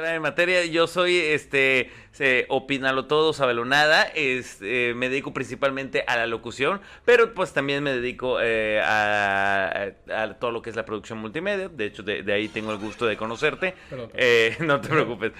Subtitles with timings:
[0.00, 6.04] Entrar en materia, yo soy este se, opinalo todo, sabelo nada, este, me dedico principalmente
[6.06, 9.92] a la locución, pero pues también me dedico eh, a,
[10.40, 13.16] todo lo que es la producción multimedia, de hecho de, ahí tengo el gusto de
[13.16, 13.74] conocerte,
[14.14, 15.32] eh, no te preocupes.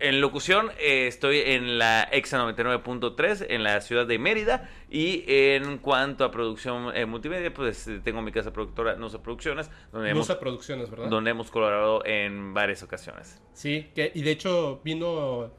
[0.00, 5.78] En locución eh, estoy en la EXA 99.3 en la ciudad de Mérida y en
[5.78, 10.28] cuanto a producción eh, multimedia pues eh, tengo mi casa productora Nosa Producciones donde hemos,
[10.36, 11.08] Producciones, ¿verdad?
[11.08, 13.42] Donde hemos colaborado en varias ocasiones.
[13.52, 15.52] Sí, que, y de hecho vino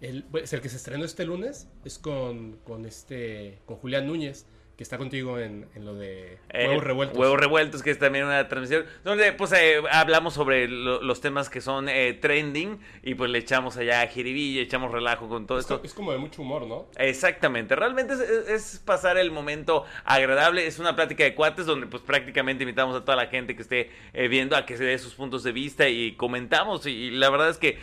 [0.00, 4.46] el, pues, el que se estrenó este lunes es con, con este con Julián Núñez
[4.80, 7.18] que está contigo en, lo de eh, Huevos Revueltos.
[7.18, 11.60] Huevos Revueltos, que es también una transmisión, donde pues eh, hablamos sobre los temas que
[11.60, 15.82] son eh, trending y pues le echamos allá a jiribilla, echamos relajo con todo esto.
[15.84, 16.86] es como de mucho humor, ¿no?
[16.96, 18.14] Exactamente, realmente
[18.48, 23.04] es, pasar el momento agradable, es una plática de cuates donde pues prácticamente invitamos a
[23.04, 23.90] toda la gente que esté
[24.30, 27.58] viendo a que se dé sus puntos de vista y comentamos y la verdad es
[27.58, 27.76] que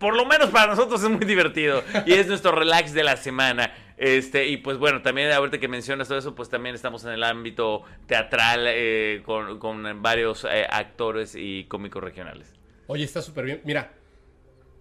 [0.00, 3.72] por lo menos para nosotros es muy divertido y es nuestro relax de la semana.
[3.96, 7.22] Este, y pues bueno, también ahorita que mencionas todo eso, pues también estamos en el
[7.22, 12.54] ámbito teatral eh, con, varios eh, actores y cómicos regionales.
[12.88, 13.60] Oye, está súper bien.
[13.64, 13.92] Mira,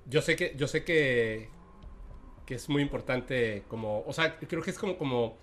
[0.05, 1.49] yo sé que, yo sé que,
[2.45, 5.37] que es muy importante como, o sea, creo que es como, como,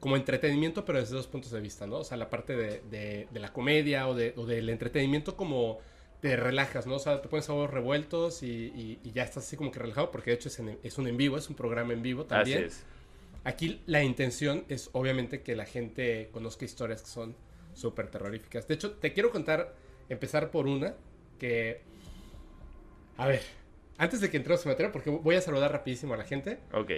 [0.00, 1.98] como entretenimiento, pero desde dos puntos de vista, ¿no?
[1.98, 5.78] O sea, la parte de, la comedia o, de, o del entretenimiento como
[6.20, 6.96] te relajas, ¿no?
[6.96, 10.36] O sea, te pones a revueltos y, ya estás así como que relajado, porque de
[10.36, 12.64] hecho es, es un en vivo, es un programa en vivo también.
[12.64, 12.84] Así es.
[13.44, 17.36] Aquí la intención es obviamente que la gente conozca historias que son
[17.74, 18.68] súper terroríficas.
[18.68, 19.74] De hecho, te quiero contar,
[20.08, 20.94] empezar por una
[21.38, 21.80] que...
[23.16, 23.42] A ver,
[23.98, 26.58] antes de que entremos en materia, porque voy a saludar rapidísimo a la gente.
[26.72, 26.90] Ok.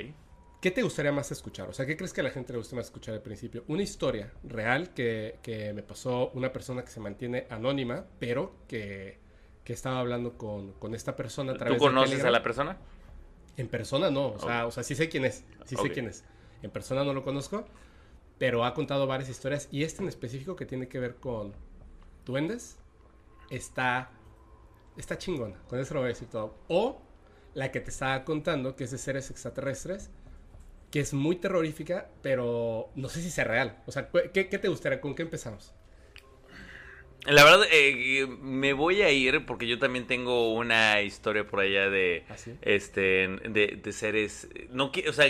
[0.61, 1.69] ¿Qué te gustaría más escuchar?
[1.69, 3.65] O sea, ¿qué crees que a la gente le gusta más escuchar al principio?
[3.67, 9.19] Una historia real que, que me pasó una persona que se mantiene anónima, pero que,
[9.65, 12.77] que estaba hablando con, con, esta persona a través ¿Tú conoces a la persona?
[13.57, 16.25] En persona no, o sea, o sea sí sé quién es, sí sé quién es.
[16.63, 17.65] En persona no lo conozco,
[18.39, 21.53] pero ha contado varias historias y este en específico que tiene que ver con
[22.25, 22.79] duendes
[23.51, 24.11] está
[24.97, 26.55] está chingona, con eso lo voy a decir todo.
[26.69, 27.01] O
[27.55, 30.11] la que te estaba contando, que es de seres extraterrestres,
[30.91, 33.83] que es muy terrorífica, pero no sé si sea real.
[33.87, 35.01] O sea, ¿qué, te gustaría?
[35.01, 35.73] ¿Con qué empezamos?
[37.25, 41.89] La verdad, eh, me voy a ir porque yo también tengo una historia por allá
[41.89, 45.27] de, ¿Ah, este, de, de, seres, no, o sea,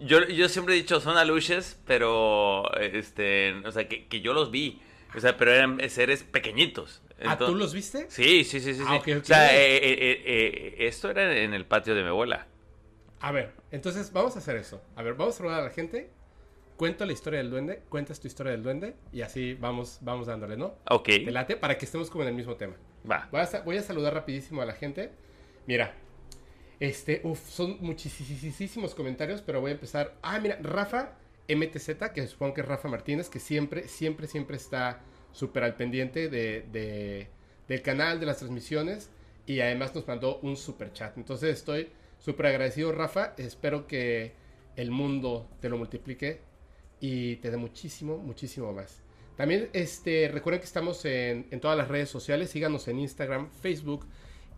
[0.00, 4.50] yo, yo siempre he dicho son aluches, pero este, o sea, que, que yo los
[4.50, 4.80] vi.
[5.14, 7.02] O sea, pero eran seres pequeñitos.
[7.24, 8.06] ¿Ah, tú los viste?
[8.10, 8.82] Sí, sí, sí, sí.
[8.86, 12.46] Ah, O sea, eh, eh, eh, esto era en el patio de mi abuela.
[13.20, 14.80] A ver, entonces vamos a hacer eso.
[14.94, 16.10] A ver, vamos a saludar a la gente.
[16.76, 20.56] Cuento la historia del duende, cuentas tu historia del duende y así vamos, vamos dándole,
[20.56, 20.76] ¿no?
[20.88, 21.06] Ok.
[21.06, 22.76] Te late para que estemos como en el mismo tema.
[23.10, 23.28] Va.
[23.32, 25.10] Voy a, voy a saludar rapidísimo a la gente.
[25.66, 25.96] Mira,
[26.80, 30.14] este, uff, son muchísimos comentarios, pero voy a empezar.
[30.22, 31.16] Ah, mira, Rafa
[31.48, 35.00] MTZ, que supongo que es Rafa Martínez, que siempre, siempre, siempre está
[35.32, 37.28] súper al pendiente de,
[37.66, 39.10] del canal, de las transmisiones,
[39.46, 41.16] y además nos mandó un super chat.
[41.16, 41.88] Entonces estoy
[42.18, 43.34] súper agradecido, Rafa.
[43.38, 44.32] Espero que
[44.76, 46.40] el mundo te lo multiplique
[47.00, 49.02] y te dé muchísimo, muchísimo más.
[49.36, 52.50] También este, recuerden que estamos en, en todas las redes sociales.
[52.50, 54.04] Síganos en Instagram, Facebook,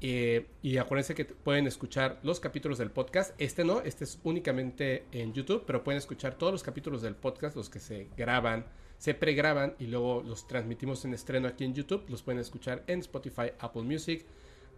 [0.03, 3.35] eh, y acuérdense que pueden escuchar los capítulos del podcast.
[3.39, 7.55] Este no, este es únicamente en YouTube, pero pueden escuchar todos los capítulos del podcast,
[7.55, 8.65] los que se graban,
[8.97, 12.05] se pregraban y luego los transmitimos en estreno aquí en YouTube.
[12.09, 14.25] Los pueden escuchar en Spotify, Apple Music,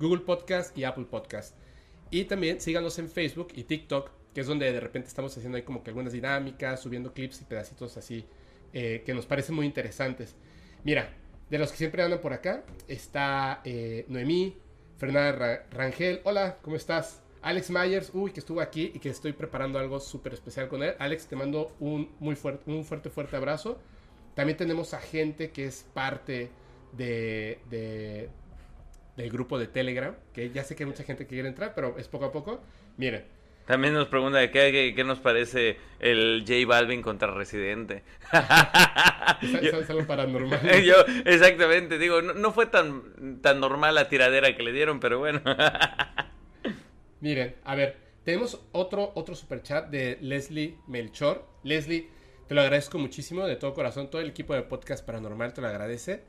[0.01, 1.57] Google Podcast y Apple Podcast.
[2.11, 5.63] Y también síganos en Facebook y TikTok, que es donde de repente estamos haciendo ahí
[5.63, 8.25] como que algunas dinámicas, subiendo clips y pedacitos así
[8.73, 10.35] eh, que nos parecen muy interesantes.
[10.85, 11.15] Mira,
[11.49, 14.57] de los que siempre andan por acá, está eh, Noemí,
[15.03, 16.21] Fernanda Rangel.
[16.23, 17.21] Hola, ¿cómo estás?
[17.43, 20.95] Alex Myers, uy, que estuvo aquí y que estoy preparando algo súper especial con él.
[21.01, 23.81] Alex, te mando un muy fuerte, un fuerte, fuerte abrazo.
[24.37, 26.51] También tenemos a gente que es parte
[26.93, 28.29] de, de,
[29.17, 31.99] del grupo de Telegram, que ya sé que hay mucha gente que quiere entrar, pero
[31.99, 32.61] es poco a poco.
[32.97, 33.25] Miren.
[33.73, 38.03] También nos pregunta ¿qué, qué, qué nos parece el J Balvin contra Residente.
[39.41, 40.61] es, algo paranormal.
[40.85, 45.21] Yo, exactamente, digo, no, no, fue tan, tan normal la tiradera que le dieron, pero
[45.21, 45.41] bueno.
[47.21, 51.43] Miren, a ver, tenemos otro, otro super chat de Leslie Melchor.
[51.63, 52.11] Leslie,
[52.49, 54.11] te lo agradezco muchísimo de todo corazón.
[54.11, 56.25] Todo el equipo de Podcast Paranormal te lo agradece.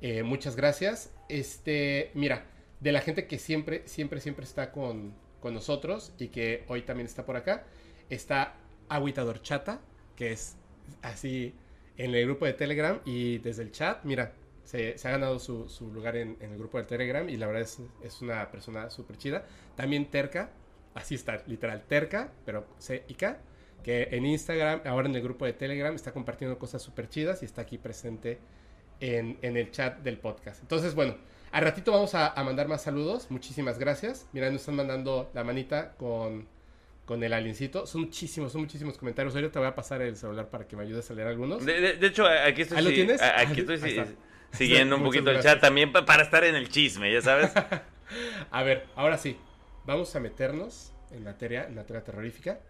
[0.00, 1.14] Eh, muchas gracias.
[1.28, 2.46] Este, mira,
[2.80, 7.06] de la gente que siempre, siempre, siempre está con, con nosotros y que hoy también
[7.06, 7.64] está por acá,
[8.08, 8.54] está
[8.88, 9.80] Aguitador Chata,
[10.16, 10.56] que es
[11.02, 11.54] así
[11.96, 14.32] en el grupo de Telegram y desde el chat, mira,
[14.64, 18.22] se, ha ganado su, lugar en, el grupo de Telegram y la verdad es, es
[18.22, 19.44] una persona súper chida.
[19.76, 20.50] También Terca,
[20.94, 23.38] así está, literal, Terca, pero C y K,
[23.82, 27.46] que en Instagram, ahora en el grupo de Telegram, está compartiendo cosas súper chidas y
[27.46, 28.38] está aquí presente
[29.00, 30.60] en, el chat del podcast.
[30.62, 31.16] Entonces, bueno,
[31.52, 33.26] al ratito vamos a, mandar más saludos.
[33.30, 34.26] Muchísimas gracias.
[34.32, 36.46] Mira, nos están mandando la manita con,
[37.04, 37.86] con el aliencito.
[37.86, 39.34] Son muchísimos, son muchísimos comentarios.
[39.34, 41.64] Ahorita te voy a pasar el celular para que me ayudes a leer algunos.
[41.64, 42.78] De, hecho, aquí estoy.
[42.78, 43.20] ¿Ahí lo tienes?
[43.22, 43.78] Aquí estoy
[44.52, 47.52] siguiendo un poquito el chat también para estar en el chisme, ya sabes.
[48.50, 49.36] a ver, ahora sí.
[49.86, 52.60] Vamos a meternos en materia, en materia terrorífica.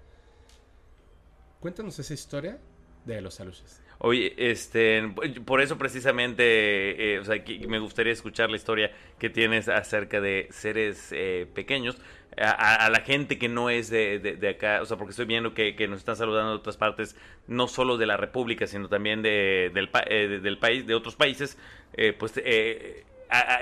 [1.61, 2.59] Cuéntanos esa historia
[3.05, 3.82] de los aluches.
[4.02, 5.12] Oye, este,
[5.44, 7.37] por eso precisamente, eh, o sea,
[7.69, 11.99] me gustaría escuchar la historia que tienes acerca de seres eh, pequeños.
[12.38, 15.99] A, la gente que no es de, acá, o sea, porque estoy viendo que, nos
[15.99, 17.14] están saludando de otras partes,
[17.47, 21.58] no solo de la República, sino también de, del, eh, del país, de otros países,
[22.19, 22.41] pues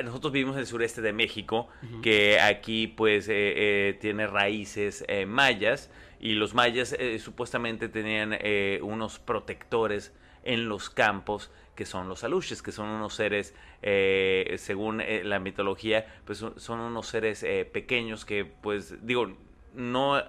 [0.04, 1.68] nosotros vivimos en el sureste de México,
[2.00, 8.38] que aquí pues tiene raíces mayas y los mayas supuestamente tenían
[8.82, 10.12] unos protectores
[10.44, 15.38] en los campos que son los aluches, que son unos seres, eh, según eh, la
[15.38, 19.36] mitología, pues son, unos seres eh, pequeños que, pues, digo,
[19.74, 20.20] no...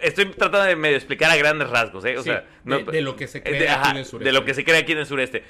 [0.00, 2.18] Estoy tratando de medio explicar a grandes rasgos, ¿eh?
[2.18, 4.24] O sea, de, lo que se cree aquí en el sureste.
[4.28, 5.44] De lo que se cree aquí en el sureste.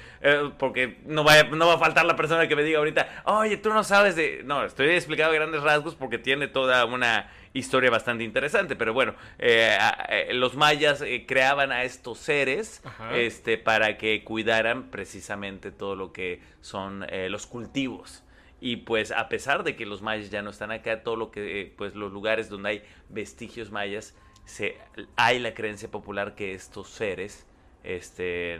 [0.57, 3.73] porque no, vaya, no va a faltar la persona que me diga ahorita, oye, tú
[3.73, 4.43] no sabes de...
[4.45, 8.75] No, estoy explicando a grandes rasgos porque tiene toda una historia bastante interesante.
[8.75, 9.77] Pero bueno, eh,
[10.09, 16.11] eh, los mayas eh, creaban a estos seres este, para que cuidaran precisamente todo lo
[16.11, 18.23] que son los cultivos.
[18.61, 21.73] Y pues a pesar de que los mayas ya no están acá, todo lo que,
[21.77, 24.15] pues los lugares donde hay vestigios mayas,
[24.45, 24.77] se,
[25.15, 27.45] hay la creencia popular que estos seres
[27.83, 28.59] este,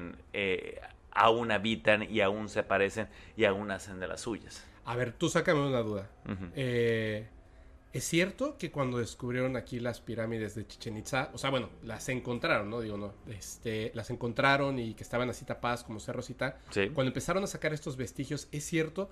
[1.12, 4.66] aún habitan y aún se aparecen y aún hacen de las suyas.
[4.86, 6.10] A ver, tú sácame una duda.
[6.56, 7.28] eh,
[7.96, 12.10] es cierto que cuando descubrieron aquí las pirámides de Chichen Itza, o sea, bueno, las
[12.10, 12.82] encontraron, ¿no?
[12.82, 16.58] Digo, no, este, las encontraron y que estaban así tapadas como cerros y tal.
[16.94, 19.10] Cuando empezaron a sacar estos vestigios, es cierto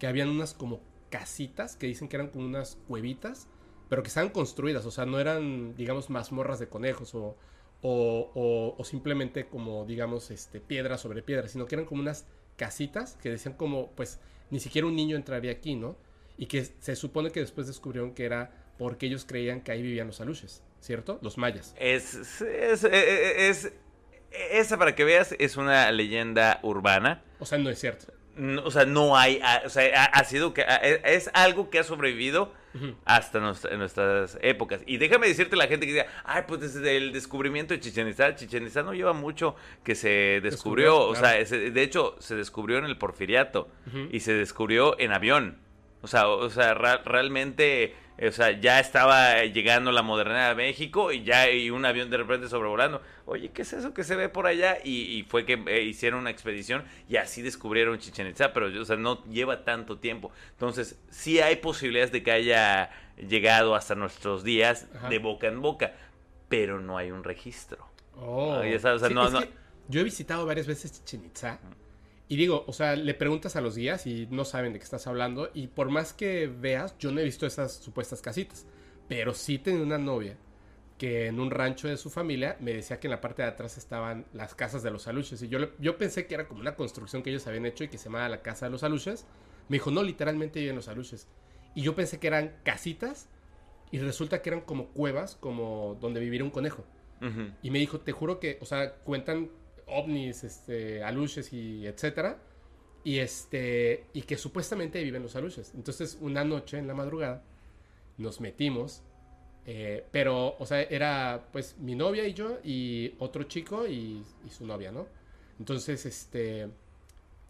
[0.00, 3.46] que habían unas como casitas que dicen que eran como unas cuevitas,
[3.88, 7.36] pero que estaban construidas, o sea, no eran, digamos, mazmorras de conejos o,
[7.82, 13.16] o, o, simplemente como, digamos, este, piedra sobre piedra, sino que eran como unas casitas
[13.22, 14.18] que decían como, pues,
[14.50, 15.94] ni siquiera un niño entraría aquí, ¿no?
[16.36, 20.06] Y que se supone que después descubrieron que era porque ellos creían que ahí vivían
[20.06, 21.18] los aluches, ¿cierto?
[21.22, 21.74] Los mayas.
[21.78, 23.72] Es, es, es,
[24.30, 27.22] esa para que veas es una leyenda urbana.
[27.38, 28.12] O sea, no es cierto.
[28.64, 30.66] o sea, no hay, o sea, ha, sido que
[31.04, 32.52] es algo que ha sobrevivido
[33.04, 34.80] hasta nuestras épocas.
[34.86, 38.34] Y déjame decirte la gente que diga, ay, pues desde el descubrimiento de Chichen Itza,
[38.34, 42.86] Chichen Itza no lleva mucho que se descubrió, o sea, de hecho se descubrió en
[42.86, 43.68] el Porfiriato
[44.10, 45.63] y se descubrió en avión.
[46.04, 51.24] O sea, o sea realmente, o sea, ya estaba llegando la modernidad a México y
[51.24, 53.00] ya y un avión de repente sobrevolando.
[53.24, 54.76] Oye, ¿qué es eso que se ve por allá?
[54.84, 58.96] Y, fue que eh, hicieron una expedición y así descubrieron Chichen Itza, pero o sea,
[58.96, 60.30] no lleva tanto tiempo.
[60.50, 65.94] Entonces, sí hay posibilidades de que haya llegado hasta nuestros días de boca en boca,
[66.50, 67.88] pero no hay un registro.
[68.16, 68.60] Oh.
[69.88, 71.60] yo he visitado varias veces Chichen Itza.
[72.26, 75.06] Y digo, o sea, le preguntas a los guías y no saben de qué estás
[75.06, 75.50] hablando.
[75.52, 78.66] Y por más que veas, yo no he visto esas supuestas casitas.
[79.08, 80.36] Pero sí tenía una novia
[80.96, 83.76] que en un rancho de su familia me decía que en la parte de atrás
[83.76, 85.42] estaban las casas de los aluches.
[85.42, 87.98] Y yo, yo pensé que era como una construcción que ellos habían hecho y que
[87.98, 89.26] se llamaba la casa de los aluches.
[89.68, 91.28] Me dijo, no, literalmente viven los aluches.
[91.74, 93.28] Y yo pensé que eran casitas
[93.90, 96.84] y resulta que eran como cuevas, como donde viviera un conejo.
[97.62, 99.48] Y me dijo, te juro que, o sea, cuentan
[99.86, 102.42] ovnis, este, aluches y etcétera.
[103.04, 105.74] Y este, y que supuestamente viven los aluches.
[105.74, 107.44] Entonces, una noche en la madrugada,
[108.18, 109.04] nos metimos.
[109.66, 114.50] eh, pero, o sea, era pues mi novia y yo y otro chico y, y
[114.50, 115.08] su novia, ¿no?
[115.58, 116.68] Entonces, este,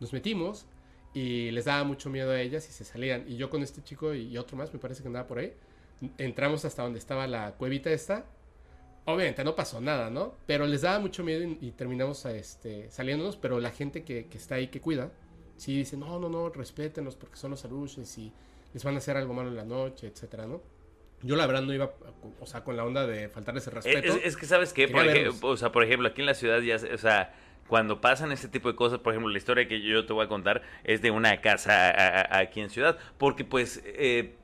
[0.01, 0.67] nos metimos
[1.13, 3.25] y les daba mucho miedo a ellas y se salían.
[3.29, 5.55] Y yo con este chico y otro más, me parece que andaba por ahí,
[6.19, 8.27] entramos hasta donde estaba la cuevita esta.
[9.07, 10.35] Obviamente no pasó nada, ¿no?
[10.47, 14.39] Pero les daba mucho miedo y, y terminamos este, saliéndonos, pero la gente que, que
[14.39, 15.11] está ahí, que cuida,
[15.57, 18.33] sí dice, no, no, no, respétenos porque son los aluches y
[18.73, 20.63] les van a hacer algo malo en la noche, etcétera, ¿no?
[21.23, 21.91] Yo la verdad no iba,
[22.41, 24.15] o sea, con la onda de faltarles el respeto.
[24.15, 24.89] Es, es que, ¿sabes qué?
[24.89, 25.39] Por, ej- verlos.
[25.43, 27.35] o sea, por ejemplo, aquí en la ciudad ya, o sea,
[27.69, 30.29] cuando pasan este tipo de cosas, por ejemplo, la historia que yo te voy a
[30.29, 33.83] contar es de una casa a- a- aquí en ciudad, porque pues...
[33.85, 34.35] eh,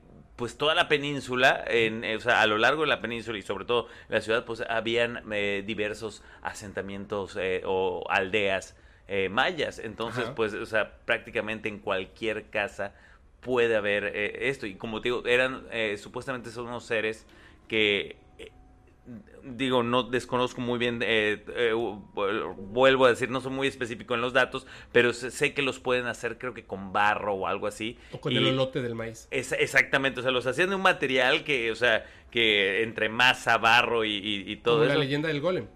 [0.41, 3.43] pues toda la península, en, eh, o sea, a lo largo de la península y
[3.43, 8.75] sobre todo en la ciudad, pues habían eh, diversos asentamientos eh, o aldeas
[9.07, 9.77] eh, mayas.
[9.77, 10.33] Entonces, Ajá.
[10.33, 12.95] pues, o sea, prácticamente en cualquier casa
[13.41, 14.65] puede haber eh, esto.
[14.65, 17.27] Y como te digo, eran, eh, supuestamente son unos seres
[17.67, 18.15] que
[19.43, 24.13] digo, no desconozco muy bien, eh, eh, vu- vuelvo a decir, no soy muy específico
[24.13, 27.67] en los datos, pero sé, que los pueden hacer creo que con barro o algo
[27.67, 27.97] así.
[28.11, 29.27] o con Y- el olote del maíz.
[29.31, 33.57] es- exactamente, o sea, los hacían de un material que, o sea, que entre masa,
[33.57, 35.67] barro y, y- y todo Como la leyenda del golem.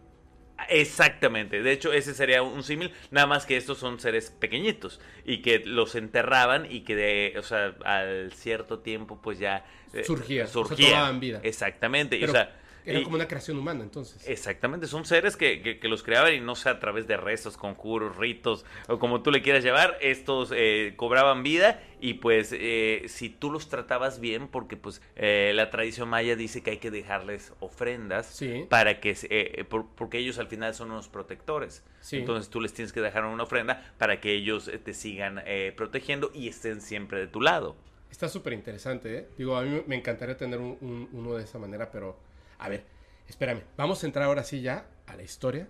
[0.70, 5.42] Exactamente, de hecho ese sería un símil, nada más que estos son seres pequeñitos y
[5.42, 10.44] que los enterraban y que de, o sea, al cierto tiempo pues ya eh, Surgía,
[10.44, 10.90] o sea, surgía.
[10.92, 11.42] tomaban vida.
[11.44, 14.28] Exactamente, y, o sea, Era y- como una creación humana, entonces.
[14.28, 17.58] Exactamente, son seres que, que- que los creaban y no sé a través de rezos,
[17.58, 23.04] conjuros, ritos o como tú le quieras llevar, estos eh, cobraban vida y pues eh,
[23.08, 26.92] si tú los tratabas bien, porque pues eh, la tradición maya dice que hay que
[26.92, 28.66] dejarles ofrendas Sí.
[28.70, 31.84] para que, se- eh, por- porque ellos al final son unos protectores.
[32.02, 32.18] Sí.
[32.18, 35.74] Entonces tú les tienes que dejar una ofrenda para que ellos eh, te sigan eh,
[35.76, 37.76] protegiendo y estén siempre de tu lado.
[38.12, 39.28] Está súper interesante, ¿eh?
[39.38, 42.18] Digo, a mí me encantaría tener un- un- uno de esa manera, pero
[42.58, 42.86] a ver,
[43.28, 43.62] espérame.
[43.78, 45.68] Vamos a entrar ahora sí ya a la historia.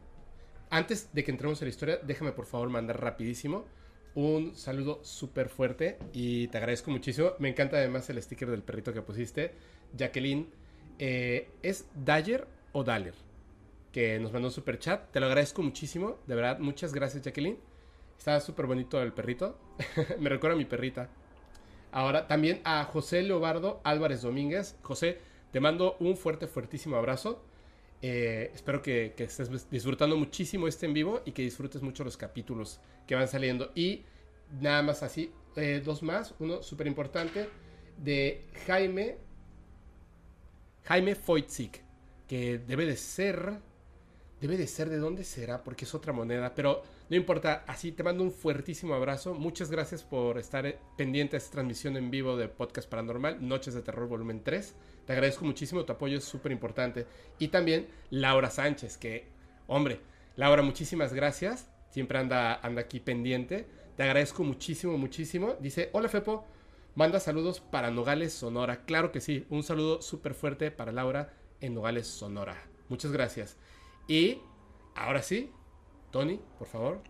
[0.69, 3.65] Antes de que entremos a la historia, déjame por favor mandar rapidísimo
[4.15, 7.33] un saludo súper fuerte y te agradezco muchísimo.
[7.39, 9.53] Me encanta además el sticker del perrito que pusiste.
[9.93, 10.49] Jacqueline,
[10.97, 13.13] eh, ¿es Dyer o Daller?
[13.91, 15.11] Que nos mandó un super chat.
[15.11, 16.17] Te lo agradezco muchísimo.
[16.27, 17.59] De verdad, muchas gracias, Jacqueline.
[18.17, 19.59] Está súper bonito el perrito.
[20.19, 21.09] me recuerda a mi perrita.
[21.91, 24.77] Ahora también a José Leobardo Álvarez Domínguez.
[24.81, 25.19] José,
[25.55, 27.41] te mando un fuerte, fuertísimo abrazo.
[28.01, 32.81] Eh, espero que, estés disfrutando muchísimo este en vivo y que disfrutes mucho los capítulos
[33.07, 33.71] que van saliendo.
[33.73, 34.03] Y
[34.59, 36.35] nada más así, eh, dos más.
[36.39, 37.47] Uno súper importante
[37.95, 39.15] de Jaime.
[40.83, 41.81] Jaime Foitzik,
[42.27, 43.57] que debe de ser.
[44.41, 48.03] Debe de ser de dónde será, porque es otra moneda, pero no importa, así te
[48.03, 49.33] mando un fuertísimo abrazo.
[49.33, 53.73] Muchas gracias por estar eh, pendiente a esta transmisión en vivo de Podcast Paranormal, Noches
[53.73, 54.75] de Terror Volumen 3.
[55.05, 57.05] Te agradezco muchísimo, tu apoyo es súper importante.
[57.39, 59.27] Y también Laura Sánchez, que,
[59.67, 59.99] hombre,
[60.35, 61.69] Laura, muchísimas gracias.
[61.89, 63.67] Siempre anda, anda aquí pendiente.
[63.95, 65.55] Te agradezco muchísimo, muchísimo.
[65.59, 66.45] Dice, hola Fepo,
[66.95, 68.83] manda saludos para Nogales, Sonora.
[68.85, 72.61] Claro que sí, un saludo súper fuerte para Laura en Nogales, Sonora.
[72.89, 73.57] Muchas gracias.
[74.07, 74.39] Y
[74.95, 75.51] ahora sí,
[76.11, 77.01] Tony, por favor,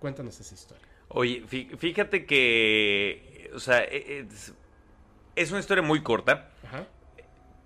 [0.00, 0.86] cuéntanos esa historia.
[1.08, 4.54] Oye, fí- fíjate que, o sea, e- es,
[5.36, 6.86] es una historia muy corta, Ajá.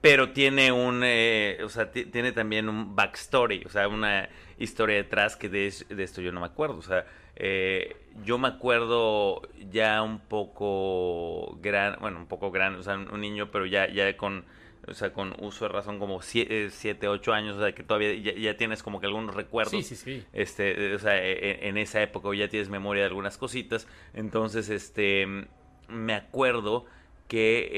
[0.03, 4.29] Pero tiene un, eh, o sea, ti- tiene también un backstory, o sea, una
[4.59, 7.07] historia detrás que de, de esto yo no me acuerdo, o sea,
[7.37, 9.41] eh, yo me acuerdo
[9.71, 14.15] ya un poco gran, bueno, un poco grande, o sea, un niño, pero ya, ya
[14.17, 14.45] con,
[14.87, 18.33] o sea, con uso de razón como 7, 8 años, o sea, que todavía ya,
[18.35, 20.25] ya tienes como que algunos recuerdos Sí, sí, sí.
[20.33, 23.87] este, o sea, e- en, esa época ya tienes memoria de algunas cositas.
[24.15, 25.47] Entonces, este,
[25.89, 26.85] me acuerdo
[27.33, 27.71] que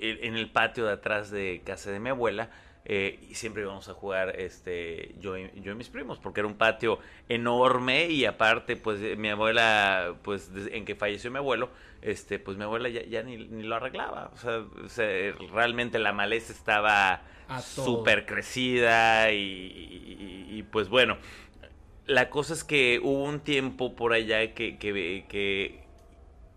[0.00, 2.50] eh, en el patio de atrás de casa de mi abuela,
[2.84, 6.48] eh, y siempre íbamos a jugar este, yo, y, yo y mis primos, porque era
[6.48, 11.70] un patio enorme y aparte, pues eh, mi abuela, pues en que falleció mi abuelo,
[12.02, 14.30] este, pues mi abuela ya, ya ni, ni lo arreglaba.
[14.34, 15.06] O sea, o sea,
[15.52, 17.22] realmente la maleza estaba
[17.56, 21.18] súper crecida y, y- y, pues bueno,
[22.06, 25.79] la cosa es que hubo un tiempo por allá que, que, que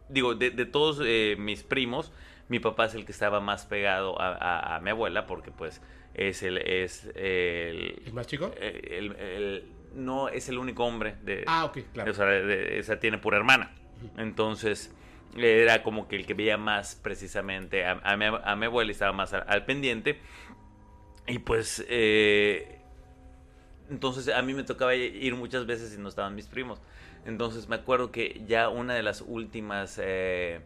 [0.09, 2.11] digo, de, de todos eh, mis primos,
[2.49, 5.81] mi papá es el que estaba más pegado a, a- a mi abuela porque pues
[6.13, 8.53] es el, es el, ¿El más chico?
[8.59, 12.11] el- el- no es el único hombre de, Ah, ok, claro.
[12.11, 13.71] o sea, de- de- esa tiene pura hermana.
[14.17, 14.93] Entonces,
[15.37, 18.93] era como que el que veía más precisamente a, a mi, a mi abuela y
[18.93, 20.19] estaba más al, al pendiente.
[21.27, 22.79] Y pues, eh,
[23.89, 26.81] entonces a mí me tocaba ir muchas veces y no estaban mis primos.
[27.25, 30.61] Entonces me acuerdo que ya una de las últimas eh,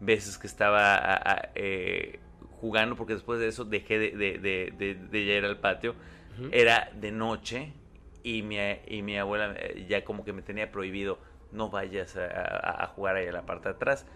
[0.00, 2.20] veces que estaba a- a- eh,
[2.60, 5.94] jugando, porque después de eso dejé de, de, ir al patio,
[6.50, 7.72] era de noche
[8.22, 11.18] y mi, y mi abuela eh, ya como que me tenía prohibido
[11.50, 14.06] no vayas a, jugar ahí a la parte de atrás.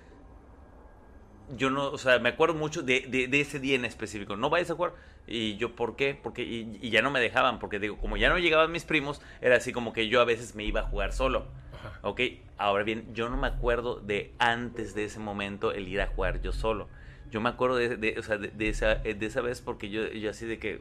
[1.56, 4.36] Yo no, o sea, me acuerdo mucho de, de- de ese día en específico.
[4.36, 4.94] No vayas a jugar.
[5.28, 6.18] Y yo, ¿por qué?
[6.20, 9.20] Porque, y, y ya no me dejaban, porque digo, como ya no llegaban mis primos,
[9.40, 11.46] era así como que yo a veces me iba a jugar solo.
[11.76, 11.98] Ajá.
[12.02, 12.20] Ok,
[12.58, 16.40] ahora bien, yo no me acuerdo de antes de ese momento el ir a jugar
[16.42, 16.88] yo solo.
[17.30, 20.06] Yo me acuerdo de, de- o sea, de, de esa, de esa vez porque yo,
[20.08, 20.80] yo así de que,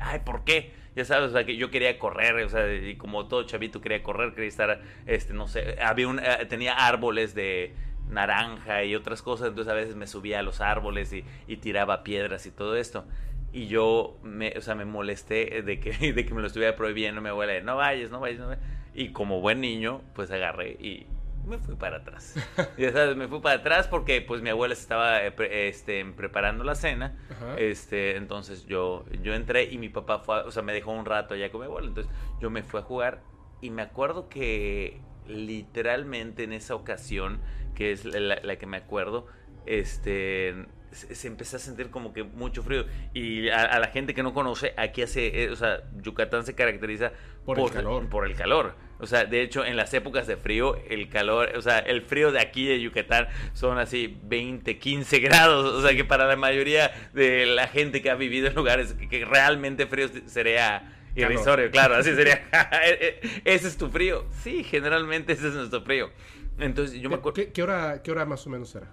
[0.00, 0.72] ay, ¿por qué?
[0.96, 4.02] Ya sabes, o sea, que yo quería correr, o sea, y como todo chavito quería
[4.02, 7.74] correr, quería estar, este, no sé, había un, eh, tenía árboles de
[8.08, 12.02] naranja y otras cosas, entonces a veces me subía a los árboles y, y tiraba
[12.02, 13.04] piedras y todo esto.
[13.52, 17.20] Y yo, me, o sea, me molesté de que, de que me lo estuviera prohibiendo
[17.20, 18.62] mi abuela, no vayas, no vayas, no vayas.
[18.94, 21.06] Y como buen niño, pues agarré y
[21.46, 22.34] me fui para atrás.
[22.78, 25.32] Ya sabes, me fui para atrás porque pues mi abuela estaba eh,
[25.68, 27.16] este, preparando la cena.
[27.30, 27.56] Ajá.
[27.58, 31.04] Este, entonces yo, yo entré y mi papá fue, a- o sea, me dejó un
[31.04, 31.88] rato allá con mi abuela.
[31.88, 33.22] Entonces yo me fui a jugar
[33.60, 37.40] y me acuerdo que literalmente en esa ocasión,
[37.74, 39.26] que es la, la que me acuerdo,
[39.66, 40.54] este,
[40.92, 42.84] se, se empezó a sentir como que mucho frío.
[43.14, 46.54] Y a, a la gente que no conoce, aquí hace, eh, o sea, Yucatán se
[46.54, 47.12] caracteriza
[47.44, 48.08] Por el calor.
[48.08, 48.74] por el calor.
[48.98, 52.32] O sea, de hecho, en las épocas de frío, el calor, o sea, el frío
[52.32, 55.74] de aquí de Yucatán son así 20, 15 grados.
[55.74, 59.24] O sea, que para la mayoría de la gente que ha vivido en lugares que,
[59.24, 62.46] realmente frío sería irrisorio, claro, así sería.
[63.44, 64.26] ese es tu frío.
[64.42, 66.10] Sí, generalmente ese es nuestro frío.
[66.58, 67.34] Entonces, yo me acuerdo.
[67.34, 68.88] ¿Qué, qué hora, ¿Qué hora más o menos era?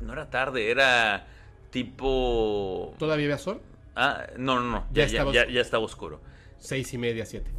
[0.00, 1.26] No era tarde, era
[1.70, 2.94] tipo.
[2.98, 3.60] ¿Todavía había sol?
[3.96, 4.86] Ah, no, no, no.
[4.92, 6.20] Ya Ya, estaba ya, estaba oscuro.
[6.58, 7.50] Seis y media, siete.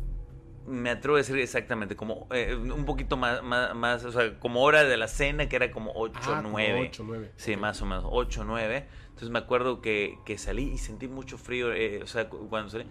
[0.65, 4.61] Me atrevo a decir exactamente, como eh, un poquito más, más, más, o sea, como
[4.61, 6.87] hora de la cena, que era como 8, Ah, como 9.
[6.89, 7.31] ocho, nueve.
[7.37, 7.59] Sí, Ok.
[7.59, 8.85] más o menos, 8, 9.
[9.07, 12.69] Entonces me acuerdo que, que salí y sentí mucho frío, eh, o sea, cu- cuando
[12.69, 12.85] salí.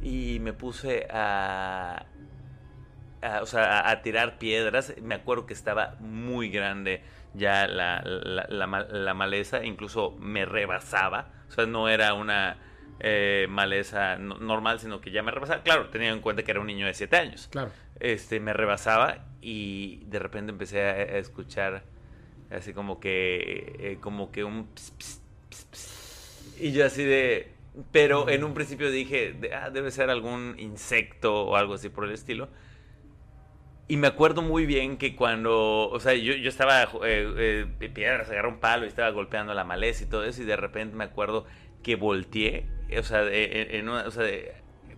[0.00, 2.06] Y me puse a,
[3.22, 4.94] a- o sea, a, a tirar piedras.
[5.02, 7.02] Me acuerdo que estaba muy grande
[7.34, 11.30] ya la, la, la ma- la maleza, incluso me rebasaba.
[11.48, 12.56] O sea, no era una
[13.00, 15.62] eh, maleza no- normal, sino que ya me rebasaba.
[15.62, 17.70] Claro, tenía en cuenta que era un niño de 7 años Claro.
[18.00, 21.82] este, me rebasaba y de repente empecé a, a escuchar
[22.50, 25.20] así como que, eh, como que un ps, ps,
[25.50, 26.56] ps, ps.
[26.60, 27.52] y yo así de,
[27.90, 32.04] pero en un principio dije, de- ah, debe ser algún insecto o algo así por
[32.04, 32.48] el estilo.
[33.86, 38.30] Y me acuerdo muy bien que cuando, o sea, yo, yo estaba eh, eh, piedras,
[38.30, 41.04] agarré un palo y estaba golpeando la maleza y todo eso, y de repente me
[41.04, 41.44] acuerdo
[41.82, 42.66] que volteé,
[42.98, 44.52] o sea, de- en- en una- o sea, de-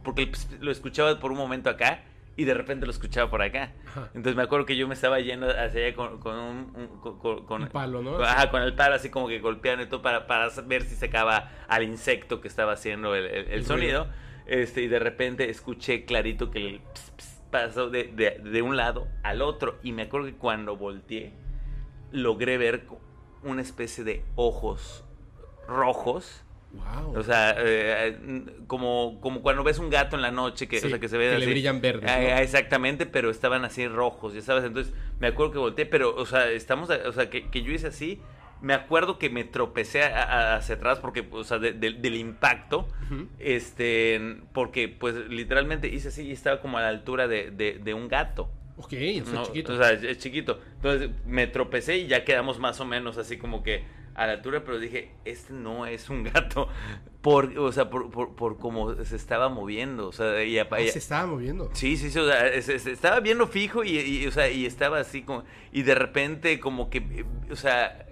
[0.04, 2.02] porque ps- lo escuchaba por un momento acá
[2.36, 3.72] y de repente lo escuchaba por acá.
[4.14, 7.44] Entonces me acuerdo que yo me estaba yendo hacia allá con, con un, un- con,
[7.44, 8.22] con- Un palo, ¿no?
[8.22, 11.50] Ajá, con el palo así como que golpeando y todo para, para ver si sacaba
[11.66, 14.04] al insecto que estaba haciendo el, el- el El sonido.
[14.04, 14.16] ruido.
[14.46, 18.76] Este, y de repente escuché clarito que el ps, ps pasó de, de- de un
[18.76, 19.78] lado al otro.
[19.82, 21.32] Y me acuerdo que cuando volteé,
[22.12, 22.84] logré ver
[23.42, 25.04] una especie de ojos
[25.68, 26.42] rojos.
[26.72, 27.16] Wow.
[27.18, 28.18] O sea, eh,
[28.66, 31.16] como, como cuando ves un gato en la noche que, o Sí, sea, que se
[31.16, 32.26] ve que le brillan verdes, Ah, ¿no?
[32.28, 34.64] ah, exactamente, pero estaban así rojos, ya sabes.
[34.64, 37.86] Entonces, me acuerdo que volteé, pero, o sea, estamos, o sea, que, que yo hice
[37.86, 38.20] así.
[38.62, 42.16] Me acuerdo que me tropecé a- a- hacia atrás porque, o sea, de- de- del
[42.16, 42.88] impacto.
[43.38, 48.08] Este, porque, pues, literalmente hice así y estaba como a la altura de, de- un
[48.08, 48.50] gato.
[48.76, 48.92] Ok,
[49.32, 49.72] No, es chiquito.
[49.72, 50.60] O sea, es, chiquito.
[50.76, 54.62] Entonces me tropecé y ya quedamos más o menos así como que a la altura,
[54.64, 56.68] pero dije, este no es un gato.
[57.22, 60.06] Por, o sea, por, por, por cómo se estaba moviendo.
[60.08, 61.68] O sea, y, apa- Ah, y- se estaba moviendo.
[61.72, 64.64] Sí, sí, sí, o sea, se, se estaba viendo fijo y, y, o sea, y
[64.64, 65.42] estaba así como,
[65.72, 68.06] y de repente como que, o sea,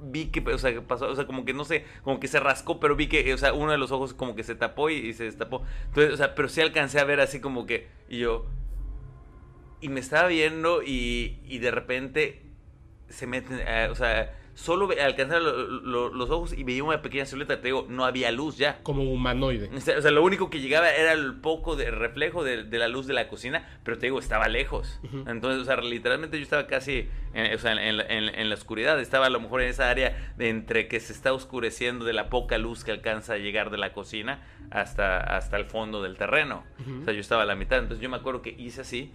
[0.00, 2.80] vi que, o sea, pasó, o sea, como que no sé, como que se rascó,
[2.80, 5.12] pero vi que, o sea, uno de los ojos como que se tapó y, y
[5.12, 5.62] se destapó.
[5.86, 8.46] Entonces, o sea, pero sí alcancé a ver así como que, y yo,
[9.80, 12.42] y me estaba viendo y, y de repente
[13.08, 17.26] se meten, eh, o sea, solo alcanzaba lo- lo- los ojos y veía una pequeña
[17.26, 18.78] silueta, te digo, no había luz ya.
[18.82, 19.70] Como humanoide.
[19.76, 22.78] O sea, o sea, lo único que llegaba era el poco de reflejo de, de
[22.78, 24.98] la luz de la cocina, pero te digo, estaba lejos.
[25.28, 28.54] Entonces, o sea, literalmente yo estaba casi en, o sea, en, la- en- en la
[28.54, 28.98] oscuridad.
[28.98, 32.30] Estaba a lo mejor en esa área de entre que se está oscureciendo de la
[32.30, 36.64] poca luz que alcanza a llegar de la cocina hasta, hasta el fondo del terreno.
[37.02, 37.78] O sea, yo estaba a la mitad.
[37.78, 39.12] Entonces, yo me acuerdo que hice así.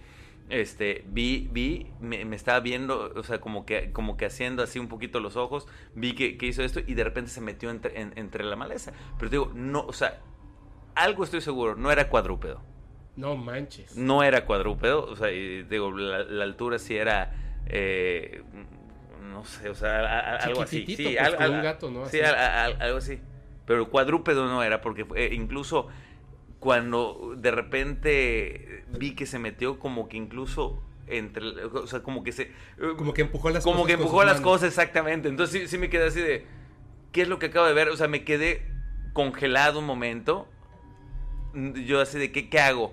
[0.52, 4.78] Este, vi, vi, me, me estaba viendo, o sea, como que, como que haciendo así
[4.78, 8.00] un poquito los ojos, vi que, que hizo esto y de repente se metió entre,
[8.00, 8.92] en- entre la maleza.
[9.18, 10.20] Pero te digo, no, o sea,
[10.94, 12.60] algo estoy seguro, no era cuadrúpedo.
[13.16, 13.96] No manches.
[13.96, 17.34] No era cuadrúpedo, o sea, y digo, la, la altura sí era,
[17.66, 18.42] eh,
[19.30, 20.84] no sé, o sea, a- a- algo así.
[20.86, 22.06] Sí, pues, al- como al- un gato, ¿no?
[22.06, 22.34] Sí, Así.
[22.34, 23.20] al- algo así.
[23.66, 25.88] Pero cuadrúpedo no era, porque fue- eh, incluso
[26.62, 32.30] cuando de repente vi que se metió como que incluso entre, o sea, como que
[32.30, 32.52] se...
[32.96, 34.48] Como que empujó las como cosas que con empujó las manos.
[34.52, 35.28] cosas exactamente.
[35.28, 36.46] Entonces sí, sí me quedé así de,
[37.10, 37.88] ¿qué es lo que acabo de ver?
[37.88, 38.62] O sea, me quedé
[39.12, 40.46] congelado un momento.
[41.84, 42.92] Yo así de, ¿qué, qué hago?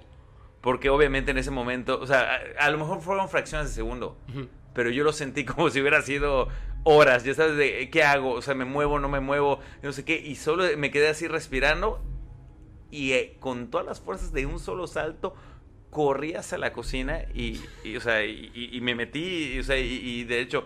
[0.61, 4.17] Porque obviamente en ese momento, o sea, a, a lo mejor fueron fracciones de segundo,
[4.29, 4.47] Ujú.
[4.73, 6.47] pero yo lo sentí como si hubiera sido
[6.85, 10.03] horas, ya sabes, de qué hago, o sea, me muevo, no me muevo, no sé
[10.05, 12.01] qué, y solo me quedé así respirando
[12.91, 15.35] y eh, con todas las fuerzas de un solo salto
[15.89, 17.59] corrí hacia la cocina y,
[17.97, 20.63] o sea, y, me metí, y, o sea, y, de hecho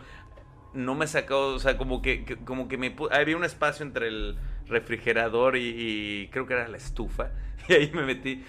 [0.74, 4.38] no me sacó, o sea, como que, que- como que había un espacio entre el
[4.68, 7.32] refrigerador y, creo que era la estufa
[7.70, 8.44] y ahí me metí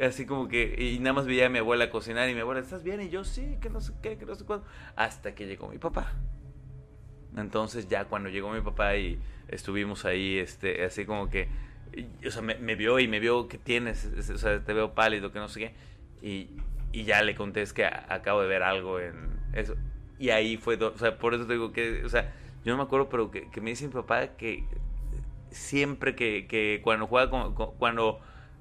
[0.00, 2.82] así como que y nada más veía a mi abuela cocinar y mi abuela, ¿estás
[2.84, 3.00] bien?
[3.00, 5.78] Y yo, sí, que no sé qué, que no sé cuándo, hasta que llegó mi
[5.78, 6.12] papá.
[7.36, 11.48] Entonces ya cuando llegó mi papá y estuvimos ahí, este, así como que,
[12.26, 14.94] o sea, me, me vio y me vio que tienes, es- o sea, te veo
[14.94, 15.74] pálido, que no sé qué,
[16.22, 16.50] y,
[16.92, 19.74] y ya le conté es que a- acabo de ver algo en eso.
[20.18, 22.32] Y ahí fue, do- o sea, por eso te digo que, o sea,
[22.64, 24.64] yo no me acuerdo, pero que, que me dice mi papá que
[25.50, 28.20] siempre que, que cuando jugaba con, con- cuando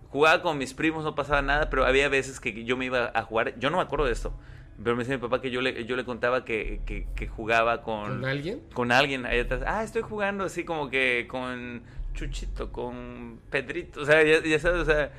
[0.09, 3.23] jugaba con mis primos no pasaba nada, pero había veces que yo me iba a
[3.23, 4.33] jugar, yo no me acuerdo de esto,
[4.81, 7.81] pero me dice mi papá que yo le, yo le contaba que, que, que jugaba
[7.81, 8.61] ¿Con alguien?
[8.73, 9.63] con alguien ahí atrás.
[9.65, 11.83] Ah, estoy jugando así como que con
[12.17, 15.11] Chuchito, con Pedrito, o sea, ya, ya sabes, o sea,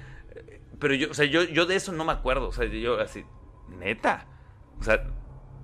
[0.78, 3.24] pero yo, o sea, yo, yo de eso no me acuerdo, o sea, yo así,
[3.68, 4.26] neta,
[4.80, 5.04] o sea,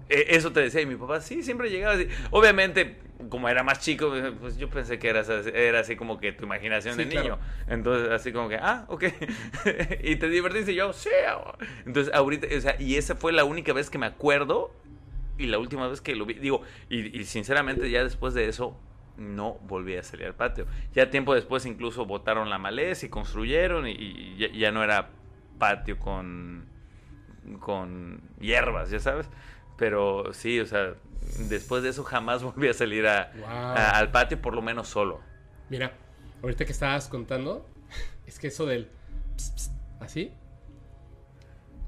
[0.09, 2.09] e- eso te decía y mi papá, sí, siempre llegaba así.
[2.31, 2.99] Obviamente,
[3.31, 6.45] como era más chico, pues yo pensé que era, así- era así como que tu
[6.45, 7.23] imaginación Sí, de claro.
[7.23, 7.39] niño.
[7.69, 9.05] Entonces, así como que, ah, ok.
[10.05, 11.09] y te divertiste y yo, sí.
[11.29, 11.57] ah".
[11.87, 14.73] Entonces, ahorita, o sea, y esa fue la única vez que me acuerdo
[15.39, 16.35] y la última vez que lo vi.
[16.35, 18.79] Digo, y, y sinceramente ya después de eso
[19.17, 20.67] no volví a salir al patio.
[20.93, 25.11] Ya tiempo después incluso botaron la maleza y construyeron y, y ya, ya no era
[25.59, 26.67] patio con,
[27.61, 29.29] con hierbas, ya sabes.
[29.77, 30.95] Pero sí, o sea,
[31.49, 33.47] después de eso jamás volví a salir a- Wow.
[33.49, 35.21] a- al patio, por lo menos solo.
[35.71, 35.93] Mira,
[36.43, 37.67] ahorita que estabas contando,
[38.27, 38.87] es que eso del
[39.37, 40.33] ps, ps, así.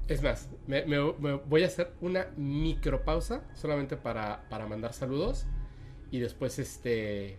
[0.07, 5.45] Es más, me, me- me voy a hacer una micropausa solamente para, para mandar saludos.
[6.11, 7.37] Y después este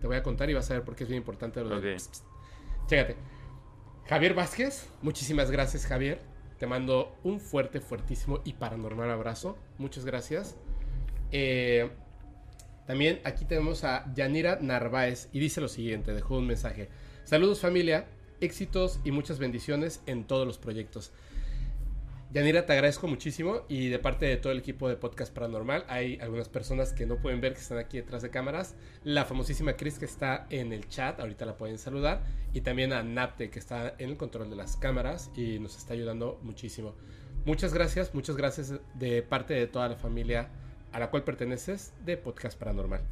[0.00, 1.78] te voy a contar y vas a ver por qué es bien importante lo del
[1.78, 1.96] Ok.
[1.96, 2.24] ps, ps.
[2.86, 3.16] Chécate.
[4.06, 6.20] Javier Vázquez, muchísimas gracias Javier.
[6.58, 9.58] Te mando un fuerte, fuertísimo y paranormal abrazo.
[9.78, 10.56] Muchas gracias.
[11.32, 11.90] Eh,
[12.86, 16.88] también aquí tenemos a Yanira Narváez y dice lo siguiente, dejó un mensaje.
[17.24, 18.06] Saludos familia,
[18.40, 21.12] éxitos y muchas bendiciones en todos los proyectos.
[22.32, 26.18] Yanira, te agradezco muchísimo y de parte de todo el equipo de Podcast Paranormal hay
[26.20, 28.74] algunas personas que no pueden ver que están aquí detrás de cámaras.
[29.04, 32.24] La famosísima Chris que está en el chat, ahorita la pueden saludar.
[32.52, 35.94] Y también a Napte que está en el control de las cámaras y nos está
[35.94, 36.94] ayudando muchísimo.
[37.44, 40.48] Muchas gracias, muchas gracias de parte de toda la familia
[40.92, 43.02] a la cual perteneces de Podcast Paranormal.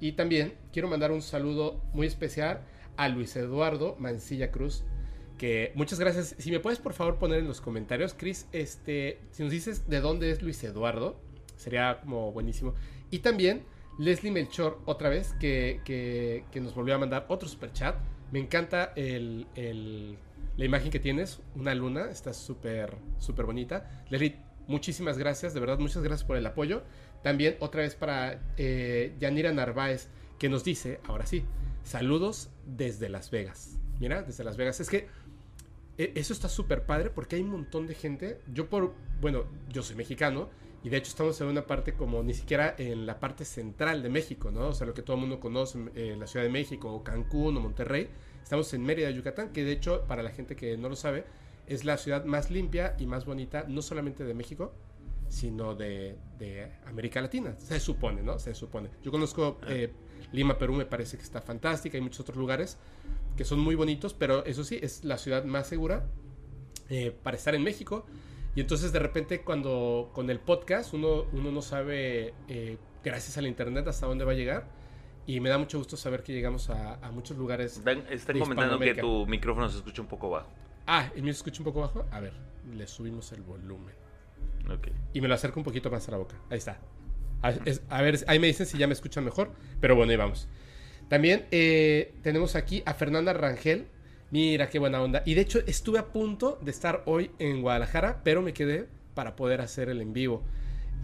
[0.00, 2.60] Y también quiero mandar un saludo muy especial
[2.96, 4.84] a Luis Eduardo Mancilla Cruz,
[5.38, 6.34] que muchas gracias.
[6.38, 10.00] Si me puedes por favor poner en los comentarios, Chris, este, si nos dices de
[10.00, 11.20] dónde es Luis Eduardo,
[11.56, 12.74] sería como buenísimo.
[13.10, 13.64] Y también
[13.98, 17.96] Leslie Melchor, otra vez, que, que- nos volvió a mandar otro super chat.
[18.32, 20.16] Me encanta el, el-
[20.56, 24.04] la imagen que tienes, una luna, está súper, súper bonita.
[24.10, 26.82] Leslie, muchísimas gracias, de verdad, muchas gracias por el apoyo.
[27.22, 31.44] También otra vez para eh, Yanira Narváez, que nos dice, ahora sí,
[31.82, 33.78] saludos desde Las Vegas.
[34.00, 34.78] Mira, desde Las Vegas.
[34.80, 35.08] Es que
[35.98, 38.40] eso está súper padre porque hay un montón de gente.
[38.52, 40.50] Yo por, bueno, yo soy mexicano
[40.82, 44.08] y de hecho estamos en una parte como ni siquiera en la parte central de
[44.08, 44.68] México, ¿no?
[44.68, 47.56] O sea, lo que todo el mundo conoce, eh, la Ciudad de México o Cancún
[47.56, 48.08] o Monterrey.
[48.42, 51.24] Estamos en Mérida, Yucatán, que de hecho, para la gente que no lo sabe,
[51.66, 54.72] es la ciudad más limpia y más bonita, no solamente de México,
[55.28, 57.56] sino de, de América Latina.
[57.58, 58.38] Se supone, ¿no?
[58.38, 58.90] Se supone.
[59.02, 59.90] Yo conozco eh,
[60.32, 61.96] Lima, Perú, me parece que está fantástica.
[61.96, 62.78] Hay muchos otros lugares
[63.36, 66.06] que son muy bonitos, pero eso sí, es la ciudad más segura
[66.88, 68.06] eh, para estar en México.
[68.54, 73.46] Y entonces de repente cuando con el podcast uno, uno no sabe, eh, gracias al
[73.46, 74.68] internet, hasta dónde va a llegar.
[75.26, 77.78] Y me da mucho gusto saber que llegamos a, a muchos lugares.
[77.78, 80.48] Están, están comentando que tu micrófono se escucha un poco bajo.
[80.86, 82.06] Ah, ¿el mío se escucha un poco bajo?
[82.12, 82.32] A ver,
[82.72, 83.94] le subimos el volumen.
[84.72, 84.86] Ok.
[85.12, 86.36] Y me lo acerco un poquito más a la boca.
[86.48, 86.78] Ahí está.
[87.42, 89.50] A, es- a ver, ahí me dicen si ya me escuchan mejor.
[89.80, 90.48] Pero bueno, ahí vamos.
[91.08, 93.86] También eh, tenemos aquí a Fernanda Rangel.
[94.30, 95.22] Mira qué buena onda.
[95.24, 99.36] Y de hecho estuve a punto de estar hoy en Guadalajara, pero me quedé para
[99.36, 100.42] poder hacer el en vivo.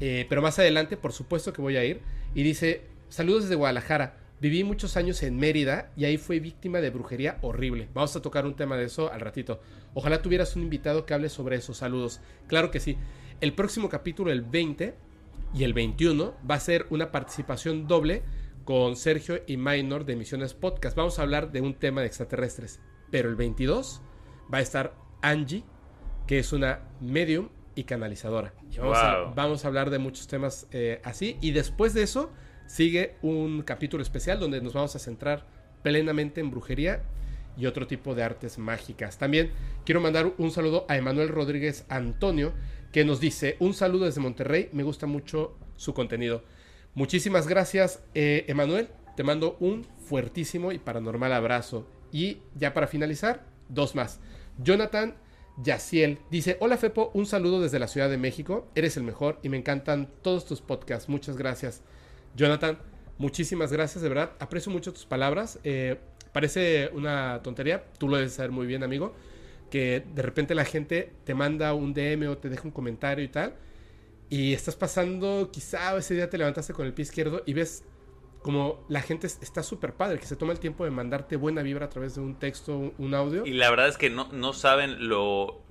[0.00, 2.00] Eh, pero más adelante, por supuesto que voy a ir.
[2.34, 4.16] Y dice, saludos desde Guadalajara.
[4.40, 7.88] Viví muchos años en Mérida y ahí fui víctima de brujería horrible.
[7.94, 9.60] Vamos a tocar un tema de eso al ratito.
[9.94, 12.20] Ojalá tuvieras un invitado que hable sobre esos saludos.
[12.48, 12.96] Claro que sí.
[13.40, 14.94] El próximo capítulo, el 20
[15.54, 18.24] y el 21, va a ser una participación doble
[18.64, 20.96] con Sergio y Minor de Misiones Podcast.
[20.96, 22.80] Vamos a hablar de un tema de extraterrestres.
[23.10, 24.00] Pero el 22
[24.52, 25.64] va a estar Angie,
[26.26, 28.54] que es una medium y canalizadora.
[28.70, 29.34] Y vamos, a, Wow.
[29.34, 31.36] vamos a hablar de muchos temas eh, así.
[31.40, 32.30] Y después de eso
[32.66, 35.46] sigue un capítulo especial donde nos vamos a centrar
[35.82, 37.02] plenamente en brujería
[37.56, 39.18] y otro tipo de artes mágicas.
[39.18, 39.50] También
[39.84, 42.52] quiero mandar un saludo a Emanuel Rodríguez Antonio,
[42.92, 46.44] que nos dice, un saludo desde Monterrey, me gusta mucho su contenido.
[46.94, 48.88] Muchísimas gracias, eh, Emanuel.
[49.16, 51.86] Te mando un fuertísimo y paranormal abrazo.
[52.12, 54.20] Y ya para finalizar, dos más.
[54.58, 55.14] Jonathan
[55.56, 58.68] Yaciel dice, hola Fepo, un saludo desde la Ciudad de México.
[58.74, 61.08] Eres el mejor y me encantan todos tus podcasts.
[61.08, 61.82] Muchas gracias.
[62.36, 62.78] Jonathan,
[63.18, 64.32] muchísimas gracias, de verdad.
[64.38, 65.58] Aprecio mucho tus palabras.
[65.64, 65.98] Eh,
[66.32, 69.14] parece una tontería, tú lo debes saber muy bien, amigo,
[69.70, 73.28] que de repente la gente te manda un DM o te deja un comentario y
[73.28, 73.54] tal,
[74.32, 77.84] y estás pasando, quizá ese día te levantaste con el pie izquierdo y ves
[78.40, 81.60] como la gente es- está súper padre, que se toma el tiempo de mandarte buena
[81.62, 83.44] vibra a través de un texto, un, audio.
[83.44, 85.62] Y la verdad es que no, no saben lo,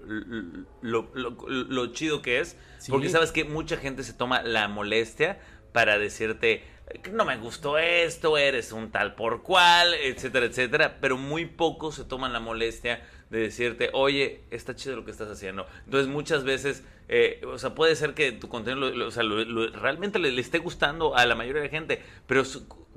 [0.82, 2.56] lo, lo- lo chido que es.
[2.78, 2.92] Sí.
[2.92, 5.40] Porque sabes que mucha gente se toma la molestia
[5.74, 6.64] para decirte
[7.02, 10.98] que no me gustó esto, eres un tal por cual, etcétera, etcétera.
[11.02, 15.30] Pero muy pocos se toman la molestia de decirte, oye, está chido lo que estás
[15.30, 15.66] haciendo.
[15.86, 19.68] Entonces muchas veces, eh, o sea, puede ser que tu contenido lo- o sea, lo-
[19.72, 22.44] realmente le, esté gustando a la mayoría de gente, pero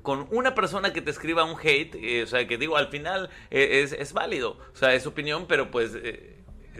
[0.03, 3.31] con una persona que te escriba un hate, eh, o sea, que digo, al final
[3.51, 5.93] eh, es, es válido, o sea, es opinión, pero pues...
[5.95, 6.31] eh,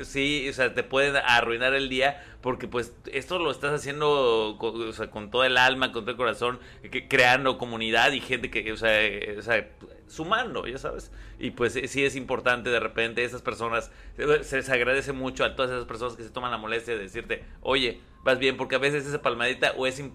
[0.03, 4.89] Sí, o sea, te pueden arruinar el día porque pues esto lo estás haciendo con,
[4.89, 6.59] o sea, con todo el alma, con todo el corazón,
[6.91, 8.91] que- creando comunidad y gente que, o sea,
[9.39, 9.69] o sea,
[10.15, 11.11] sumando, ya sabes.
[11.39, 15.45] Y pues eh, sí es importante de repente esas personas, eh, se les agradece mucho
[15.45, 18.77] a todas esas personas que se toman la molestia de decirte, oye, vas bien, porque
[18.77, 20.11] a veces esa palmadita o ese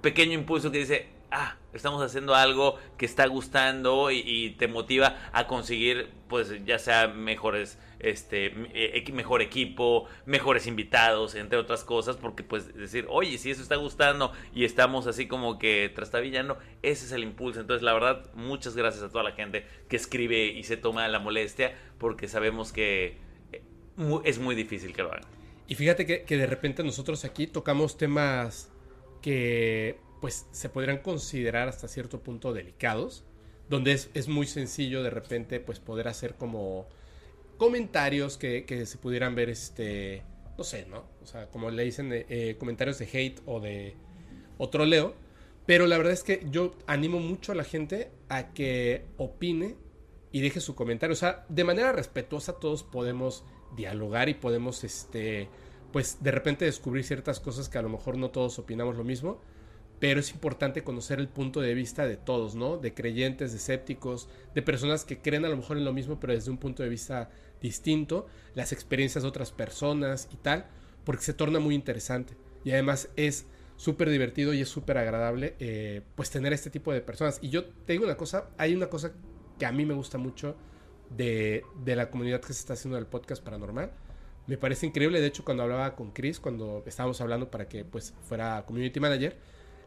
[0.00, 5.16] pequeño impulso que dice, ah, estamos haciendo algo que está gustando y, y te motiva
[5.32, 12.16] a conseguir, pues ya sea mejores, este, eh, mejor equipo, mejores invitados, entre otras cosas,
[12.16, 17.06] porque pues decir, oye, si eso está gustando y estamos así como que trastabillando, ese
[17.06, 17.60] es el impulso.
[17.60, 21.18] Entonces, la verdad, muchas gracias a toda la gente que escribe y se toma la
[21.18, 23.16] molestia, porque sabemos que
[23.52, 23.62] eh,
[24.24, 25.24] es muy difícil que lo hagan.
[25.66, 28.70] Y fíjate que, que de repente nosotros aquí tocamos temas
[29.20, 33.24] que pues se podrían considerar hasta cierto punto delicados,
[33.68, 36.88] donde es, es muy sencillo de repente pues poder hacer como
[37.58, 40.22] comentarios que, que se pudieran ver este,
[40.58, 41.04] no sé, ¿no?
[41.22, 43.94] O sea, como le dicen eh, eh, comentarios de hate o de
[44.58, 45.14] o troleo,
[45.66, 49.76] pero la verdad es que yo animo mucho a la gente a que opine
[50.32, 51.12] y deje su comentario.
[51.12, 53.44] O sea, de manera respetuosa todos podemos
[53.76, 55.48] dialogar y podemos, este,
[55.92, 59.40] pues de repente descubrir ciertas cosas que a lo mejor no todos opinamos lo mismo.
[60.00, 62.78] Pero es importante conocer el punto de vista de todos, ¿no?
[62.78, 66.32] De creyentes, de escépticos, de personas que creen a lo mejor en lo mismo, pero
[66.32, 70.66] desde un punto de vista distinto, las experiencias de otras personas y tal,
[71.04, 72.36] porque se torna muy interesante.
[72.64, 77.00] Y además es súper divertido y es súper agradable, eh, pues tener este tipo de
[77.00, 77.38] personas.
[77.40, 79.12] Y yo te digo una cosa, hay una cosa
[79.58, 80.56] que a mí me gusta mucho
[81.10, 83.92] de, de la comunidad que se está haciendo del podcast paranormal.
[84.46, 88.14] Me parece increíble, de hecho cuando hablaba con Chris, cuando estábamos hablando para que pues
[88.22, 89.36] fuera community manager,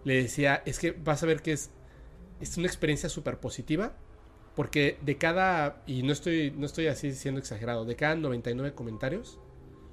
[0.03, 1.71] le decía, es que vas a ver que es,
[2.39, 3.93] es una experiencia súper positiva,
[4.55, 9.39] porque de cada, y no estoy, no estoy así siendo exagerado, de cada 99 comentarios,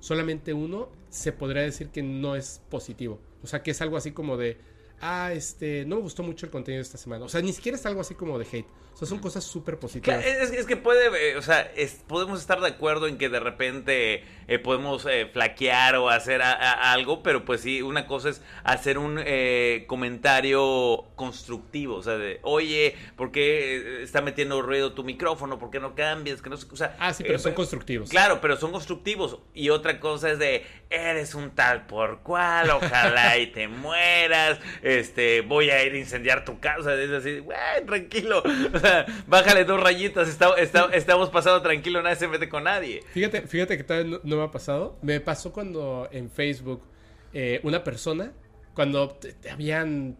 [0.01, 3.21] solamente uno se podría decir que no es positivo.
[3.43, 4.59] O sea, que es algo así como de,
[5.01, 7.25] ah, este, no me gustó mucho el contenido de esta semana.
[7.25, 8.69] O sea, ni siquiera es algo así como de hate.
[8.99, 10.25] O sea, son cosas súper positivas.
[10.25, 13.29] Claro, es, es que puede, eh, o sea, es- podemos estar de acuerdo en que
[13.29, 18.09] de repente eh, podemos eh, flaquear o hacer a- a- algo, pero pues sí, una
[18.09, 24.63] cosa es hacer un eh, comentario constructivo, o sea, de, oye, ¿por qué está metiendo
[24.63, 25.59] ruido tu micrófono?
[25.59, 26.43] ¿Por qué no cambias?
[26.43, 28.09] Que no o sea, Ah, sí, pero son constructivos.
[28.11, 29.39] Claro, pero son constructivos.
[29.55, 35.43] Y otra cosa es de, eres un tal por cual, ojalá y te mueras, este,
[35.43, 36.95] voy a ir a incendiar tu casa.
[37.01, 38.43] Es así, güey, tranquilo.
[38.75, 38.88] O sea,
[39.27, 43.03] bájale dos rayitas, está- está- estamos pasando tranquilo, nadie se mete con nadie.
[43.13, 44.97] Fíjate, fíjate que todavía no, no me ha pasado.
[45.03, 46.83] Me pasó cuando en Facebook
[47.33, 48.33] eh, una persona,
[48.75, 50.17] cuando te- habían,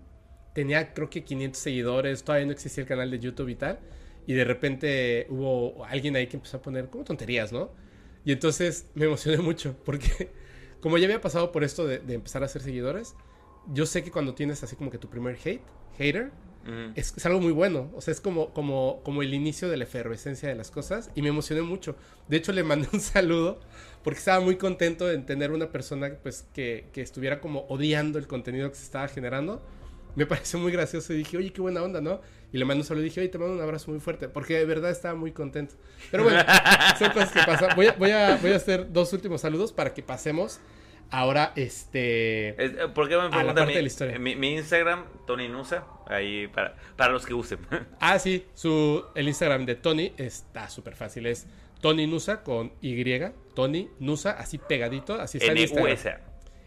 [0.55, 3.79] tenía creo que 500 seguidores, todavía no existía el canal de YouTube y tal,
[4.27, 7.71] y de repente hubo alguien ahí que empezó a poner como tonterías, ¿no?
[8.25, 10.31] Y entonces me emocioné mucho, porque
[10.81, 13.15] como ya había pasado por esto de, de empezar a hacer seguidores,
[13.73, 15.63] yo sé que cuando tienes así como que tu primer hate,
[15.99, 16.31] hater,
[16.95, 17.91] Es, es algo muy bueno.
[17.95, 21.11] O sea, es como, como, como el inicio de la efervescencia de las cosas.
[21.15, 21.97] Y me emocioné mucho.
[22.29, 23.61] De hecho, le mandé un saludo
[24.03, 28.27] porque estaba muy contento de tener una persona pues, que, que estuviera como odiando el
[28.27, 29.63] contenido que se estaba generando.
[30.15, 32.21] Me pareció muy gracioso y dije, oye, qué buena onda, ¿no?
[32.53, 34.29] Y le mandé un saludo y dije, oye, te mando un abrazo muy fuerte.
[34.29, 35.75] Porque de verdad estaba muy contento.
[36.11, 36.41] Pero bueno,
[36.99, 37.77] son cosas que pasan.
[37.77, 40.61] Voy a, voy, a, voy a hacer dos últimos saludos para que pasemos
[41.11, 42.51] ahora, este...
[42.63, 44.19] Es- eh, ¿Por qué me la preguntan parte mi, de la historia.
[44.19, 47.59] Mi, mi Instagram, Tony Nusa, ahí para, para los que usen.
[48.01, 51.27] Ah, sí, su, el Instagram de Tony está súper fácil.
[51.27, 51.47] Es
[51.81, 53.05] Tony Nusa con Y.
[53.55, 55.15] Tony Nusa, así pegadito.
[55.21, 55.53] Así está.
[55.55, 56.21] NUSA.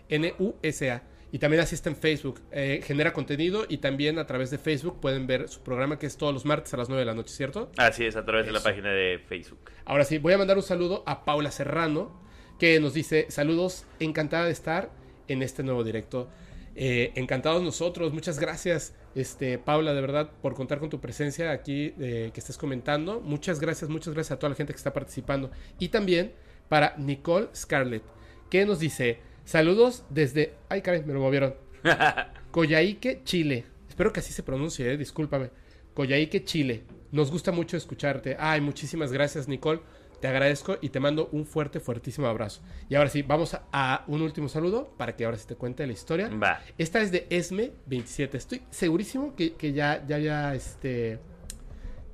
[0.09, 1.03] N-U-S-A.
[1.33, 2.41] Y también así está en Facebook.
[2.51, 6.17] Eh, genera contenido y también a través de Facebook pueden ver su programa que es
[6.17, 7.71] todos los martes a las 9 de la noche, ¿cierto?
[7.77, 9.71] Así es, a través de la página de Facebook.
[9.85, 12.21] Ahora sí, voy a mandar un saludo a Paula Serrano,
[12.61, 14.91] que nos dice, saludos, encantada de estar
[15.27, 16.29] en este nuevo directo.
[16.75, 21.95] Eh, encantados nosotros, muchas gracias, este, Paula, de verdad, por contar con tu presencia aquí,
[21.99, 23.19] eh, que estés comentando.
[23.19, 25.49] Muchas gracias, muchas gracias a toda la gente que está participando.
[25.79, 26.33] Y también
[26.69, 28.03] para Nicole Scarlett,
[28.51, 30.53] que nos dice, saludos desde...
[30.69, 31.55] Ay, caray, me lo movieron.
[32.51, 33.65] Coyhaique, Chile.
[33.89, 35.49] Espero que así se pronuncie, eh, discúlpame.
[35.95, 36.83] Coyhaique, Chile.
[37.11, 38.37] Nos gusta mucho escucharte.
[38.39, 39.81] Ay, muchísimas gracias, Nicole.
[40.21, 42.61] Te agradezco y te mando un fuerte, fuertísimo abrazo.
[42.87, 45.85] Y ahora sí, vamos a, a un último saludo para que ahora sí te cuente
[45.87, 46.29] la historia.
[46.29, 46.61] Va.
[46.77, 48.35] Esta es de Esme27.
[48.35, 51.19] Estoy segurísimo que, que ya, ya, ya, este...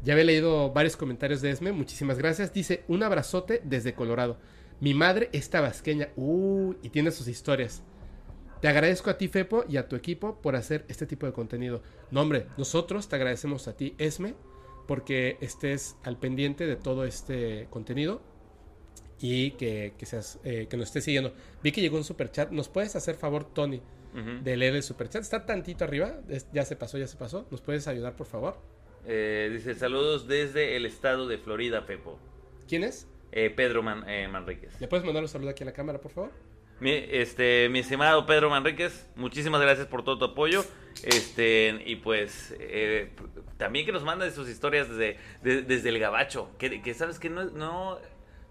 [0.04, 1.74] Ya había leído varios comentarios de Esme.
[1.74, 2.54] Muchísimas gracias.
[2.54, 4.38] Dice, un abrazote desde Colorado.
[4.80, 6.10] Mi madre es tabasqueña.
[6.16, 7.84] Uh, y tiene sus historias.
[8.62, 11.84] Te agradezco a ti, Fepo, y a tu equipo por hacer este tipo de contenido.
[12.10, 14.34] No, hombre, nosotros te agradecemos a ti, Esme,
[14.88, 18.22] porque estés al pendiente de todo este contenido
[19.20, 21.34] y que, que seas, eh, que nos estés siguiendo.
[21.64, 22.52] Vi que llegó un super chat.
[22.52, 23.82] ¿Nos puedes hacer favor, Tony,
[24.14, 24.44] Ujú.
[24.44, 25.22] de leer el super chat?
[25.22, 26.22] Está tantito arriba.
[26.30, 27.48] Es- ya se pasó, ya se pasó.
[27.52, 28.58] ¿Nos puedes ayudar, por favor?
[29.06, 32.20] Eh, dice, saludos desde el estado de Florida, Pepo.
[32.68, 33.08] ¿Quién es?
[33.32, 34.80] Eh, Pedro Man- eh, Manríquez.
[34.80, 36.32] ¿Le puedes mandar un saludo aquí a la cámara, por favor?
[36.80, 40.64] Mi, este, mi estimado Pedro Manríquez, muchísimas gracias por todo tu apoyo.
[41.04, 43.12] Este, y pues eh,
[43.58, 46.50] también que nos manda sus historias desde, de- desde el gabacho.
[46.58, 47.98] Que, que sabes que no, no,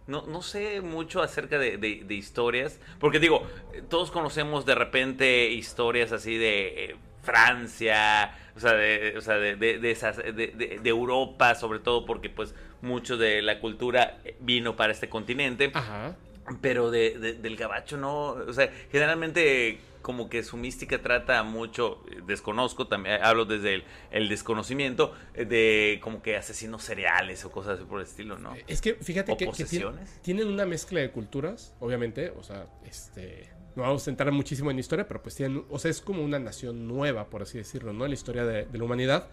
[0.06, 2.80] no, no sé mucho acerca de, de- historias.
[3.00, 3.46] Porque digo,
[3.88, 9.90] todos conocemos de repente historias así de eh, Francia, o sea, de, o sea, de,
[9.90, 15.70] esas, de Europa, sobre todo porque pues mucho de la cultura vino para este continente.
[15.74, 16.16] Ajá.
[16.60, 22.04] Pero de, de- del gabacho no, o sea, generalmente como que su mística trata mucho,
[22.10, 27.50] eh, desconozco, también hablo desde el, el desconocimiento, eh, de como que asesinos cereales o
[27.50, 28.54] cosas así por el estilo, ¿no?
[28.68, 30.22] Es que fíjate ¿O que, que tiene- posesiones?
[30.22, 34.78] tienen una mezcla de culturas, obviamente, o sea, este, no vamos a entrar muchísimo en
[34.78, 38.04] historia, pero pues tienen, o sea, es como una nación nueva, por así decirlo, ¿no?
[38.04, 39.28] En la historia de, de la humanidad.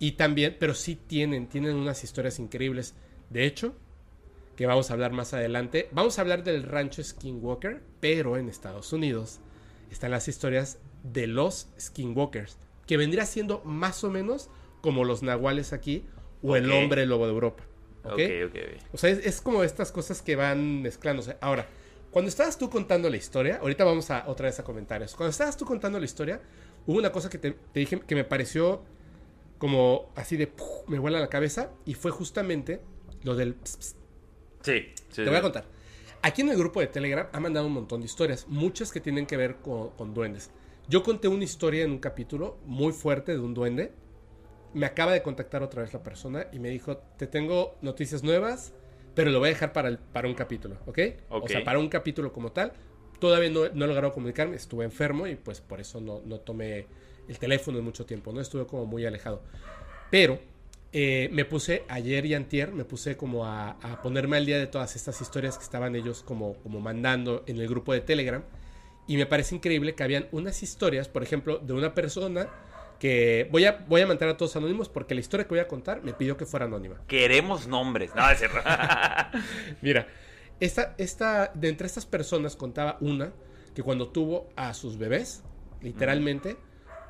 [0.00, 2.94] Y también, pero sí tienen, tienen unas historias increíbles.
[3.30, 3.74] De hecho,
[4.58, 8.92] que vamos a hablar más adelante, vamos a hablar del rancho Skinwalker, pero en Estados
[8.92, 9.38] Unidos
[9.88, 15.72] están las historias de los Skinwalkers, que vendría siendo más o menos como los nahuales
[15.72, 16.04] aquí
[16.42, 17.62] o el hombre lobo de Europa.
[18.02, 18.14] ¿ok?
[18.14, 18.94] Ok, ok, ok.
[18.94, 21.36] O sea, es, es como estas cosas que van mezclándose.
[21.40, 21.68] Ahora,
[22.10, 25.14] cuando estabas tú contando la historia, ahorita vamos a otra vez a comentarios.
[25.14, 26.40] Cuando estabas tú contando la historia,
[26.84, 28.82] hubo una cosa que te, te dije que me pareció
[29.58, 30.88] como así de ¡puf!
[30.88, 32.80] me vuela la cabeza y fue justamente
[33.22, 33.94] lo del ps, ps.
[34.72, 35.22] Sí, sí.
[35.24, 35.64] Te voy a contar.
[36.22, 39.26] Aquí en el grupo de Telegram ha mandado un montón de historias, muchas que tienen
[39.26, 40.50] que ver con, con duendes.
[40.88, 43.92] Yo conté una historia en un capítulo muy fuerte de un duende.
[44.74, 48.72] Me acaba de contactar otra vez la persona y me dijo, te tengo noticias nuevas,
[49.14, 50.98] pero lo voy a dejar para, el- para un capítulo, ¿ok?
[51.30, 52.72] O sea, para un capítulo como tal.
[53.18, 56.86] Todavía no, no he logrado comunicarme, estuve enfermo y pues por eso no, no tomé
[57.28, 58.40] el teléfono en mucho tiempo, ¿no?
[58.40, 59.42] Estuve como muy alejado.
[60.10, 60.38] Pero
[60.92, 64.66] eh, me puse ayer y antier, me puse como a, a ponerme al día de
[64.66, 68.42] todas estas historias que estaban ellos como, como mandando en el grupo de Telegram.
[69.06, 72.48] Y me parece increíble que habían unas historias, por ejemplo, de una persona
[72.98, 75.68] que voy a, voy a mantener a todos anónimos porque la historia que voy a
[75.68, 77.00] contar me pidió que fuera anónima.
[77.06, 78.14] Queremos nombres.
[78.14, 78.58] No, es cierto.
[79.82, 80.08] Mira,
[80.60, 83.32] esta, esta, de entre estas personas contaba una
[83.74, 85.42] que cuando tuvo a sus bebés,
[85.80, 86.56] literalmente,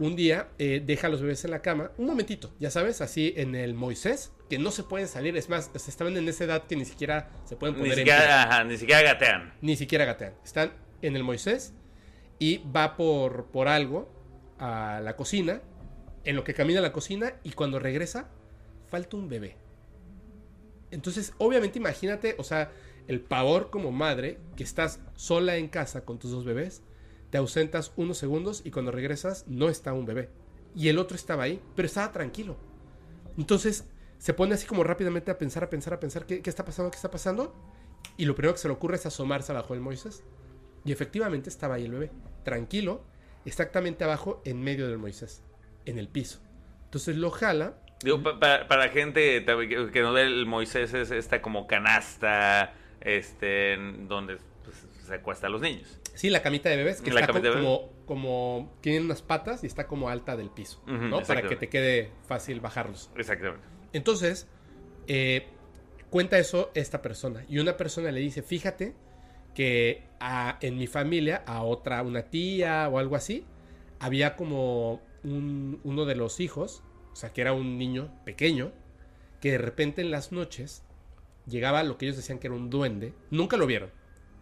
[0.00, 3.34] un día eh, deja a los bebés en la cama, un momentito, ya sabes, así
[3.36, 6.76] en el Moisés, que no se pueden salir, es más, estaban en esa edad que
[6.76, 8.14] ni siquiera se pueden ni, poner en pie.
[8.14, 9.54] siquiera, ajá, ni siquiera gatean.
[9.60, 10.34] Ni siquiera gatean.
[10.44, 10.72] Están
[11.02, 11.74] en el Moisés
[12.38, 14.12] y va por, por algo
[14.58, 15.60] a la cocina,
[16.24, 18.28] en lo que camina a la cocina y cuando regresa,
[18.88, 19.56] falta un bebé.
[20.90, 22.70] Entonces, obviamente imagínate, o sea,
[23.08, 26.82] el pavor como madre, que estás sola en casa con tus dos bebés,
[27.30, 30.30] te ausentas unos segundos y cuando regresas no está un bebé.
[30.74, 32.56] Y el otro estaba ahí, pero estaba tranquilo.
[33.36, 33.86] Entonces
[34.18, 36.90] se pone así como rápidamente a pensar, a pensar, a pensar, ¿qué, qué está pasando?
[36.90, 37.54] ¿Qué está pasando?
[38.16, 40.24] Y lo primero que se le ocurre es asomarse abajo del Moisés.
[40.84, 42.10] Y efectivamente estaba ahí el bebé,
[42.44, 43.02] tranquilo,
[43.44, 45.42] exactamente abajo, en medio del Moisés,
[45.84, 46.40] en el piso.
[46.84, 47.74] Entonces lo jala.
[48.02, 53.76] Digo, pa- para, gente que no ve el Moisés es esta como canasta, este,
[54.08, 54.38] donde
[55.08, 55.98] se acuesta a los niños.
[56.14, 59.64] Sí, la camita de bebés, que La está camita de como, como, tiene unas patas
[59.64, 61.22] y está como alta del piso, ¿no?
[61.22, 63.10] Para que te quede fácil bajarlos.
[63.16, 63.66] Exactamente.
[63.92, 64.46] Entonces,
[65.06, 65.46] eh,
[66.10, 67.44] cuenta eso esta persona.
[67.48, 68.94] Y una persona le dice, fíjate
[69.54, 73.44] que a- en mi familia, a otra, una tía o algo así,
[73.98, 76.82] había como un- uno de los hijos,
[77.12, 78.72] o sea, que era un niño pequeño,
[79.40, 80.84] que de repente en las noches
[81.46, 83.14] llegaba lo que ellos decían que era un duende.
[83.30, 83.90] Nunca lo vieron.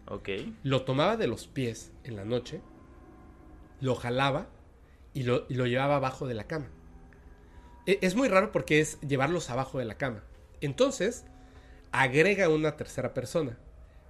[0.09, 0.29] Ok.
[0.63, 2.61] Lo tomaba de los pies en la noche,
[3.81, 4.47] lo jalaba
[5.13, 6.67] y lo, y lo llevaba abajo de la cama.
[7.85, 10.23] E- Es muy raro porque es llevarlos abajo de la cama.
[10.61, 11.25] Entonces,
[11.91, 13.57] agrega una tercera persona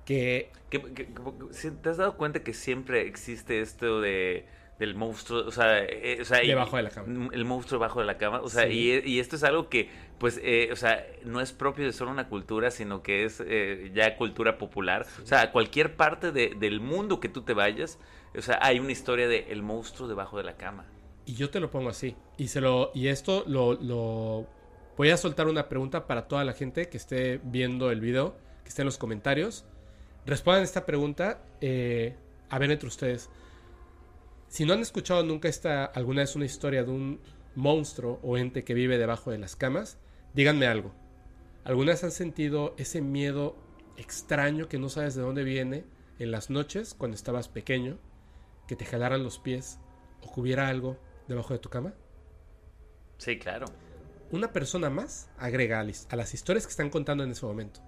[0.06, 1.14] que Que- que- que-
[1.52, 4.45] ¿sí ¿Te has dado cuenta que siempre existe esto de
[4.80, 7.30] del monstruo, o sea, eh, o sea, y- Debajo de la cama.
[7.34, 9.02] El monstruo debajo de la cama, o sea, Sí.
[9.06, 12.12] y, y esto es algo que, pues, eh, o sea, no es propio de solo
[12.12, 15.06] una cultura, sino que es eh, ya cultura popular.
[15.24, 17.98] O sea, a cualquier parte de- del mundo que tú te vayas,
[18.38, 20.86] o sea, hay una historia de el monstruo debajo de la cama.
[21.26, 22.16] Y yo te lo pongo así.
[22.38, 22.92] Y se lo.
[22.94, 24.48] Y esto lo, lo-
[24.96, 28.70] Voy a soltar una pregunta para toda la gente que esté viendo el video, que
[28.70, 29.64] esté en los comentarios.
[30.26, 31.42] Respondan esta pregunta.
[31.62, 32.16] eh,
[32.50, 33.30] a ver entre ustedes.
[34.48, 37.20] Si no han escuchado nunca esta, alguna vez una historia de un
[37.56, 39.98] monstruo o ente que vive debajo de las camas,
[40.34, 40.93] díganme algo.
[41.64, 43.58] ¿Alguna vez han sentido ese miedo
[43.98, 45.86] extraño que no sabes de dónde viene
[46.20, 47.98] en las noches cuando estabas pequeño?
[48.68, 49.80] Que te jalaran los pies
[50.22, 51.93] o que hubiera algo debajo de tu cama?
[53.18, 53.66] Sí, claro.
[54.32, 57.82] Una persona más agrega a las historias que están contando en ese momento.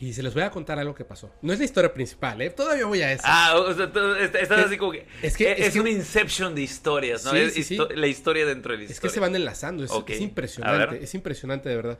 [0.00, 1.30] Y se les voy a contar algo que pasó.
[1.42, 2.48] No es la historia principal, ¿eh?
[2.50, 3.22] Todavía voy a eso.
[3.26, 5.06] Ah, o sea, tú estás Es- así como que...
[5.22, 7.32] es que- es, es que- un inception de historias, ¿no?
[7.32, 7.76] Sí, es sí, sí.
[7.76, 8.94] histo- la historia dentro de la historia.
[8.96, 9.90] Es que se van enlazando, es,
[10.20, 11.98] impresionante, es impresionante de verdad.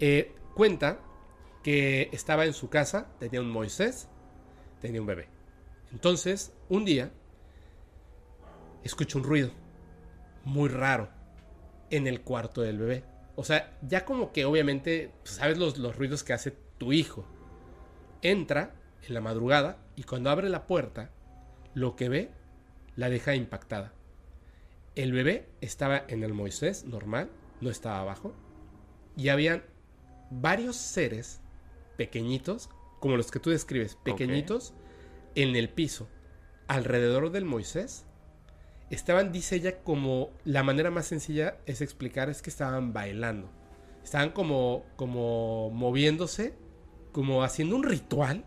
[0.00, 0.98] Eh, cuenta
[1.62, 4.08] que estaba en su casa, tenía un Moisés,
[4.80, 5.28] tenía un bebé.
[5.92, 7.10] Entonces, un día,
[8.82, 9.50] escucha un ruido
[10.44, 11.10] muy raro
[11.90, 13.04] en el cuarto del bebé.
[13.34, 17.24] O sea, ya como que obviamente, pues, sabes los, los ruidos que hace tu hijo.
[18.22, 18.74] Entra
[19.06, 21.10] en la madrugada y cuando abre la puerta,
[21.74, 22.30] lo que ve
[22.96, 23.92] la deja impactada.
[24.94, 28.34] El bebé estaba en el Moisés normal, no estaba abajo.
[29.16, 29.62] Y habían
[30.30, 31.40] varios seres
[31.96, 32.70] pequeñitos,
[33.00, 34.72] como los que tú describes, pequeñitos,
[35.34, 36.08] en el piso,
[36.66, 38.06] alrededor del Moisés.
[38.90, 43.50] Estaban, dice ella, como la manera más sencilla es explicar es que estaban bailando.
[44.02, 46.54] Estaban como, como moviéndose,
[47.16, 48.44] como haciendo un ritual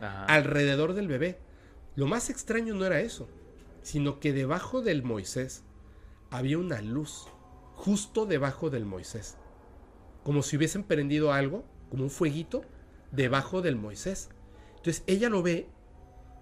[0.00, 0.24] Ajá.
[0.24, 1.36] alrededor del bebé.
[1.94, 3.28] Lo más extraño no era eso,
[3.82, 5.62] sino que debajo del Moisés
[6.30, 7.26] había una luz,
[7.74, 9.36] justo debajo del Moisés.
[10.24, 12.62] Como si hubiesen prendido algo, como un fueguito,
[13.12, 14.30] debajo del Moisés.
[14.78, 15.68] Entonces ella lo ve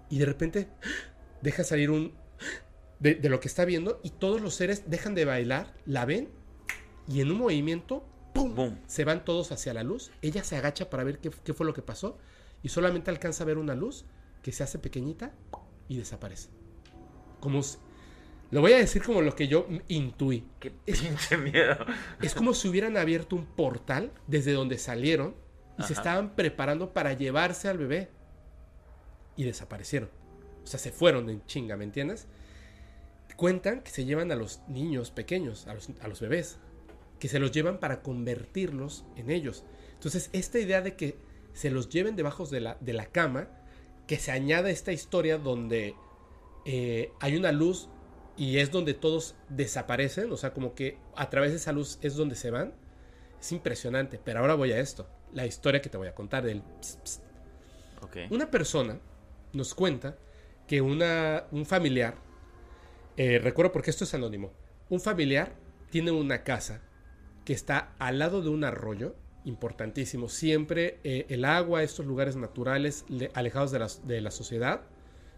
[0.09, 0.69] y de repente
[1.41, 2.13] deja salir un...
[2.99, 6.29] De, de lo que está viendo y todos los seres dejan de bailar, la ven
[7.07, 8.03] y en un movimiento,
[8.87, 10.11] Se van todos hacia la luz.
[10.21, 12.17] Ella se agacha para ver qué, qué fue lo que pasó
[12.63, 14.05] y solamente alcanza a ver una luz
[14.41, 15.31] que se hace pequeñita
[15.87, 16.49] y desaparece.
[17.39, 17.77] Como si-
[18.49, 20.47] lo voy a decir como lo que yo intuí.
[20.59, 21.77] Qué Es- pinche miedo.
[22.21, 25.35] Es como si hubieran abierto un portal desde donde salieron
[25.77, 28.09] y se estaban preparando para llevarse al bebé.
[29.35, 30.09] Y desaparecieron.
[30.63, 32.27] O sea, se fueron en chinga, ¿me entiendes?
[33.35, 36.57] Cuentan que se llevan a los niños pequeños, a los, a los bebés,
[37.19, 39.63] que se los llevan para convertirlos en ellos.
[39.93, 41.17] Entonces, esta idea de que
[41.53, 43.47] se los lleven debajo de la, de la cama,
[44.05, 45.95] que se añade esta historia donde
[46.65, 47.89] eh, hay una luz
[48.37, 52.15] y es donde todos desaparecen, o sea, como que a través de esa luz es
[52.15, 52.73] donde se van,
[53.39, 54.19] es impresionante.
[54.23, 56.61] Pero ahora voy a esto, la historia que te voy a contar del...
[56.61, 57.21] pss, pss.
[58.01, 58.17] Ok.
[58.29, 58.99] Una persona
[59.53, 60.17] nos cuenta
[60.67, 62.15] que una, un familiar,
[63.15, 64.51] eh, recuerdo porque esto es anónimo,
[64.89, 65.55] un familiar
[65.89, 66.81] tiene una casa
[67.47, 70.27] que está al lado de un arroyo importantísimo.
[70.27, 74.81] Siempre eh, el agua, estos lugares naturales le- alejados de la, de la sociedad,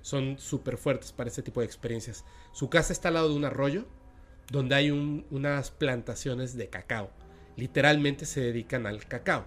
[0.01, 2.26] son súper fuertes para este tipo de experiencias.
[2.51, 3.86] Su casa está al lado de un arroyo
[4.51, 7.12] donde hay un- unas plantaciones de cacao.
[7.57, 9.45] Literalmente se dedican al cacao.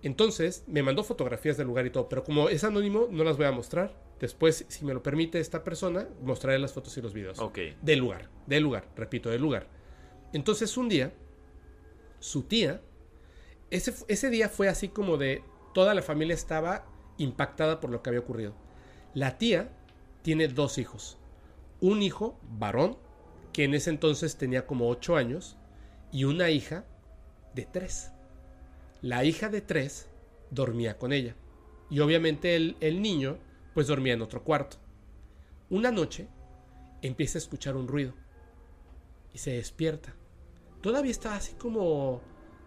[0.00, 3.46] Entonces me mandó fotografías del lugar y todo, pero como es anónimo no las voy
[3.46, 3.92] a mostrar.
[4.20, 7.40] Después, si me lo permite esta persona, mostraré las fotos y los videos.
[7.40, 7.58] Ok.
[7.82, 9.66] Del lugar, del lugar, repito, del lugar.
[10.32, 11.12] Entonces un día,
[12.20, 12.80] su tía,
[13.70, 15.42] ese, ese día fue así como de
[15.74, 16.86] toda la familia estaba
[17.18, 18.54] impactada por lo que había ocurrido.
[19.14, 19.70] La tía
[20.22, 21.18] tiene dos hijos.
[21.80, 22.96] Un hijo varón,
[23.52, 25.56] que en ese entonces tenía como 8 años,
[26.12, 26.84] y una hija
[27.54, 28.12] de 3.
[29.02, 30.08] La hija de 3
[30.50, 31.34] dormía con ella.
[31.90, 33.38] Y obviamente el, el niño
[33.74, 34.76] pues dormía en otro cuarto.
[35.70, 36.28] Una noche
[37.02, 38.14] empieza a escuchar un ruido
[39.32, 40.14] y se despierta.
[40.80, 42.20] Todavía estaba así como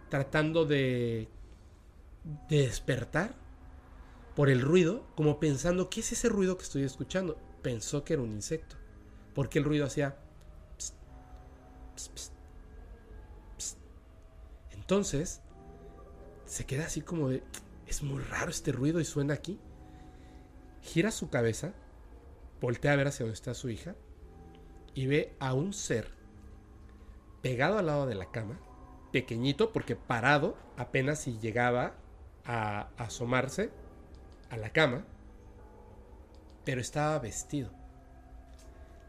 [0.08, 1.28] tratando de,
[2.48, 3.34] de despertar
[4.34, 7.38] por el ruido, como pensando, ¿qué es ese ruido que estoy escuchando?
[7.62, 8.76] Pensó que era un insecto,
[9.34, 10.16] porque el ruido hacía...
[10.76, 10.94] pst,
[11.96, 12.32] pst,
[13.58, 13.78] pst.
[14.72, 15.42] Entonces,
[16.46, 17.42] se queda así como de,
[17.86, 19.58] es muy raro este ruido y suena aquí.
[20.82, 21.72] Gira su cabeza,
[22.60, 23.94] voltea a ver hacia donde está su hija
[24.94, 26.21] y ve a un ser
[27.42, 28.58] pegado al lado de la cama,
[29.12, 31.94] pequeñito porque parado apenas si llegaba
[32.44, 33.70] a asomarse
[34.50, 35.04] a la cama,
[36.64, 37.70] pero estaba vestido.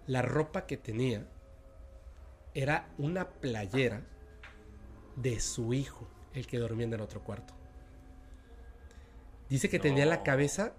[0.07, 1.25] La ropa que tenía
[2.53, 4.03] era una playera
[5.15, 7.53] de su hijo, el que dormía en el otro cuarto.
[9.49, 10.73] Dice que tenía la cabeza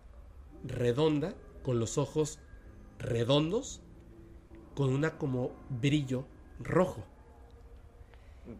[0.64, 2.40] redonda, con los ojos
[2.98, 3.82] redondos,
[4.74, 6.26] con una como brillo
[6.58, 7.04] rojo.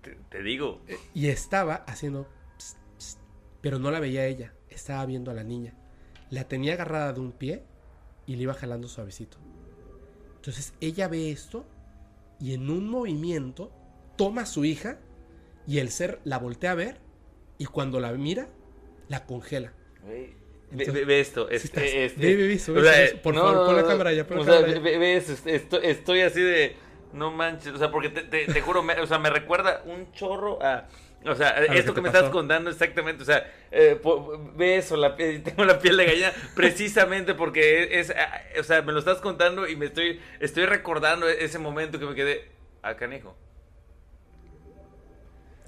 [0.02, 0.80] Te, te digo.
[1.14, 2.28] Y estaba haciendo...
[2.56, 3.20] pst, pst,
[3.60, 5.74] pero no la veía ella, estaba viendo a la niña.
[6.30, 7.62] La tenía agarrada de un pie
[8.26, 9.38] y le iba jalando suavecito.
[10.36, 11.64] Entonces ella ve esto
[12.40, 13.72] y en un movimiento
[14.16, 14.98] toma a su hija
[15.66, 17.00] y el ser la voltea a ver
[17.58, 18.48] y cuando la mira,
[19.08, 19.72] la congela.
[20.06, 20.34] Ve,
[20.70, 21.48] Entonces, ve- ve esto.
[21.48, 24.42] Este, este, ve, ve, o sea, por no, favor, pon la cámara ya, pon la
[24.42, 24.80] o sea, cámara ya.
[24.80, 25.16] ve-
[25.90, 26.76] estoy así de.
[27.14, 27.72] No manches.
[27.72, 30.86] O sea, porque te, te, te juro, me, o sea, me recuerda un chorro a.
[31.26, 35.16] O sea, esto que me estás contando exactamente, o sea, eh, po- ve eso, la,
[35.16, 38.12] piel- tengo la piel de gallina, precisamente porque es,
[38.60, 42.14] o sea, me lo estás contando y me estoy, estoy recordando ese momento que me
[42.14, 42.50] quedé,
[42.82, 43.34] ah, canijo.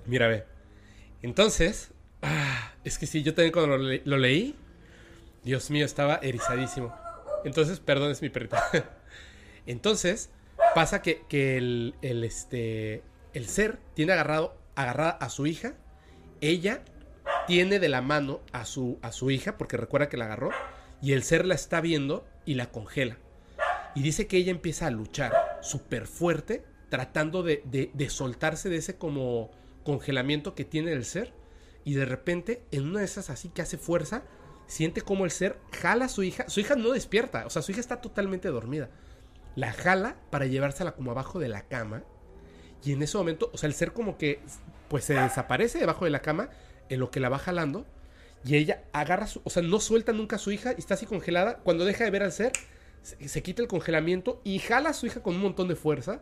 [0.05, 0.44] Mira, ve.
[1.22, 1.90] Entonces,
[2.22, 4.55] ah, es que sí, yo también cuando lo, le- lo leí,
[5.42, 6.94] Dios mío, estaba erizadísimo.
[7.44, 8.62] Entonces, perdón, es mi perrita.
[9.66, 10.30] Entonces,
[10.77, 11.24] pasa que,
[11.57, 13.03] el, este,
[13.33, 15.72] el ser tiene agarrado, agarrada a su hija.
[16.43, 16.83] Ella
[17.47, 20.51] tiene de la mano a su, a su hija, porque recuerda que la agarró.
[21.01, 23.16] Y el ser la está viendo y la congela.
[23.95, 28.77] Y dice que ella empieza a luchar súper fuerte, tratando de, de- de soltarse de
[28.77, 29.51] ese como
[29.83, 31.33] congelamiento que tiene el ser.
[31.87, 34.24] Y de repente, en una de esas así que hace fuerza,
[34.66, 36.51] siente como el ser jala a su hija.
[36.51, 38.91] Su hija no despierta, o sea, su hija está totalmente dormida.
[39.57, 42.04] La jala para llevársela como abajo de la cama.
[42.84, 44.40] Y en ese momento, o sea, el ser como que
[44.88, 46.50] pues se desaparece debajo de la cama
[46.88, 47.84] en lo que la va jalando.
[48.44, 51.07] Y ella agarra su, o sea, no suelta nunca a su hija y está así
[51.07, 51.57] congelada.
[51.64, 52.52] Cuando deja de ver al ser,
[53.02, 56.20] se, se quita el congelamiento y jala a su hija con un montón de fuerza.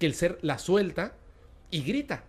[0.00, 1.12] Que el ser la suelta
[1.70, 2.24] y grita.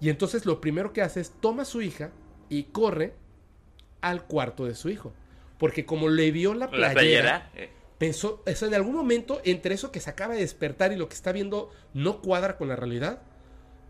[0.00, 2.10] Y entonces lo primero que hace es toma a su hija
[2.48, 3.14] y corre
[4.00, 5.12] al cuarto de su hijo.
[5.58, 7.50] Porque como le vio la playera, La playera.
[8.02, 11.14] Pensó, eso en algún momento, entre eso que se acaba de despertar y lo que
[11.14, 13.22] está viendo no cuadra con la realidad,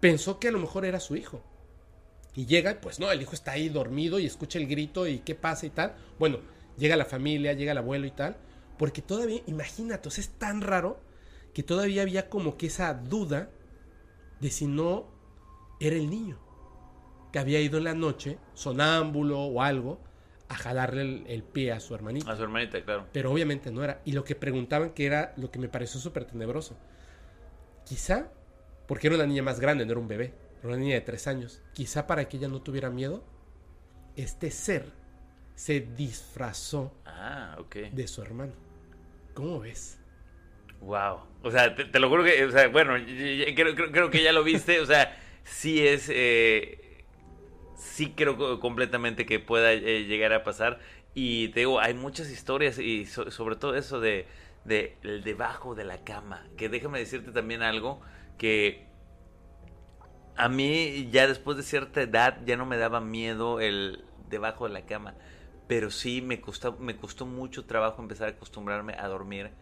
[0.01, 1.43] pensó que a lo mejor era su hijo.
[2.35, 5.35] Y llega, pues no, el hijo está ahí dormido y escucha el grito y qué
[5.35, 5.95] pasa y tal.
[6.19, 6.41] Bueno,
[6.77, 8.37] llega la familia, llega el abuelo y tal.
[8.77, 11.01] Porque todavía, imagínate, o es tan raro
[11.55, 13.49] que todavía había como que esa duda
[14.41, 15.07] de si no
[15.81, 16.39] era el niño.
[17.33, 20.01] Que había ido en la noche, sonámbulo o algo,
[20.53, 22.31] a jalarle el, el pie a su hermanito.
[22.31, 23.07] a su hermanita, claro.
[23.13, 24.01] Pero obviamente no era.
[24.05, 26.77] Y lo que preguntaban que era lo que me pareció súper tenebroso.
[27.85, 28.31] Quizá,
[28.87, 31.27] porque era una niña más grande, no era un bebé, era una niña de tres
[31.27, 31.61] años.
[31.73, 33.25] Quizá para que ella no tuviera miedo,
[34.17, 34.87] este ser
[35.55, 37.77] se disfrazó Ah, ok.
[37.93, 38.53] de su hermano.
[39.35, 39.99] ¿Cómo ves?
[40.81, 41.21] Wow.
[41.43, 42.95] O sea, te, te lo juro que, o sea, bueno,
[43.55, 46.82] creo- creo que ya lo viste, o sea, sí es, eh,
[47.83, 50.81] sí creo co- completamente que pueda eh, llegar a pasar.
[51.15, 54.29] Y te digo, hay muchas historias y so- sobre todo eso de,
[54.65, 56.49] de el debajo de la cama.
[56.57, 58.01] Que déjame decirte también algo
[58.39, 58.89] que
[60.37, 64.73] a mí ya después de cierta edad ya no me daba miedo el debajo de
[64.75, 65.15] la cama.
[65.69, 69.53] pero sí me costó, me costó mucho trabajo empezar a acostumbrarme a dormir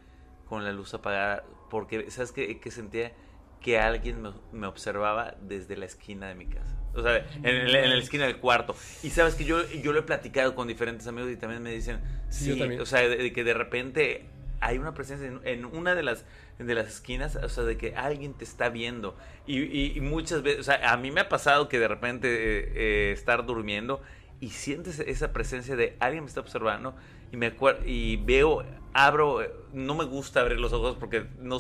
[0.47, 2.61] con la luz apagada, porque, ¿sabes qué?
[2.61, 3.13] Que sentía
[3.61, 6.80] que alguien me observaba desde la esquina de mi casa.
[6.95, 8.75] O sea, en, el- en la esquina del cuarto.
[9.03, 12.01] Y sabes que yo, yo lo he platicado con diferentes amigos y también me dicen,
[12.31, 14.25] Sí, o sea, de, de que de repente
[14.61, 16.25] hay una presencia en, en una de las,
[16.59, 19.17] de las esquinas, o sea, de que alguien te está viendo.
[19.47, 22.29] Y, y- y muchas veces, o sea, a mí me ha pasado que de repente
[22.29, 24.03] eh, eh, estar durmiendo
[24.41, 26.95] y sientes esa presencia de alguien me está observando
[27.33, 27.53] y me
[27.87, 29.41] y veo abro
[29.73, 31.59] no me gusta abrir los ojos porque no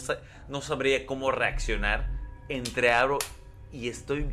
[0.48, 2.08] no sabría cómo reaccionar
[2.48, 3.18] entreabro
[3.72, 4.26] y estoy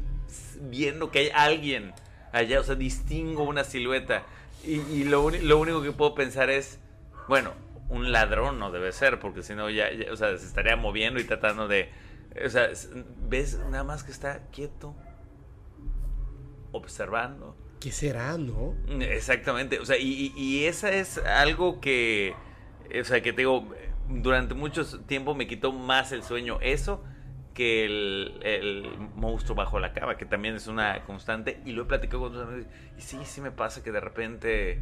[0.61, 1.93] viendo que hay alguien
[2.31, 4.23] allá o sea distingo una silueta.
[4.63, 6.79] Y, y lo, único que puedo pensar es
[7.27, 7.53] bueno
[7.89, 11.19] un ladrón no debe ser porque si no ya, ya, o sea se estaría moviendo
[11.19, 11.89] y tratando de
[12.45, 12.69] o sea
[13.29, 14.95] ves nada más que está quieto
[16.71, 17.55] observando.
[17.79, 18.73] ¿Qué será, no?
[19.01, 22.33] Exactamente, o sea, y esa es algo que,
[22.99, 23.69] o sea, que te digo,
[24.09, 27.03] durante mucho tiempo me quitó más el sueño eso
[27.57, 32.19] que el, monstruo bajo la cama, que también es una constante, y lo he platicado
[32.21, 34.79] con otros amigos, y sí, sí me pasa que de repente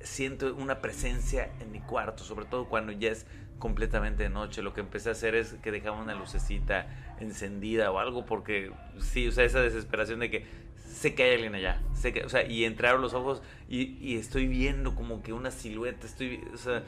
[0.00, 3.24] siento una presencia en mi cuarto, sobre todo cuando ya es
[3.60, 4.62] completamente de noche.
[4.62, 6.88] Lo que empecé a hacer es que dejaba una lucecita
[7.20, 11.54] encendida o algo, porque sí, o sea, esa desesperación de que sé que hay alguien
[11.54, 15.52] allá, sé que, o sea, y entraron los ojos y, estoy viendo como que una
[15.52, 16.82] silueta, estoy, o sea,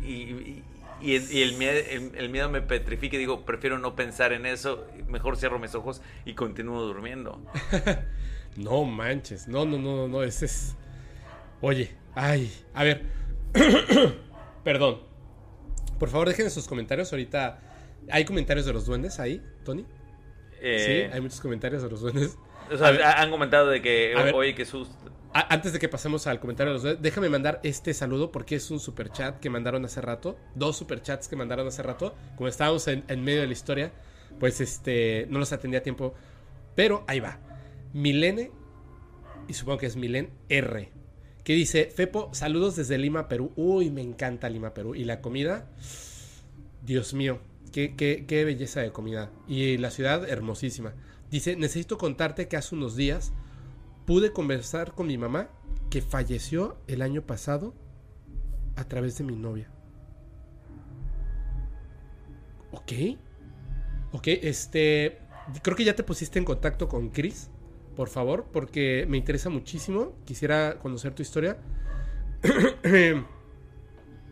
[0.00, 0.62] y-
[1.00, 4.32] y el, y el miedo, el, el miedo me petrifica y digo, prefiero no pensar
[4.32, 7.40] en eso, mejor cierro mis ojos y continúo durmiendo.
[8.56, 9.48] No manches.
[9.48, 10.22] No, no, no, no, no.
[10.22, 10.76] Ese es.
[11.60, 12.52] Oye, ay.
[12.74, 13.02] A ver.
[14.64, 15.00] Perdón.
[15.98, 17.12] Por favor, dejen sus comentarios.
[17.12, 17.60] Ahorita.
[18.10, 19.84] ¿Hay comentarios de los duendes ahí, Tony?
[20.60, 22.38] Eh, sí, hay muchos comentarios de los duendes.
[22.70, 25.05] o sea, han comentado de que, oye, qué susto.
[25.38, 28.80] Antes de que pasemos al comentario de los déjame mandar este saludo porque es un
[28.80, 30.38] super chat que mandaron hace rato.
[30.54, 32.14] Dos super chats que mandaron hace rato.
[32.36, 33.92] Como estábamos en, medio de la historia,
[34.40, 35.26] pues este.
[35.28, 36.14] No los atendí a tiempo.
[36.74, 37.38] Pero ahí va.
[37.92, 38.50] Milene.
[39.46, 40.90] Y supongo que es Milen R.
[41.44, 43.52] Que dice: Fepo, saludos desde Lima, Perú.
[43.56, 44.94] Uy, me encanta Lima, Perú.
[44.94, 45.68] Y la comida.
[46.82, 47.40] Dios mío,
[47.72, 49.30] qué, qué, qué belleza de comida.
[49.46, 50.94] Y la ciudad hermosísima.
[51.30, 53.34] Dice, necesito contarte que hace unos días
[54.06, 55.48] pude conversar con mi mamá
[55.90, 57.74] que falleció el año pasado
[58.76, 59.70] a través de mi novia.
[62.72, 62.92] Ok.
[64.12, 65.18] Ok, este...
[65.62, 67.50] Creo que ya te pusiste en contacto con Chris,
[67.94, 70.12] por favor, porque me interesa muchísimo.
[70.24, 71.58] Quisiera conocer tu historia.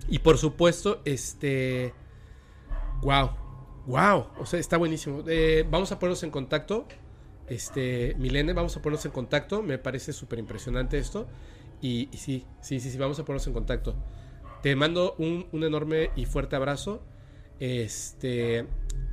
[0.09, 1.95] y por supuesto, este...
[3.03, 3.31] Wow.
[3.87, 4.29] Wow.
[4.39, 5.23] O sea, está buenísimo.
[5.27, 6.87] Eh, vamos a ponernos en contacto.
[7.49, 9.63] Este, Milene, vamos a ponernos en contacto.
[9.63, 11.27] Me parece súper impresionante esto.
[11.81, 13.95] Y, y sí, sí, sí, sí, vamos a ponernos en contacto.
[14.63, 17.03] Te mando un, un enorme y fuerte abrazo.
[17.61, 18.67] Este,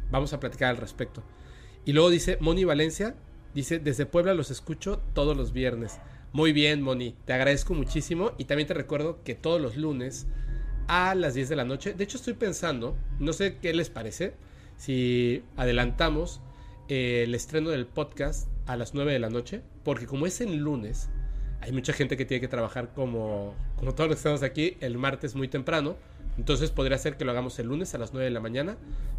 [0.09, 1.23] vamos a platicar al respecto.
[1.85, 3.15] Y luego dice Moni Valencia,
[3.53, 5.99] dice, desde Puebla los escucho todos los viernes.
[6.31, 8.31] Muy bien, Moni, te agradezco muchísimo.
[8.37, 10.27] Y también te recuerdo que todos los lunes
[10.87, 14.33] a las 10 de la noche, de hecho estoy pensando, no sé qué les parece,
[14.77, 16.41] si adelantamos
[16.93, 20.57] eh, el estreno del podcast a las 9 de la noche, porque como es en
[20.57, 21.09] lunes,
[21.61, 24.97] hay mucha gente que tiene que trabajar como, como todos los que estamos aquí el
[24.97, 25.95] martes muy temprano.
[26.37, 28.75] Entonces podría ser que lo hagamos el lunes a las 9 de la mañana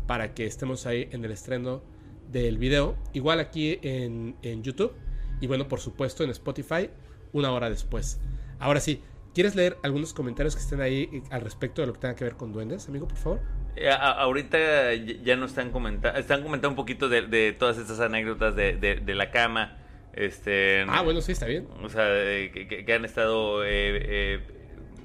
[0.07, 1.83] para que estemos ahí en el estreno
[2.31, 2.95] del video.
[3.15, 4.93] Igual aquí en, en YouTube
[5.41, 6.91] y bueno, por supuesto en Spotify
[7.33, 8.21] una hora después.
[8.59, 9.01] Ahora sí,
[9.35, 12.25] ¿quieres leer algunos comentarios que estén ahí eh, al respecto de lo que tenga que
[12.25, 13.41] ver con duendes, amigo, por favor?
[13.77, 18.55] Eh, ahorita ya no están comentando, están comentando un poquito de, de todas estas anécdotas
[18.55, 19.79] de, de- de la cama.
[20.13, 21.67] Este, Ah, bueno, sí, está bien.
[21.83, 22.05] O sea,
[22.53, 24.41] que, que- han estado eh, eh,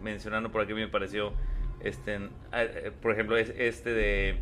[0.03, 1.31] mencionando por aquí me pareció,
[1.79, 2.19] este,
[2.51, 2.63] ah,
[3.01, 4.37] por ejemplo, es este de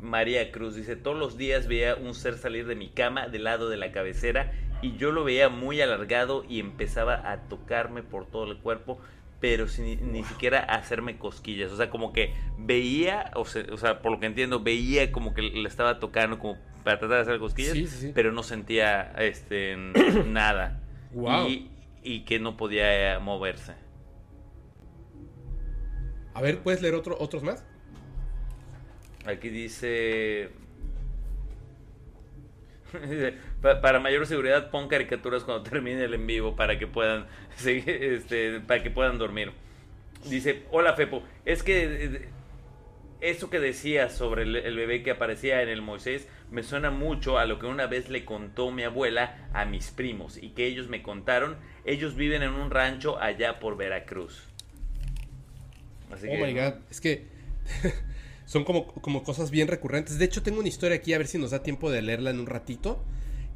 [0.00, 3.68] María Cruz dice todos los días veía un ser salir de mi cama del lado
[3.68, 8.50] de la cabecera y yo lo veía muy alargado y empezaba a tocarme por todo
[8.50, 8.98] el cuerpo
[9.40, 14.02] pero sin ni siquiera hacerme cosquillas, o sea, como que veía, o sea, o sea,
[14.02, 17.38] por lo que entiendo, veía como que le estaba tocando como para tratar de hacer
[17.38, 18.12] cosquillas, Sí, sí, sí.
[18.12, 19.76] pero no sentía este
[20.26, 20.80] nada.
[22.02, 23.74] Y que no podía moverse.
[26.34, 27.64] A ver, ¿puedes leer otro, otros más?
[29.26, 30.50] Aquí dice...
[33.60, 37.26] Pa- Para mayor seguridad pon caricaturas cuando termine el en vivo para que puedan
[37.64, 39.52] este, para que puedan dormir.
[40.28, 42.28] Dice, hola Fepo, es que eh,
[43.20, 47.38] eso que decías sobre el, el bebé que aparecía en el Moisés me suena mucho
[47.38, 50.88] a lo que una vez le contó mi abuela a mis primos y que ellos
[50.88, 54.48] me contaron Ellos viven en un rancho allá por Veracruz.
[56.26, 57.26] oh my god, es que
[58.48, 60.18] son como, como cosas bien recurrentes.
[60.18, 62.40] De hecho, tengo una historia aquí, a ver si nos da tiempo de leerla en
[62.40, 63.04] un ratito.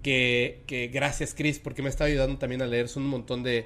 [0.03, 2.89] Que, que gracias, Chris, porque me está ayudando también a leer.
[2.89, 3.65] Son un montón de.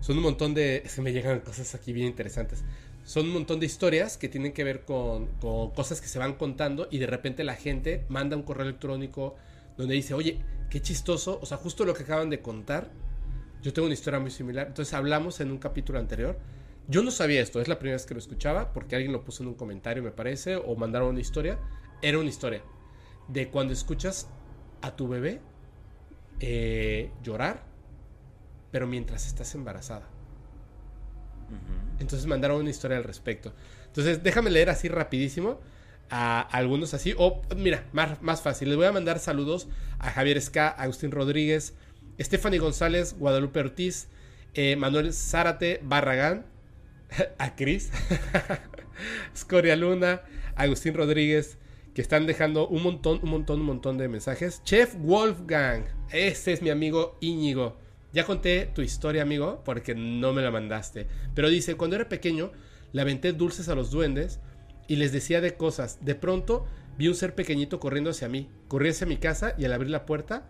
[0.00, 0.82] Son un montón de.
[0.84, 2.64] Es que me llegan cosas aquí bien interesantes.
[3.04, 6.34] Son un montón de historias que tienen que ver con, con cosas que se van
[6.34, 9.36] contando y de repente la gente manda un correo electrónico
[9.76, 12.90] donde dice, oye, qué chistoso, o sea, justo lo que acaban de contar,
[13.62, 14.66] yo tengo una historia muy similar.
[14.66, 16.36] Entonces hablamos en un capítulo anterior.
[16.88, 19.42] Yo no sabía esto, es la primera vez que lo escuchaba, porque alguien lo puso
[19.42, 21.58] en un comentario, me parece, o mandaron una historia.
[22.02, 22.62] Era una historia
[23.28, 24.28] de cuando escuchas
[24.80, 25.40] a tu bebé
[26.40, 27.62] eh, llorar,
[28.70, 30.08] pero mientras estás embarazada.
[32.00, 33.52] Entonces mandaron una historia al respecto.
[33.86, 35.60] Entonces déjame leer así rapidísimo
[36.10, 37.14] a algunos así.
[37.16, 38.68] O mira, más, más fácil.
[38.68, 39.68] Les voy a mandar saludos
[39.98, 41.74] a Javier Ska, Agustín Rodríguez,
[42.18, 44.08] Stephanie González, Guadalupe Ortiz,
[44.54, 46.46] eh, Manuel Zárate, Barragán,
[47.38, 47.90] a Cris,
[49.36, 50.22] Scoria Luna,
[50.54, 51.58] Agustín Rodríguez,
[51.94, 54.62] que están dejando un montón, un montón, un montón de mensajes.
[54.64, 57.76] Chef Wolfgang, ese es mi amigo Íñigo.
[58.12, 61.06] Ya conté tu historia, amigo, porque no me la mandaste.
[61.34, 62.52] Pero dice, cuando era pequeño,
[62.92, 64.40] le aventé dulces a los duendes
[64.86, 66.04] y les decía de cosas.
[66.04, 66.66] De pronto
[66.98, 68.50] vi un ser pequeñito corriendo hacia mí.
[68.68, 70.46] Corrí hacia mi casa y al abrir la puerta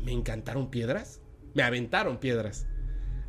[0.00, 1.20] me encantaron piedras.
[1.54, 2.66] Me aventaron piedras.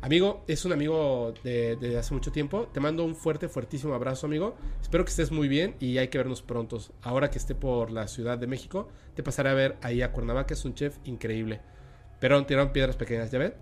[0.06, 2.68] Amigo, es un amigo de, hace mucho tiempo.
[2.72, 4.54] Te mando un fuerte, fuertísimo abrazo, amigo.
[4.80, 6.78] Espero que estés muy bien y hay que vernos pronto.
[7.02, 8.86] Ahora que esté por la Ciudad de México,
[9.16, 10.54] te pasaré a ver ahí a Cuernavaca.
[10.54, 11.60] Es un chef increíble.
[12.20, 13.54] Pero tiraron piedras pequeñas, ¿ya ven?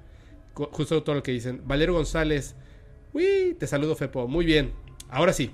[0.53, 1.63] Justo todo lo que dicen.
[1.65, 2.57] Valero González.
[3.15, 4.29] Uy, te saludo, Fepo.
[4.29, 4.75] Muy bien.
[5.09, 5.51] Ahora sí.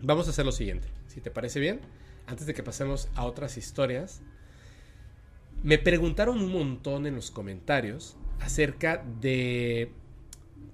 [0.00, 0.86] Vamos a hacer lo siguiente.
[1.08, 1.80] Si te parece bien,
[2.28, 4.22] antes de que pasemos a otras historias,
[5.64, 9.92] me preguntaron un montón en los comentarios acerca de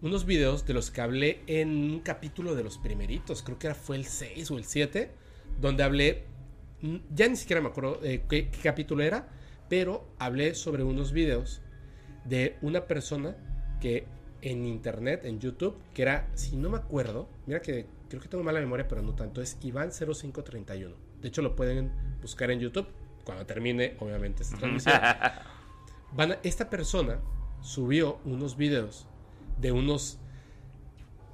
[0.01, 3.75] unos videos de los que hablé en un capítulo de los primeritos, creo que era,
[3.75, 5.11] fue el 6 o el 7,
[5.61, 6.25] donde hablé,
[6.81, 9.29] mm, ya ni siquiera me acuerdo qué, qué capítulo era,
[9.69, 11.63] pero hablé sobre unos videos
[12.25, 13.37] de una persona
[13.81, 14.07] que
[14.43, 18.45] en internet, en YouTube, que era, si no me acuerdo, mira que creo que tengo
[18.45, 20.95] mala memoria, pero no tanto, es Iván0531.
[21.21, 21.91] De hecho, lo pueden
[22.21, 22.87] buscar en YouTube
[23.25, 25.01] cuando termine, obviamente, esta transmisión.
[26.13, 27.21] Van esta persona
[27.63, 29.07] subió unos videos
[29.61, 30.19] de unos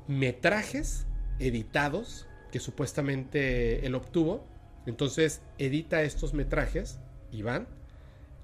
[0.06, 1.06] metrajes
[1.38, 4.46] editados que supuestamente él obtuvo.
[4.86, 7.00] Entonces edita estos metrajes,
[7.32, 7.68] Iván,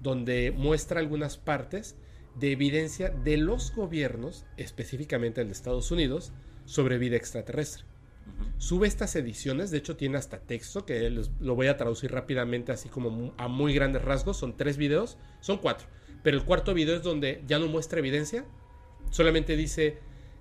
[0.01, 1.97] donde muestra algunas partes
[2.35, 6.33] de evidencia de los gobiernos, específicamente el de Estados Unidos,
[6.65, 7.85] sobre vida extraterrestre.
[8.59, 12.89] Sube estas ediciones, de hecho tiene hasta texto, que lo voy a traducir rápidamente, así
[12.89, 14.39] como a muy grandes rasgos.
[14.39, 15.87] Son tres videos, son cuatro.
[16.25, 18.47] Pero el cuarto video es donde ya no muestra evidencia,
[19.11, 19.99] solamente dice,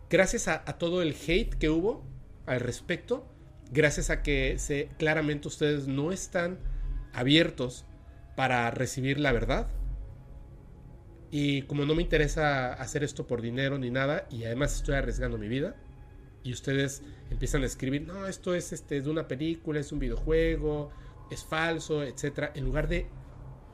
[0.09, 2.03] gracias a, todo el hate que hubo
[2.45, 3.27] al respecto,
[3.69, 6.57] gracias a que se, claramente ustedes no están
[7.11, 7.85] abiertos
[8.37, 9.67] para recibir la verdad.
[11.31, 15.37] Y como no me interesa hacer esto por dinero ni nada, y además estoy arriesgando
[15.37, 15.75] mi vida,
[16.43, 20.91] y ustedes empiezan a escribir, no, esto es este, de una película, es un videojuego,
[21.29, 22.51] es falso, etc.
[22.55, 23.07] En lugar de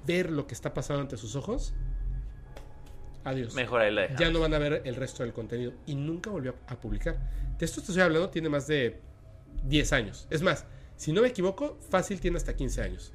[0.08, 1.76] ver lo que está pasando ante sus ojos,
[3.30, 3.54] adiós.
[3.54, 5.74] Mejor ahí la Ya no van a ver el resto del contenido.
[5.86, 7.18] Y nunca volvió a publicar.
[7.58, 9.00] De esto te estoy hablando, tiene más de
[9.66, 10.28] 10 años.
[10.30, 10.66] Es más,
[10.96, 13.14] si no me equivoco, fácil tiene hasta 15 años.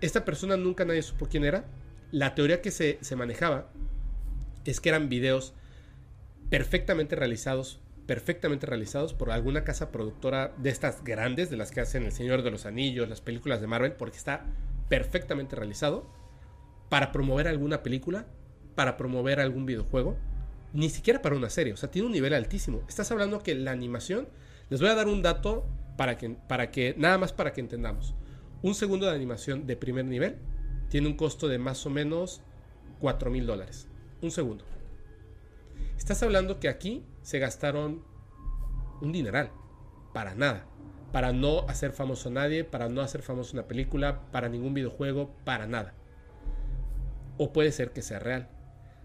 [0.00, 1.64] Esta persona nunca nadie supo quién era.
[2.10, 3.70] La teoría que se, se manejaba
[4.64, 5.54] es que eran videos
[6.50, 12.02] perfectamente realizados perfectamente realizados por alguna casa productora de estas grandes, de las que hacen
[12.02, 14.44] El Señor de los Anillos, las películas de Marvel, porque está
[14.88, 16.10] perfectamente realizado
[16.88, 18.26] para promover alguna película,
[18.74, 20.16] para promover algún videojuego,
[20.72, 22.82] ni siquiera para una serie, o sea, tiene un nivel altísimo.
[22.88, 24.28] Estás hablando que la animación,
[24.70, 25.66] les voy a dar un dato
[25.96, 28.14] para que, para que nada más para que entendamos.
[28.62, 30.36] Un segundo de animación de primer nivel
[30.88, 32.42] tiene un costo de más o menos
[33.00, 33.88] 4 mil dólares.
[34.22, 34.64] Un segundo.
[35.98, 38.04] Estás hablando que aquí se gastaron
[39.00, 39.50] un dineral.
[40.14, 40.66] Para nada.
[41.12, 45.34] Para no hacer famoso a nadie, para no hacer famoso una película, para ningún videojuego,
[45.44, 45.94] para nada.
[47.36, 48.48] O puede ser que sea real.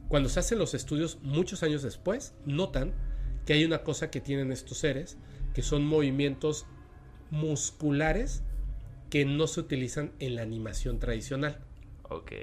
[0.07, 2.93] Cuando se hacen los estudios muchos años después, notan
[3.45, 5.17] que hay una cosa que tienen estos seres,
[5.53, 6.65] que son movimientos
[7.29, 8.43] musculares
[9.09, 11.59] que no se utilizan en la animación tradicional.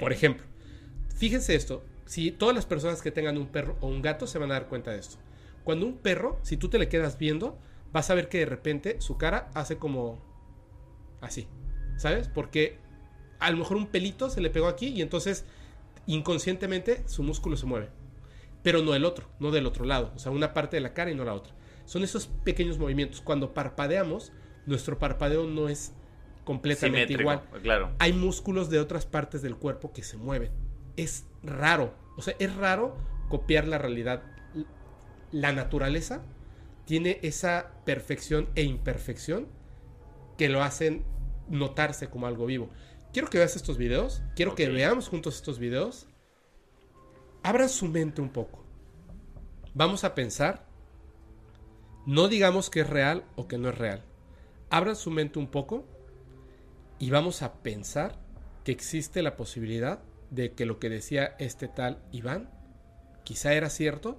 [0.00, 0.44] Por ejemplo,
[1.16, 4.50] fíjense esto, si todas las personas que tengan un perro o un gato se van
[4.50, 5.16] a dar cuenta de esto.
[5.62, 7.58] Cuando un perro, si tú te le quedas viendo,
[7.92, 10.18] vas a ver que de repente su cara hace como
[11.20, 11.48] así,
[11.96, 12.28] ¿sabes?
[12.28, 12.78] Porque
[13.38, 15.44] a lo mejor un pelito se le pegó aquí y entonces
[16.06, 17.88] inconscientemente su músculo se mueve,
[18.62, 21.10] pero no el otro, no del otro lado, o sea, una parte de la cara
[21.10, 21.54] y no la otra.
[21.84, 23.20] Son esos pequeños movimientos.
[23.20, 24.32] Cuando parpadeamos,
[24.66, 25.92] nuestro parpadeo no es
[26.44, 27.42] completamente Simétrico, igual.
[27.62, 27.90] Claro.
[27.98, 30.50] Hay músculos de otras partes del cuerpo que se mueven.
[30.96, 32.96] Es raro, o sea, es raro
[33.28, 34.22] copiar la realidad.
[35.30, 36.22] La naturaleza
[36.84, 39.48] tiene esa perfección e imperfección
[40.38, 41.04] que lo hacen
[41.48, 42.70] notarse como algo vivo.
[43.14, 46.06] Quiero que veas estos videos, quiero que veamos juntos estos videos.
[47.42, 48.62] Abran su mente un poco.
[49.72, 50.66] Vamos a pensar,
[52.06, 54.02] no digamos que es real o que no es real.
[54.68, 55.84] Abran su mente un poco
[56.98, 58.18] y vamos a pensar
[58.64, 60.00] que existe la posibilidad
[60.30, 62.50] de que lo que decía este tal Iván
[63.24, 64.18] quizá era cierto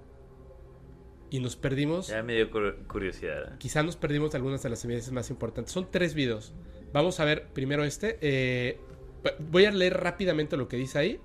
[1.28, 3.52] y nos perdimos Ya me dio cur- curiosidad.
[3.52, 3.56] ¿eh?
[3.58, 5.72] quizá nos perdimos algunas de las evidencias más importantes.
[5.74, 6.54] Son tres videos.
[6.92, 8.18] Vamos a ver primero este.
[8.22, 8.80] eh,
[9.38, 11.20] voy a leer rápidamente lo que dice ahí.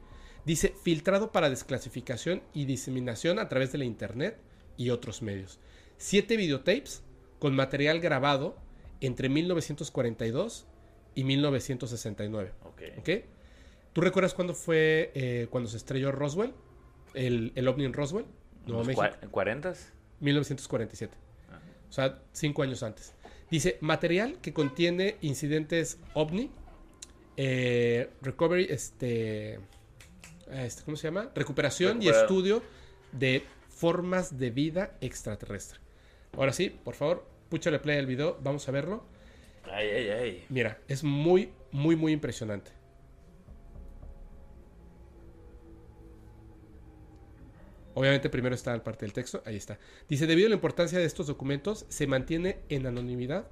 [0.46, 4.38] Dice filtrado para desclasificación y diseminación a través de la internet
[4.78, 5.60] y otros medios.
[5.98, 7.04] Siete videotapes
[7.40, 8.56] con material grabado
[9.02, 10.66] entre 1942
[11.16, 12.52] y 1969.
[12.64, 13.10] Ok.
[13.94, 16.54] ¿Tú recuerdas cuándo fue eh, cuando se estrelló Roswell?
[17.14, 18.26] El, el ovni en Roswell,
[18.66, 19.02] Nuevo ¿Unos México.
[19.04, 19.92] cua- ¿Cuarentas?
[20.22, 21.14] 1947.
[21.52, 21.60] Ah.
[21.90, 23.14] O sea, cinco años antes.
[23.50, 26.50] Dice, material que contiene incidentes ovni,
[27.38, 29.60] eh, recovery, este,
[30.52, 31.32] este, ¿cómo se llama?
[31.34, 32.62] Recuperación y estudio
[33.12, 35.80] de formas de vida extraterrestre.
[36.38, 39.04] Ahora sí, por favor, púchale play al video, vamos a verlo.
[39.64, 40.46] Ay, ay, ay.
[40.50, 42.72] Mira, es muy, muy, muy impresionante.
[47.94, 49.78] Obviamente primero está la parte del texto, ahí está.
[50.08, 53.48] Dice, debido a la importancia de estos documentos, se mantiene en anonimidad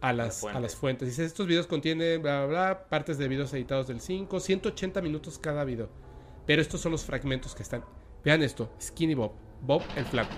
[0.00, 1.08] a las, a las fuentes.
[1.08, 5.38] Dice, estos videos contienen, bla, bla, bla, partes de videos editados del 5, 180 minutos
[5.38, 5.88] cada video.
[6.46, 7.84] Pero estos son los fragmentos que están.
[8.24, 9.32] Vean esto, Skinny Bob,
[9.62, 10.30] Bob el flaco.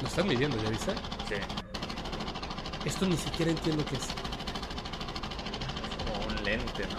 [0.00, 0.92] Lo están midiendo, ¿ya viste?
[1.28, 1.34] Sí.
[2.98, 4.08] Esto ni siquiera entiendo qué es.
[6.04, 6.96] Como un lente, ¿no?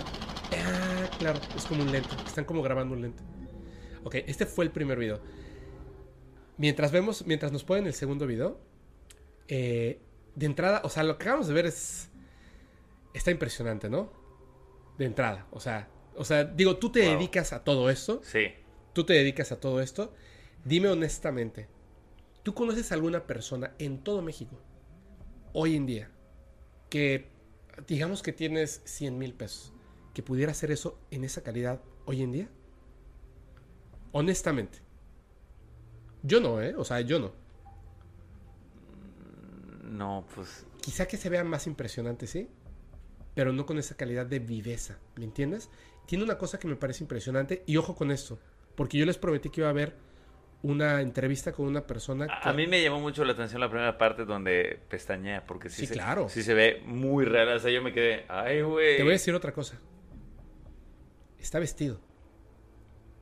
[0.66, 2.08] Ah, claro, es como un lente.
[2.26, 3.22] Están como grabando un lente.
[4.06, 5.20] Ok, este fue el primer video.
[6.56, 8.62] Mientras vemos, mientras nos ponen el segundo video,
[9.50, 10.00] eh,
[10.36, 12.10] de entrada, o sea, lo que acabamos de ver es.
[13.14, 14.10] Está impresionante, ¿no?
[14.98, 17.18] De entrada, o sea, o sea, digo, tú te Wow.
[17.18, 18.54] dedicas a todo esto, Sí.
[18.94, 20.14] tú te dedicas a todo esto.
[20.64, 21.68] Dime honestamente,
[22.44, 24.62] ¿tú conoces a alguna persona en todo México,
[25.54, 26.10] hoy en día,
[26.90, 27.30] que
[27.88, 29.74] digamos que tienes 100 mil pesos,
[30.14, 32.50] que pudiera hacer eso en esa calidad hoy en día?
[34.12, 34.80] Honestamente.
[36.24, 36.76] Yo no, ¿eh?
[36.76, 37.32] O sea, yo no.
[39.84, 40.66] No, pues.
[40.82, 42.50] Quizá que se vea más impresionante, ¿sí?
[43.36, 45.70] Pero no con esa calidad de viveza, ¿me entiendes?
[46.06, 48.40] Tiene una cosa que me parece impresionante y ojo con esto,
[48.76, 49.96] porque yo les prometí que iba a haber
[50.62, 52.50] una entrevista con una persona A, que...
[52.50, 55.88] a mí me llamó mucho la atención la primera parte donde pestañea, porque sí, Sí,
[55.88, 56.28] se, claro.
[56.30, 57.56] sí se ve muy rara.
[57.56, 58.98] O sea, yo me quedé, ay, güey.
[58.98, 59.80] Te voy a decir otra cosa.
[61.40, 62.00] Está vestido.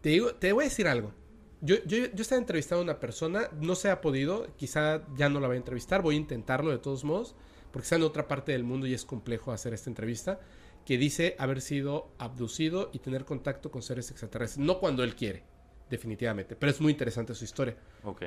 [0.02, 1.14] Te, digo, te voy a decir algo.
[1.62, 5.40] Yo, yo, yo estaba entrevistando a una persona, no se ha podido, quizá ya no
[5.40, 7.36] la voy a entrevistar, voy a intentarlo de todos modos,
[7.72, 10.40] porque está en otra parte del mundo y es complejo hacer esta entrevista,
[10.86, 14.64] que dice haber sido abducido y tener contacto con seres extraterrestres.
[14.64, 15.44] No cuando él quiere,
[15.90, 17.76] definitivamente, pero es muy interesante su historia.
[18.04, 18.24] Ok.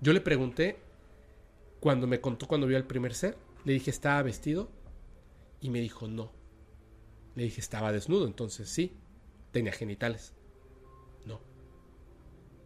[0.00, 0.78] Yo le pregunté,
[1.80, 4.68] cuando me contó cuando vio al primer ser, le dije, ¿estaba vestido?
[5.60, 6.32] Y me dijo, no.
[7.34, 8.96] Le dije, estaba desnudo, entonces sí,
[9.52, 10.34] tenía genitales.
[11.24, 11.40] No.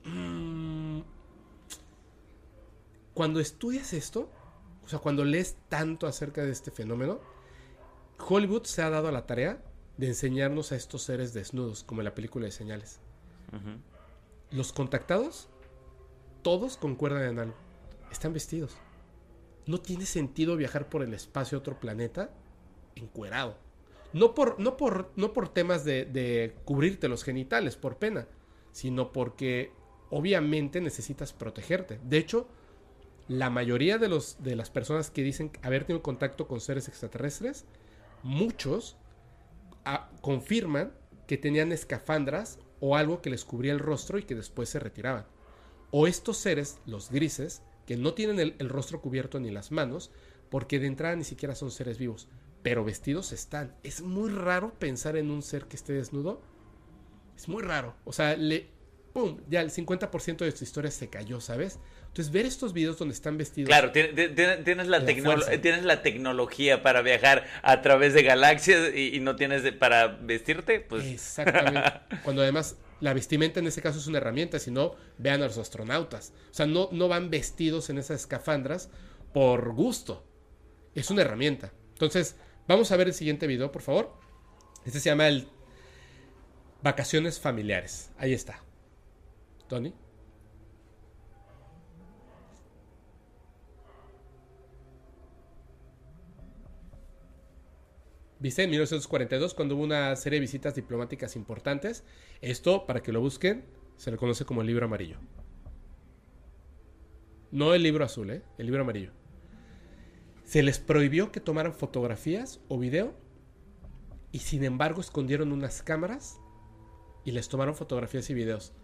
[0.05, 1.03] Mm.
[3.15, 4.31] Cuando estudias esto,
[4.85, 7.21] o sea, cuando lees tanto acerca de este fenómeno,
[8.19, 9.63] Hollywood se ha dado a la tarea
[9.97, 13.01] de enseñarnos a estos seres desnudos, como en la película de señales.
[13.53, 13.81] Ujú.
[14.51, 15.49] Los contactados,
[16.43, 17.57] todos concuerdan en algo.
[18.11, 18.77] Están vestidos.
[19.67, 22.31] No tiene sentido viajar por el espacio a otro planeta
[22.95, 23.59] encuerado.
[24.13, 28.29] No por, no por, no por temas de, cubrirte los genitales, por pena,
[28.73, 29.73] sino porque
[30.11, 31.99] obviamente necesitas protegerte.
[32.05, 32.49] De hecho,
[33.29, 37.65] la mayoría de, los, de las personas que dicen haber tenido contacto con seres extraterrestres,
[38.23, 38.97] muchos
[39.85, 40.95] ah, confirman
[41.27, 45.27] que tenían escafandras o algo que les cubría el rostro y que después se retiraban.
[45.91, 50.13] O estos seres, los grises, que no tienen el, rostro cubierto ni las manos,
[50.51, 52.29] porque de entrada ni siquiera son seres vivos,
[52.63, 53.75] pero vestidos están.
[53.83, 56.41] Es muy raro pensar en un ser que esté desnudo.
[57.37, 57.97] Es muy raro.
[58.05, 58.69] O sea, le...
[59.13, 59.41] ¡Pum!
[59.51, 61.81] Ya el 50% de su historia se cayó, ¿sabes?
[62.17, 63.69] Entonces, ver estos videos donde están vestidos...
[63.69, 65.61] Claro, ti- ti- ti- tienes la, La tecnolo- fuerza.
[65.61, 70.07] tienes la tecnología para viajar a través de galaxias y, y no tienes de- para
[70.07, 71.93] vestirte, pues Exactamente.
[72.25, 75.59] Cuando además la vestimenta en ese caso es una herramienta, si no, vean a los
[75.59, 76.33] astronautas.
[76.51, 78.89] O sea, no, no van vestidos en esas escafandras
[79.35, 80.25] por gusto.
[80.95, 81.75] Es una herramienta.
[81.93, 82.37] Entonces,
[82.67, 84.15] vamos a ver el siguiente video, por favor.
[84.87, 85.49] Este se llama el
[86.83, 88.11] Vacaciones familiares.
[88.17, 88.63] Ahí está.
[89.69, 89.93] Tony.
[98.39, 98.65] ¿Viste?
[98.65, 102.05] En 1942, cuando hubo una serie de visitas diplomáticas importantes.
[102.43, 103.65] Esto, para que lo busquen,
[103.97, 105.19] se le conoce como el libro amarillo.
[107.51, 108.43] No el libro azul, ¿eh?
[108.59, 109.13] El libro amarillo.
[110.45, 113.15] Se les prohibió que tomaran fotografías o video.
[114.33, 116.39] Y sin embargo, escondieron unas cámaras
[117.25, 118.75] y les tomaron fotografías y videos.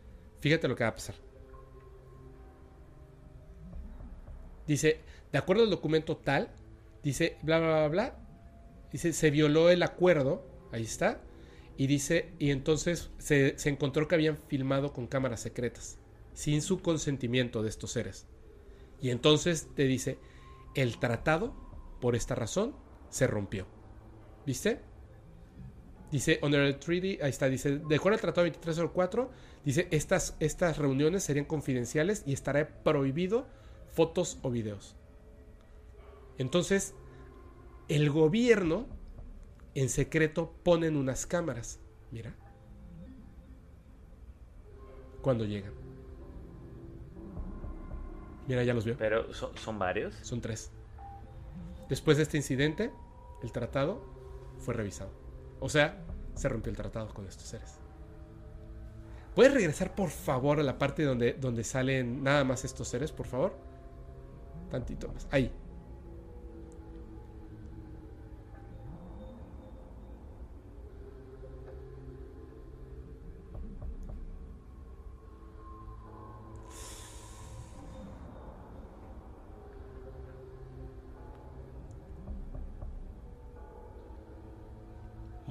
[0.41, 1.15] Fíjate lo que va a pasar.
[4.67, 5.01] Dice,
[5.31, 6.51] de acuerdo al documento tal,
[7.03, 8.22] dice, bla, bla, bla, bla,
[8.93, 11.23] dice, se violó el acuerdo, ahí está,
[11.77, 15.99] y dice, y entonces se, se encontró que habían filmado con cámaras secretas,
[16.35, 18.27] sin su consentimiento de estos seres.
[19.01, 20.19] Y entonces te dice,
[20.75, 21.55] el tratado,
[22.01, 22.75] por esta razón,
[23.11, 23.67] se rompió.
[24.47, 24.81] ¿Viste?
[26.11, 29.31] Dice, under treaty, ahí está, dice, de acuerdo al tratado 2304,
[29.65, 33.47] dice, estas, estas reuniones serían confidenciales y estará prohibido
[33.95, 34.95] fotos o videos.
[36.37, 36.95] Entonces,
[37.89, 38.87] el gobierno
[39.75, 41.81] en secreto ponen unas cámaras.
[42.11, 42.35] Mira.
[45.23, 45.73] Cuando llegan.
[48.49, 48.97] Mira, ya los vio.
[48.97, 50.15] pero son, son varios.
[50.23, 50.73] Son tres.
[51.89, 52.91] Después de este incidente,
[53.43, 54.03] el tratado
[54.59, 55.11] fue revisado.
[55.61, 56.03] O sea,
[56.35, 57.79] se rompió el tratado con estos seres.
[59.35, 63.27] ¿Puedes regresar, por favor, a la parte donde, donde salen nada más estos seres, por
[63.27, 63.57] favor?
[64.71, 65.27] Tantito más.
[65.31, 65.51] Ahí.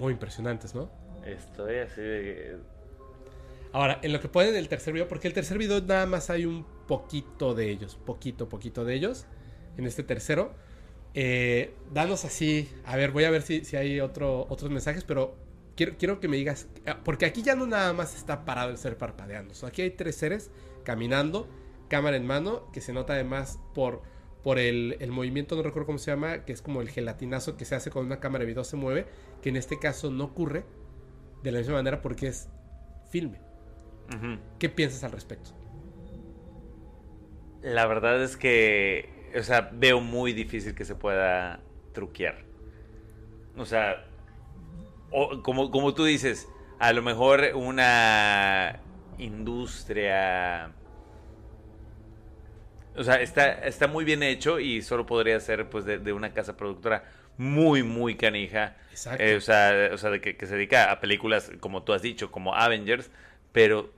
[0.02, 0.90] Muy impresionantes, ¿no?
[1.26, 2.58] Estoy así de...
[3.72, 6.46] Ahora, en lo que ponen el tercer video, porque el tercer video nada más hay
[6.46, 9.26] un poquito de ellos, poquito, poquito de ellos.
[9.78, 10.54] En este tercero,
[11.14, 15.36] Eh, danos así, a ver, voy a ver si, si hay otro, otros mensajes, pero
[15.76, 18.78] quiero, quiero que me digas, ah, porque aquí ya no nada más está parado el
[18.78, 20.52] ser parpadeando, o sea, aquí hay tres seres
[20.86, 21.50] caminando,
[21.90, 24.04] cámara en mano, que se nota además por,
[24.44, 27.66] por el, el movimiento, no recuerdo cómo se llama, que es como el gelatinazo que
[27.66, 29.06] se hace con una cámara de video se mueve,
[29.42, 30.64] que en este caso no ocurre
[31.44, 32.50] de la misma manera porque es
[33.10, 33.38] filme.
[34.60, 35.52] ¿Qué piensas al respecto?
[37.62, 41.62] La verdad es que, o sea, veo muy difícil que se pueda
[41.94, 42.44] truquear.
[43.56, 44.04] O sea,
[45.12, 46.48] o- como, como tú dices,
[46.80, 48.80] a lo mejor una
[49.18, 50.74] industria...
[52.96, 56.34] O sea, está, está muy bien hecho y solo podría ser pues de, de una
[56.34, 57.04] casa productora
[57.38, 58.76] muy, muy canija.
[58.92, 59.24] Exacto.
[59.24, 62.02] Eh, o sea, o sea de que, que se dedica a películas, como tú has
[62.02, 63.10] dicho, como Avengers,
[63.52, 63.92] pero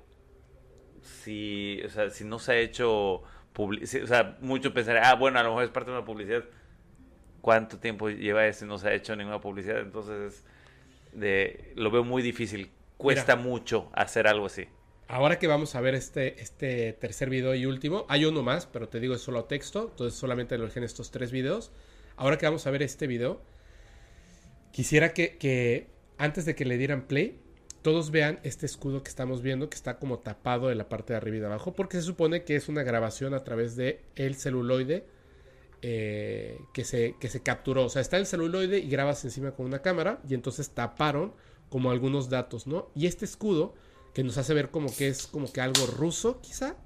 [1.02, 3.24] si, o sea, si no se ha hecho
[3.54, 6.44] publicidad, o sea, mucho pensar, ah, bueno, a lo mejor es parte de una publicidad.
[7.42, 9.80] ¿Cuánto tiempo lleva eso y no se ha hecho ninguna publicidad?
[9.80, 10.46] Entonces,
[11.12, 12.72] de, lo veo muy difícil.
[12.96, 14.68] Cuesta mucho hacer algo así.
[15.14, 18.90] Ahora que vamos a ver este, este tercer video y último, hay uno más, pero
[18.90, 21.72] te digo es solo texto, entonces solamente lo dejé en estos tres videos.
[22.16, 23.40] Ahora que vamos a ver este video,
[24.72, 25.86] quisiera que, que
[26.18, 27.40] antes de que le dieran play,
[27.84, 31.18] todos vean este escudo que estamos viendo, que está como tapado de la parte de
[31.18, 34.34] arriba y de abajo, porque se supone que es una grabación a través de el
[34.34, 35.06] celuloide
[35.84, 37.86] eh, que, se, que se capturó.
[37.86, 41.34] O sea, está el celuloide y grabas encima con una cámara y entonces taparon
[41.70, 42.90] como algunos datos, ¿no?
[42.96, 43.76] Y este escudo
[44.14, 46.78] que nos hace ver como que es como que algo ruso, quizá.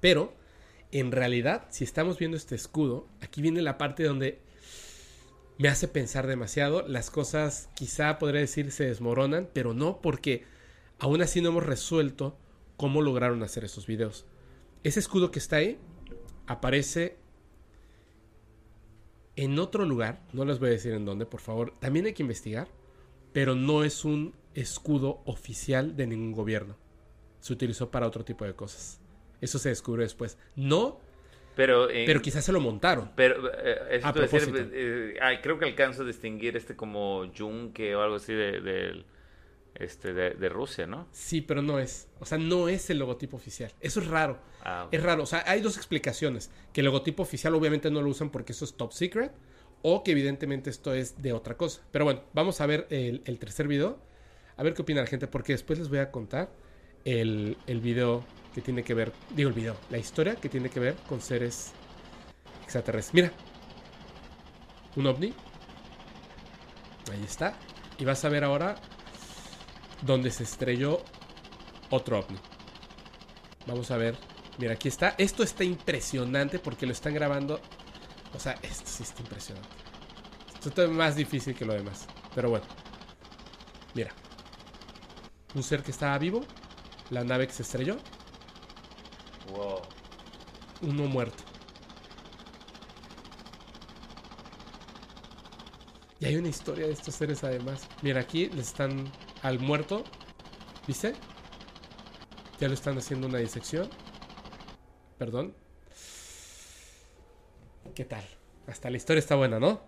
[0.00, 0.34] Pero,
[0.90, 4.40] en realidad, si estamos viendo este escudo, aquí viene la parte donde
[5.58, 6.86] me hace pensar demasiado.
[6.88, 10.44] Las cosas, quizá podría decir, se desmoronan, pero no porque
[10.98, 12.36] aún así no hemos resuelto
[12.76, 14.26] cómo lograron hacer esos videos.
[14.82, 15.78] Ese escudo que está ahí
[16.46, 17.16] aparece
[19.36, 21.74] en otro lugar, no les voy a decir en dónde, por favor.
[21.78, 22.68] También hay que investigar,
[23.32, 26.76] pero no es un escudo oficial de ningún gobierno.
[27.40, 29.00] Se utilizó para otro tipo de cosas.
[29.40, 30.38] Eso se descubrió después.
[30.56, 31.00] No
[31.56, 33.10] Pero, eh, Pero quizás se lo montaron.
[33.16, 34.70] Pero, eh, eso A decir, propósito.
[34.72, 39.04] eh, creo que alcanzo a distinguir este como yunque o algo así de,
[39.74, 41.08] este, de, de Rusia, ¿no?
[41.12, 42.08] Sí, pero no es.
[42.20, 43.72] O sea, no es el logotipo oficial.
[43.80, 44.38] Eso es raro.
[44.64, 45.24] Ah, Es raro.
[45.24, 46.50] O sea, hay dos explicaciones.
[46.72, 49.32] Que el logotipo oficial obviamente no lo usan porque eso es top secret.
[49.82, 51.82] O que evidentemente esto es de otra cosa.
[51.90, 53.98] Pero bueno, vamos a ver el, el tercer video.
[54.62, 55.26] A ver qué opina la gente.
[55.26, 56.48] Porque después les voy a contar
[57.04, 59.12] el, el video que tiene que ver.
[59.34, 59.76] Digo el video.
[59.90, 61.72] La historia que tiene que ver con seres
[62.62, 63.12] extraterrestres.
[63.12, 63.32] Mira.
[64.94, 65.34] Un ovni.
[67.10, 67.58] Ahí está.
[67.98, 68.76] Y vas a ver ahora
[70.02, 71.02] donde se estrelló
[71.90, 72.38] otro ovni.
[73.66, 74.16] Vamos a ver.
[74.58, 75.16] Mira, aquí está.
[75.18, 77.60] Esto está impresionante porque lo están grabando.
[78.32, 79.68] O sea, esto sí está impresionante.
[80.64, 82.06] Esto es más difícil que lo demás.
[82.32, 82.64] Pero bueno.
[83.94, 84.21] Mira.
[85.54, 86.42] Un ser que estaba vivo.
[87.10, 87.96] La nave que se estrelló.
[89.50, 89.80] wow.
[90.82, 91.44] Uno muerto.
[96.18, 97.88] Y hay una historia de estos seres además.
[98.00, 99.10] Mira, aquí le están
[99.42, 100.04] al muerto.
[100.86, 101.14] ¿Viste?
[102.60, 103.88] Ya lo están haciendo una disección.
[105.18, 105.54] Perdón.
[107.94, 108.24] ¿Qué tal?
[108.66, 109.80] Hasta la historia está buena, ¿no?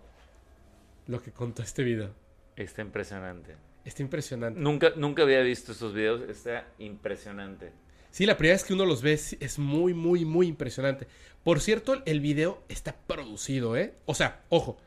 [1.07, 2.13] Lo que contó este video.
[2.55, 3.55] Está impresionante.
[3.85, 4.59] Está impresionante.
[4.59, 6.27] Nunca, nunca había visto estos videos.
[6.29, 7.71] Está impresionante.
[8.11, 11.07] Sí, la primera vez que uno los ve es- muy, muy, muy impresionante.
[11.43, 13.93] Por cierto, el video está producido, ¿eh?
[14.05, 14.77] O sea, ojo,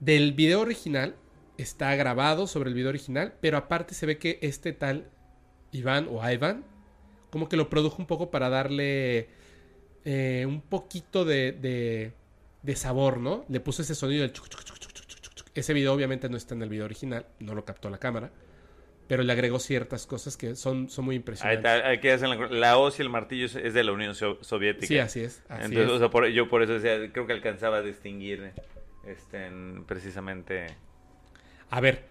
[0.00, 1.16] del video original
[1.58, 5.10] está grabado sobre el video original, pero aparte se ve que este tal
[5.72, 6.64] Iván o Ivan,
[7.30, 9.28] como que lo produjo un poco para darle
[10.04, 12.12] eh, un poquito de, de,
[12.62, 13.44] de sabor, ¿no?
[13.48, 15.43] Le puso ese sonido del chuc, chuc, chuc, chuc, chuc, chuc, chuc.
[15.54, 18.30] Ese video obviamente no está en el video original, no lo captó la cámara,
[19.06, 21.72] pero le agregó ciertas cosas que son, son muy Ahí impresionantes.
[21.76, 24.86] está, aquí hacen la, la hoz y el martillo es- de la Unión So- Soviética.
[24.86, 25.42] Sí, así es.
[25.48, 25.90] Así Entonces, es.
[25.92, 28.52] o sea, por- yo por eso decía, creo que alcanzaba a distinguir
[29.06, 30.66] este, en- precisamente.
[31.70, 32.04] A ver,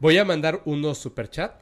[0.00, 1.60] voy a mandar unos superchat.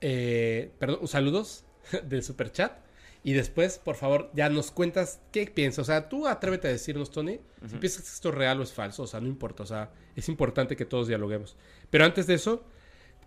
[0.00, 1.64] Eh, perdón, saludos
[2.04, 2.72] de superchat.
[3.24, 5.80] Y después, por favor, ya nos cuentas qué piensas.
[5.80, 8.72] O sea, tú atrévete a decirnos, Tony, si piensas que esto es real o es
[8.72, 9.02] falso.
[9.02, 9.62] O sea, no importa.
[9.64, 11.56] O sea, es importante que todos dialoguemos.
[11.90, 12.64] Pero antes de eso,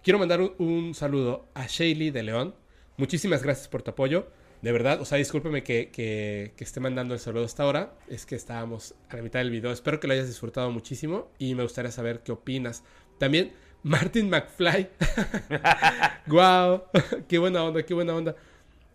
[0.04, 2.56] quiero mandar un, un saludo a Shaylee de León.
[2.98, 4.28] Muchísimas gracias por tu apoyo.
[4.62, 7.94] De verdad, o sea, discúlpeme que, que- que esté mandando el saludo hasta ahora.
[8.08, 9.72] Es que estábamos a la mitad del video.
[9.72, 12.84] Espero que lo hayas disfrutado muchísimo y me gustaría saber qué opinas.
[13.18, 14.88] También, Martin McFly.
[16.28, 16.84] ¡Guau!
[17.28, 18.36] ¡Qué buena onda, qué buena onda!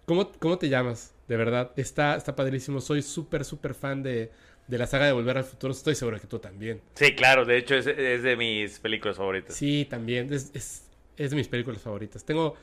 [0.06, 1.12] ¿Cómo, cómo te llamas?
[1.28, 2.80] De verdad, está, está padrísimo.
[2.80, 4.30] Soy súper, súper fan de,
[4.68, 5.72] de la saga de Volver al Futuro.
[5.72, 6.80] Estoy seguro que tú también.
[6.94, 9.56] Sí, claro, de hecho es, es de mis películas favoritas.
[9.56, 10.32] Sí, también.
[10.32, 10.84] Es, es,
[11.16, 12.24] es de mis películas favoritas.
[12.24, 12.54] Tengo.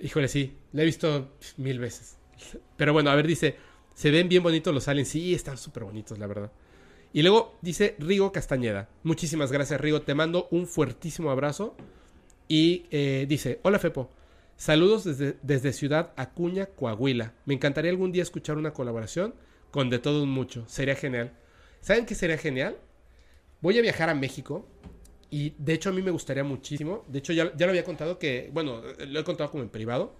[0.00, 0.56] Híjole, sí.
[0.72, 2.16] La he visto mil veces.
[2.76, 3.56] Pero bueno, a ver, dice.
[3.94, 5.08] Se ven bien bonitos los aliens.
[5.08, 6.52] Sí, están súper bonitos, la verdad.
[7.12, 8.88] Y luego dice Rigo Castañeda.
[9.02, 10.02] Muchísimas gracias, Rigo.
[10.02, 11.76] Te mando un fuertísimo abrazo.
[12.46, 14.10] Y eh, dice: Hola, Fepo.
[14.58, 17.32] Saludos desde, desde Ciudad Acuña, Coahuila.
[17.46, 19.36] Me encantaría algún día escuchar una colaboración
[19.70, 20.64] con De Todo Un Mucho.
[20.66, 21.32] Sería genial.
[21.80, 22.76] ¿Saben qué sería genial?
[23.60, 24.66] Voy a viajar a México
[25.30, 27.04] y de hecho a mí me gustaría muchísimo.
[27.06, 30.16] De hecho ya, ya lo había contado que, bueno, lo he contado como en privado.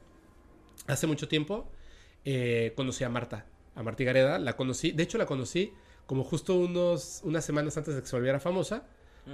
[0.87, 1.69] Hace mucho tiempo
[2.25, 4.39] eh, conocí a Marta, a Martí Gareda.
[4.39, 5.73] La conocí, de hecho la conocí
[6.07, 8.87] como justo unos, unas semanas antes de que se volviera famosa.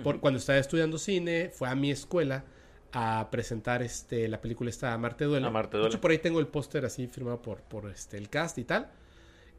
[0.03, 2.47] Por, cuando estaba estudiando cine, fue a mi escuela
[2.97, 5.47] a presentar este, la película esta Amarte Duele.
[5.47, 5.93] Amarte De Duele.
[5.95, 8.91] hecho, por ahí tengo el póster así firmado por, por este, el cast y tal.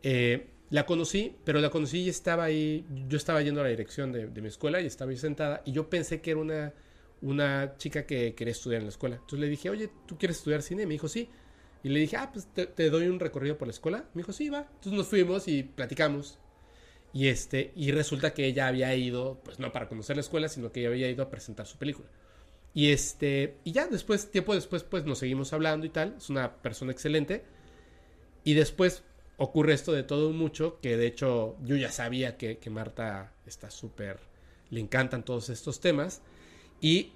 [0.03, 4.11] Eh, la conocí, pero la conocí y estaba ahí, yo estaba yendo a la dirección
[4.11, 6.73] de, de mi escuela y estaba ahí sentada y yo pensé que era una,
[7.21, 9.15] una chica que quería estudiar en la escuela.
[9.15, 10.83] Entonces le dije, oye, ¿tú quieres estudiar cine?
[10.83, 11.29] Y me dijo, sí.
[11.83, 14.05] Y le dije, ah, pues te, te doy un recorrido por la escuela.
[14.13, 14.61] Me dijo, sí, va.
[14.61, 16.39] Entonces nos fuimos y platicamos.
[17.13, 20.71] Y este, y resulta que ella había ido, pues no para conocer la escuela, sino
[20.71, 22.07] que ella había ido a presentar su película.
[22.76, 26.15] Y este, y ya después, tiempo después, pues nos seguimos hablando y tal.
[26.18, 27.43] Es una persona excelente.
[28.43, 29.03] Y después
[29.38, 33.72] ocurre esto de todo mucho, que de hecho yo ya sabía que, que Marta está
[33.72, 34.19] súper,
[34.69, 36.22] le encantan todos estos temas.
[36.81, 37.14] Y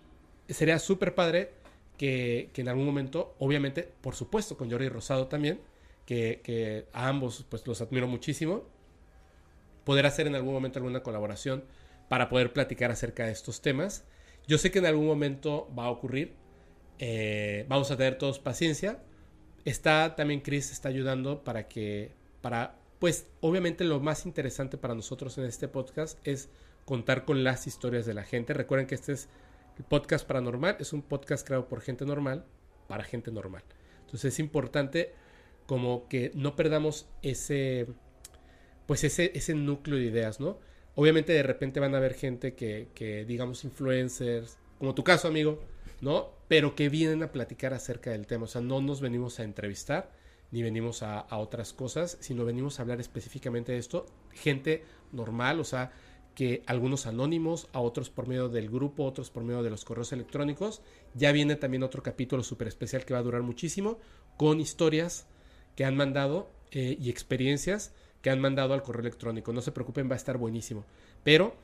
[0.47, 1.51] sería súper padre
[1.97, 5.59] que, que en algún momento, obviamente, por supuesto, con Jordi Rosado también,
[6.05, 8.63] que, que a ambos pues los admiro muchísimo,
[9.83, 11.65] poder hacer en algún momento alguna colaboración
[12.07, 14.05] para poder platicar acerca de estos temas.
[14.49, 16.33] Yo sé que en algún momento va a ocurrir.
[16.97, 18.99] eh, vamos a tener todos paciencia.
[19.63, 25.37] Está también Chris está ayudando para que, para, pues obviamente lo más interesante para nosotros
[25.37, 26.49] en este podcast es
[26.83, 28.55] contar con las historias de la gente.
[28.55, 29.29] Recuerden que este es
[29.77, 32.43] el podcast paranormal, es un podcast creado por gente normal
[32.87, 33.61] para gente normal.
[33.99, 35.13] Entonces es importante
[35.67, 37.85] como que no perdamos ese
[38.87, 40.57] pues ese, ese núcleo de ideas, ¿no?
[40.99, 45.57] Obviamente de repente van a haber gente que, que, digamos, influencers, como tu caso, amigo,
[46.01, 46.27] ¿no?
[46.49, 48.43] Pero que vienen a platicar acerca del tema.
[48.43, 50.11] O sea, no nos venimos a entrevistar,
[50.51, 54.07] ni venimos a, otras cosas, sino venimos a hablar específicamente de esto.
[54.33, 55.93] Gente normal, o sea,
[56.35, 60.11] que algunos anónimos, a otros por medio del grupo, otros por medio de los correos
[60.11, 60.81] electrónicos.
[61.13, 63.99] Ya viene también otro capítulo súper especial que va a durar muchísimo,
[64.35, 65.27] con historias
[65.77, 69.53] que han mandado eh, y experiencias que han mandado al correo electrónico.
[69.53, 70.85] No se preocupen, va a estar buenísimo.
[71.23, 71.55] Pero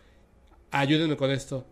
[0.72, 1.66] ayúdenme con esto.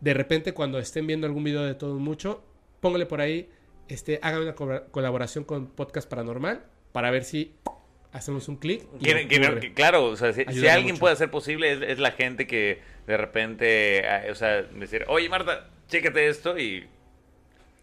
[0.00, 2.42] De repente, cuando estén viendo algún video de todo mucho,
[2.80, 3.50] póngale por ahí,
[3.88, 7.54] este, hagan una colaboración con Podcast Paranormal para ver si
[8.12, 8.86] hacemos un clic.
[9.74, 14.24] Claro, o sea, si, alguien puede hacer posible, es, la gente que de repente, ah,
[14.30, 16.86] o sea, decir, oye Marta, chécate esto y,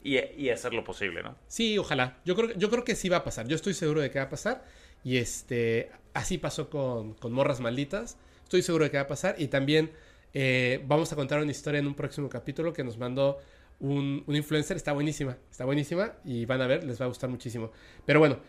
[0.04, 1.36] y, hacer lo posible, ¿no?
[1.48, 2.18] Sí, ojalá.
[2.26, 3.48] Yo creo, yo creo que sí va a pasar.
[3.48, 4.64] Yo estoy seguro de que va a pasar.
[5.04, 8.18] Y este, así pasó con, con Morras Malditas.
[8.44, 9.36] Estoy seguro de que va a pasar.
[9.38, 9.92] Y también
[10.34, 13.40] eh, vamos a contar una historia en un próximo capítulo que nos mandó
[13.80, 14.78] un, un, influencer.
[14.78, 16.14] Está buenísima, está buenísima.
[16.26, 17.72] Y van a ver, les va a gustar muchísimo.
[18.06, 18.40] Pero bueno,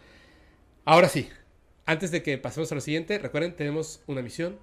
[0.85, 1.29] ahora sí.
[1.87, 4.59] Antes de que pasemos a lo siguiente, recuerden, tenemos una misión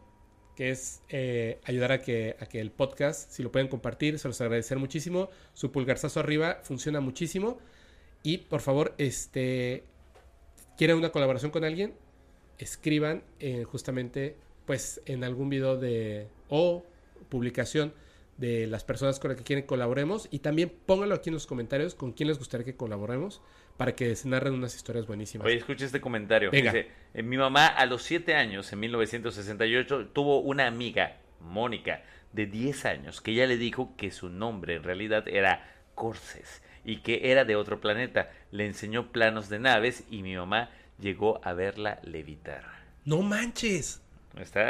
[0.56, 4.28] que es eh, ayudar a que, a que el podcast, si lo pueden compartir, se
[4.28, 5.30] los agradecer muchísimo.
[5.54, 7.60] Su pulgarzazo arriba funciona muchísimo.
[8.24, 9.84] Y por favor, este,
[10.78, 11.94] quieren una colaboración con alguien,
[12.58, 14.36] escriban eh, justamente
[14.66, 16.84] pues en algún video de o
[17.30, 17.94] publicación
[18.38, 21.96] de las personas con las que quieren colaboremos y también pónganlo aquí en los comentarios
[21.96, 23.42] con quién les gustaría que colaboremos
[23.78, 25.46] para que se narren unas historias buenísimas.
[25.46, 26.52] Oye, escucha este comentario.
[26.52, 32.04] Dice, eh, mi mamá a los 7 años, en 1968, tuvo una amiga, Mónica,
[32.34, 36.98] de 10 años, que ya le dijo que su nombre en realidad era Corses y
[36.98, 38.32] que era de otro planeta.
[38.52, 42.64] Le enseñó planos de naves y mi mamá llegó a verla levitar.
[43.04, 44.02] ¡No manches!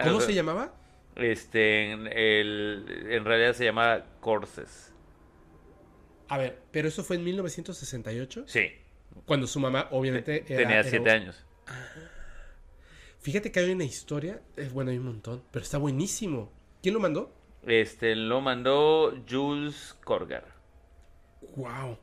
[0.04, 0.74] ¿Cómo se llamaba?
[1.16, 4.94] Este, en, el, en realidad se llamaba Corses.
[6.28, 8.46] A ver, ¿pero eso fue en 1968?
[8.48, 8.72] Sí.
[9.26, 11.46] Cuando su mamá, obviamente, Tenía siete años.
[11.68, 11.88] Ah.
[13.20, 16.52] Fíjate que hay una historia, es bueno, hay un montón, pero está buenísimo.
[16.84, 17.34] ¿Quién lo mandó?
[17.66, 20.46] Este, lo mandó Jules Corgar.
[21.56, 21.98] Wow.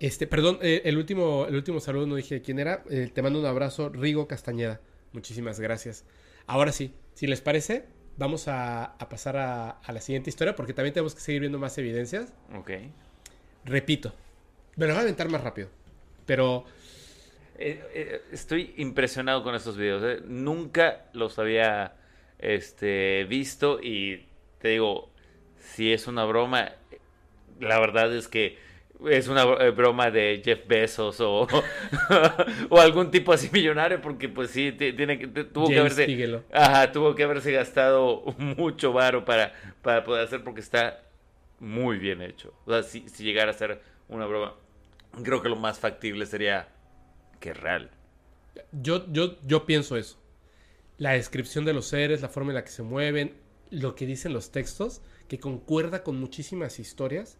[0.00, 2.82] Este, perdón, eh, el, último, el último saludo no dije quién era.
[2.88, 4.80] Eh, te mando un abrazo, Rigo Castañeda.
[5.12, 6.06] Muchísimas gracias.
[6.46, 7.84] Ahora sí, si les parece,
[8.16, 12.32] vamos a, pasar a, la siguiente historia porque también tenemos que seguir viendo más evidencias.
[12.56, 12.70] Ok.
[13.66, 14.14] Repito,
[14.76, 15.68] me lo voy a aventar más rápido,
[16.26, 16.64] pero...
[17.62, 20.22] Eh, estoy impresionado con estos videos.
[20.24, 21.94] Nunca los había
[22.38, 24.26] este, visto y
[24.60, 25.10] te digo,
[25.58, 26.72] si es una broma,
[27.60, 28.69] la verdad es que
[29.08, 31.46] es una eh, broma de Jeff Bezos o,
[32.68, 37.14] o algún tipo así millonario porque pues sí tiene que tuvo que haberse ajá, tuvo
[37.14, 39.52] que haberse gastado mucho varo para,
[39.82, 41.02] para poder hacer porque está
[41.58, 42.54] muy bien hecho.
[42.66, 44.54] O sea si, si llegara a ser una broma
[45.22, 46.68] creo que lo más factible sería
[47.38, 47.90] que real.
[48.72, 50.18] Yo yo yo pienso eso.
[50.98, 53.34] La descripción de los seres la forma en la que se mueven
[53.70, 57.38] lo que dicen los textos que concuerda con muchísimas historias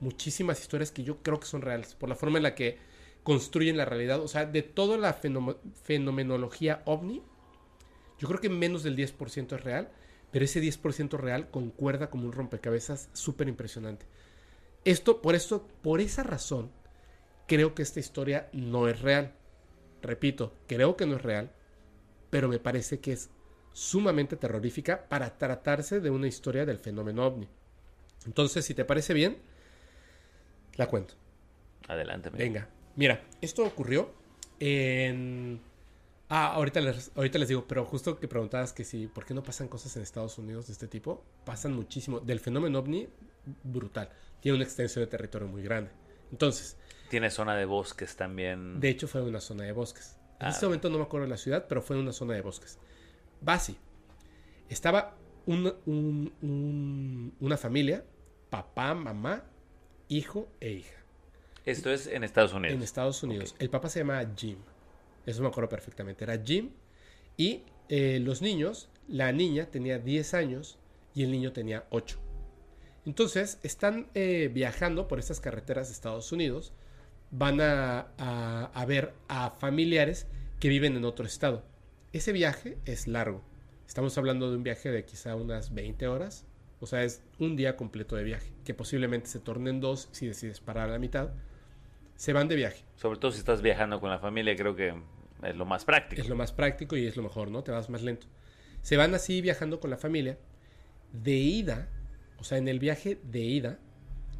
[0.00, 2.78] muchísimas historias que yo creo que son reales, por la forma en la que
[3.22, 4.20] construyen la realidad.
[4.20, 7.22] O sea, de toda la fenomenología ovni,
[8.18, 9.90] yo creo que menos del 10% es real,
[10.30, 14.06] pero ese 10% real concuerda como un rompecabezas súper impresionante.
[14.84, 16.70] Esto, por esto, por esa razón,
[17.46, 19.34] creo que esta historia no es real.
[20.02, 21.52] Repito, creo que no es real,
[22.30, 23.30] pero me parece que es
[23.72, 27.48] sumamente terrorífica para tratarse de una historia del fenómeno ovni.
[28.26, 29.38] Entonces, si te parece bien,
[30.76, 31.14] la cuento.
[31.88, 32.30] Adelante.
[32.30, 32.68] Venga.
[32.96, 34.12] Mira, esto ocurrió
[34.58, 35.60] en...
[36.28, 39.42] Ah, ahorita les, ahorita les digo, pero justo que preguntabas que si, ¿por qué no
[39.42, 41.24] pasan cosas en Estados Unidos de este tipo?
[41.44, 42.20] Pasan muchísimo.
[42.20, 43.08] Del fenómeno ovni,
[43.64, 44.10] brutal.
[44.40, 45.90] Tiene una extensión de territorio muy grande.
[46.30, 46.76] Entonces...
[47.08, 48.78] Tiene zona de bosques también.
[48.78, 50.16] De hecho, fue una zona de bosques.
[50.38, 52.78] En este momento no me acuerdo de la ciudad, pero fue una zona de bosques.
[53.40, 53.76] Basi.
[54.68, 55.16] Estaba
[55.46, 55.74] una
[57.56, 58.04] familia,
[58.48, 59.42] papá, mamá
[60.10, 60.96] hijo e hija.
[61.64, 62.76] Esto es en Estados Unidos.
[62.76, 63.54] En Estados Unidos.
[63.58, 64.58] El papá se llama Jim.
[65.24, 66.24] Eso me acuerdo perfectamente.
[66.24, 66.70] Era Jim.
[67.36, 70.78] Y eh, los niños, la niña tenía 10 años
[71.14, 72.18] y el niño tenía 8.
[73.06, 76.72] Entonces, están eh, viajando por estas carreteras de Estados Unidos.
[77.30, 80.26] Van a, a ver a familiares
[80.58, 81.64] que viven en otro estado.
[82.12, 83.44] Ese viaje es largo.
[83.86, 86.46] Estamos hablando de un viaje de quizá unas 20 horas
[86.80, 90.60] o sea, es un día completo de viaje, que posiblemente se tornen dos si decides
[90.60, 91.30] parar a la mitad.
[92.16, 92.84] Se van de viaje.
[92.96, 94.94] Sobre todo si estás viajando con la familia, creo que
[95.42, 96.20] Es lo más práctico.
[96.20, 97.62] Es lo más práctico y es lo mejor, ¿no?
[97.62, 98.26] Te vas más lento.
[98.82, 100.38] Se van así viajando con la familia.
[101.12, 101.88] De ida,
[102.38, 103.78] o sea, en el viaje de ida,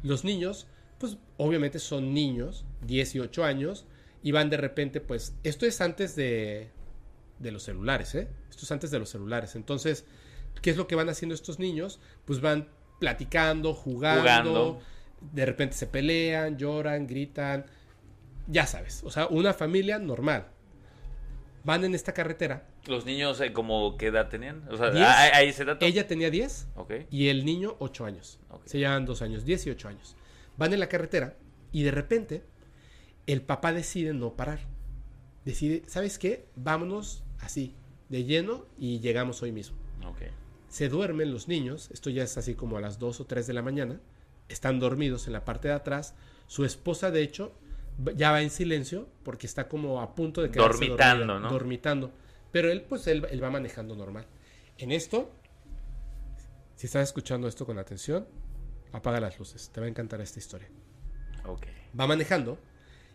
[0.03, 0.67] los niños,
[0.99, 3.85] pues obviamente son niños, 18 años,
[4.23, 6.69] y van de repente, pues, esto es antes de,
[7.39, 8.27] de los celulares, ¿eh?
[8.49, 9.55] Esto es antes de los celulares.
[9.55, 10.05] Entonces,
[10.61, 11.99] ¿qué es lo que van haciendo estos niños?
[12.25, 12.67] Pues van
[12.99, 14.79] platicando, jugando, Jugando.
[15.31, 17.65] de repente se pelean, lloran, gritan,
[18.47, 20.47] ya sabes, o sea, una familia normal.
[21.63, 24.67] Van en esta carretera, Los niños, eh, ¿como qué edad tenían?
[24.71, 25.05] O sea, Diez.
[25.07, 25.85] ¿hay, hay ese dato?
[25.85, 26.93] ella tenía 10 Ok.
[27.11, 28.39] y el niño 8 años.
[28.49, 28.63] Ok.
[28.65, 30.15] Se llevan dos años, 18 años.
[30.57, 31.35] Van en la carretera
[31.71, 32.43] y de repente
[33.27, 34.59] el papá decide no parar.
[35.45, 36.47] Decide, ¿sabes qué?
[36.55, 37.75] Vámonos así,
[38.09, 39.77] de lleno y llegamos hoy mismo.
[40.07, 40.21] Ok.
[40.71, 43.51] Se duermen los niños, esto ya es así como a las 2 o 3 de
[43.51, 43.99] la mañana,
[44.47, 46.15] están dormidos en la parte de atrás.
[46.47, 47.51] Su esposa, de hecho,
[48.15, 51.49] ya va en silencio porque está como a punto de quedarse Dormitando, dormida, ¿no?
[51.49, 52.11] Dormitando.
[52.53, 54.25] Pero él, pues, él, él va manejando normal.
[54.77, 55.29] En esto,
[56.75, 58.25] si estás escuchando esto con atención,
[58.93, 59.71] apaga las luces.
[59.73, 60.69] Te va a encantar esta historia.
[61.45, 61.67] Ok.
[61.99, 62.57] Va manejando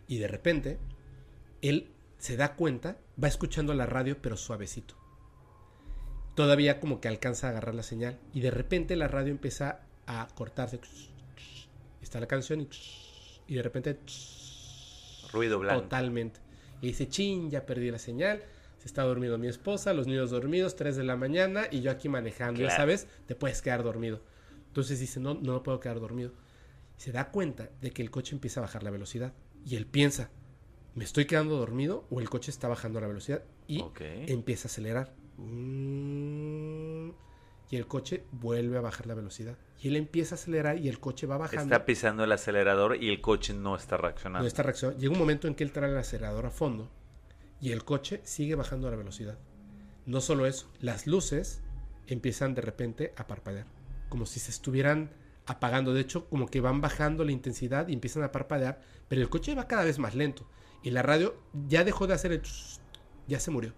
[0.06, 0.78] y de repente
[1.62, 5.05] él se da cuenta, va escuchando la radio pero suavecito.
[6.36, 10.28] Todavía como que alcanza a agarrar la señal y de repente la radio empieza a
[10.34, 10.78] cortarse.
[12.02, 12.68] Está la canción y,
[13.48, 13.98] y de repente
[15.32, 15.82] Ruido blanco.
[15.82, 16.40] totalmente.
[16.82, 18.42] Y dice, chin, ya perdí la señal.
[18.78, 22.10] Se está dormido mi esposa, los niños dormidos, 3 de la mañana y yo aquí
[22.10, 22.60] manejando.
[22.60, 24.20] Ya sabes, te puedes quedar dormido.
[24.68, 26.32] Entonces dice, no, no puedo quedar dormido.
[26.98, 29.32] Se da cuenta de que el coche empieza a bajar la velocidad.
[29.64, 30.30] Y él piensa,
[30.94, 33.42] ¿me estoy quedando dormido o el coche está bajando la velocidad?
[33.66, 33.82] Y
[34.26, 35.14] empieza a acelerar.
[35.38, 37.10] Mm,
[37.70, 39.58] Y el coche vuelve a bajar la velocidad.
[39.80, 41.74] Y él empieza a acelerar y el coche va bajando.
[41.74, 44.42] Está pisando el acelerador y el coche no está reaccionando.
[44.42, 45.00] No está reaccionando.
[45.00, 46.88] Llega un momento en que él trae el acelerador a fondo
[47.60, 49.38] y el coche sigue bajando la velocidad.
[50.06, 51.62] No solo eso, las luces
[52.06, 53.66] empiezan de repente a parpadear,
[54.08, 55.10] como si se estuvieran
[55.46, 55.92] apagando.
[55.92, 59.54] De hecho, como que van bajando la intensidad y empiezan a parpadear, pero el coche
[59.56, 60.48] va cada vez más lento.
[60.82, 61.34] Y la radio
[61.66, 62.42] ya dejó de hacer el...
[62.42, 62.80] tss,
[63.26, 63.72] ya se murió.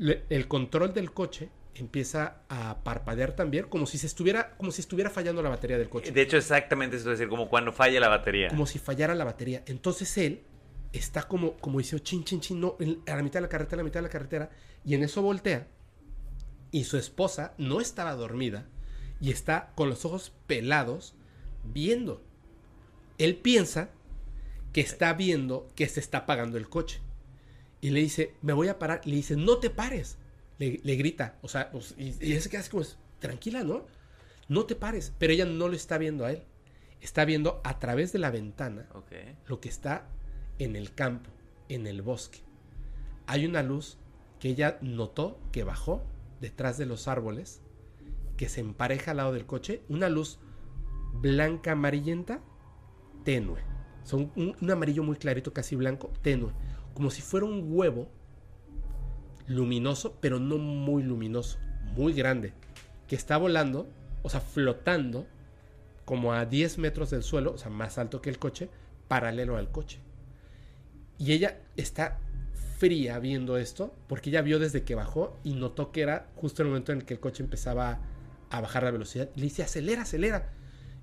[0.00, 4.80] Le- el control del coche empieza a parpadear también, como si se estuviera, como si
[4.80, 8.00] estuviera fallando la batería del coche De hecho, exactamente eso es decir, como cuando falla
[8.00, 8.48] la batería.
[8.48, 9.62] como si fallara la batería.
[9.66, 10.42] Entonces él
[10.92, 13.76] está como, como dice, chin, chin, chin, no, en- a la mitad de la carretera,
[13.76, 14.50] a la mitad de la carretera,
[14.84, 15.68] y en eso voltea,
[16.72, 18.66] y su esposa no estaba dormida,
[19.20, 21.14] y está con los ojos pelados,
[21.62, 22.22] viendo.
[23.18, 23.90] Él piensa
[24.72, 27.00] que está viendo que se está apagando el coche.
[27.80, 29.00] Y le dice, me voy a parar.
[29.04, 30.18] Le dice, no te pares.
[30.58, 31.38] Le, le grita.
[31.42, 32.84] O sea, pues, y, y él se queda así como,
[33.18, 33.86] tranquila, ¿no?
[34.48, 35.12] No te pares.
[35.18, 36.42] Pero ella no lo está viendo a él.
[37.00, 39.12] Está viendo a través de la ventana Ok.
[39.46, 40.06] lo que está
[40.58, 41.30] en el campo,
[41.70, 42.40] en el bosque.
[43.26, 43.96] Hay una luz
[44.38, 46.02] que ella notó que bajó
[46.40, 47.62] detrás de los árboles,
[48.36, 50.38] que se empareja al lado del coche, una luz
[51.14, 52.40] blanca amarillenta,
[53.24, 53.60] tenue.
[54.04, 56.52] Son un, un amarillo muy clarito, casi blanco, tenue,
[56.94, 58.08] como si fuera un huevo
[59.46, 61.58] luminoso, pero no muy luminoso,
[61.96, 62.52] muy grande,
[63.08, 63.88] que está volando,
[64.22, 65.26] o sea, flotando
[66.04, 68.68] como a 10 metros del suelo, o sea, más alto que el coche,
[69.08, 70.00] paralelo al coche.
[71.18, 72.18] Y ella está
[72.78, 76.68] fría viendo esto, porque ella vio desde que bajó y notó que era justo el
[76.68, 78.00] momento en el que el coche empezaba
[78.50, 79.28] a bajar la velocidad.
[79.34, 80.50] Le dice, acelera, acelera.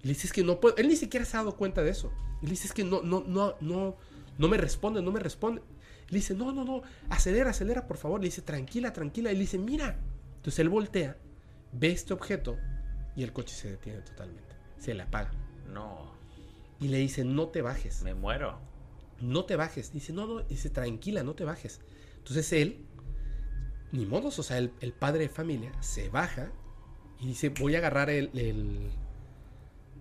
[0.02, 0.76] Y le dice, es que no puedo.
[0.78, 2.12] Él ni siquiera se ha dado cuenta de eso.
[2.42, 3.96] Y le dice, es que no, no, no, no,
[4.38, 5.62] no me responde, no me responde.
[6.10, 8.20] Le dice, no, no, no, acelera, acelera, por favor.
[8.22, 9.32] Le dice, tranquila, tranquila.
[9.32, 10.00] Y le dice, mira.
[10.38, 11.18] Entonces él voltea,
[11.74, 12.58] ve este objeto
[13.16, 14.56] y el coche se detiene totalmente.
[14.78, 15.32] Se le apaga.
[15.74, 16.12] No,
[16.80, 18.60] Y le dice, no te bajes me muero.
[19.20, 19.92] no te bajes.
[19.92, 21.82] Dice, no, no, dice, tranquila, no te bajes.
[22.20, 22.86] Entonces él,
[23.92, 26.52] ni modos, o sea, el, el padre de familia se baja
[27.20, 28.90] y dice, voy a agarrar el, el,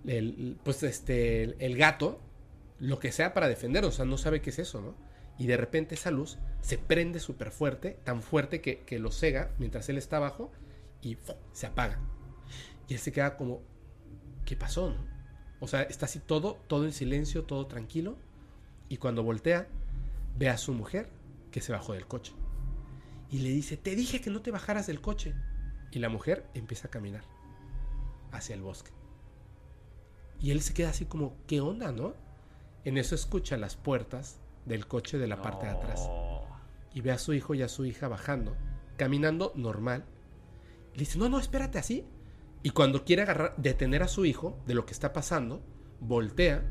[0.06, 2.20] el- pues este, el, el gato,
[2.78, 4.94] lo que sea para defender, o sea, no sabe qué es eso, ¿no?
[5.38, 9.54] Y de repente esa luz se prende súper fuerte, tan fuerte que, que lo cega
[9.58, 10.50] mientras él está abajo
[11.02, 11.18] y
[11.52, 11.98] se apaga.
[12.88, 13.62] Y él se queda como,
[14.44, 15.16] ¿qué pasó, no?
[15.60, 18.16] O sea, está así todo, todo en silencio, todo tranquilo.
[18.88, 19.68] Y cuando voltea,
[20.36, 21.08] ve a su mujer
[21.50, 22.32] que se bajó del coche.
[23.30, 25.34] Y le dice, te dije que no te bajaras del coche.
[25.90, 27.24] Y la mujer empieza a caminar
[28.32, 28.90] hacia el bosque.
[30.40, 32.14] Y él se queda así como, ¿qué onda, no?
[32.84, 36.10] En eso escucha las puertas del coche de la parte de atrás.
[36.92, 38.56] Y ve a su hijo y a su hija bajando,
[38.96, 40.04] caminando normal.
[40.92, 42.04] Le dice, no, no, espérate así.
[42.62, 45.62] Y cuando quiere agarrar, detener a su hijo de lo que está pasando,
[46.00, 46.64] voltea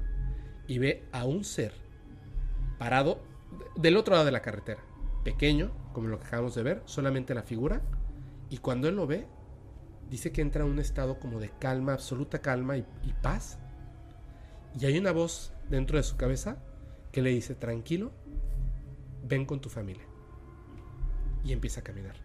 [0.67, 1.73] y ve a un ser
[2.77, 3.23] parado
[3.75, 4.83] del otro lado de la carretera.
[5.23, 7.81] pequeño, como lo que acabamos de ver, solamente la figura.
[8.49, 9.27] Y cuando él lo ve,
[10.09, 13.57] dice que entra en un estado como de calma, absoluta calma y, y paz.
[14.79, 16.57] Y hay una voz dentro de su cabeza
[17.15, 18.11] que le dice, tranquilo,
[19.23, 20.03] ven con tu familia.
[21.45, 22.17] Y empieza a caminar.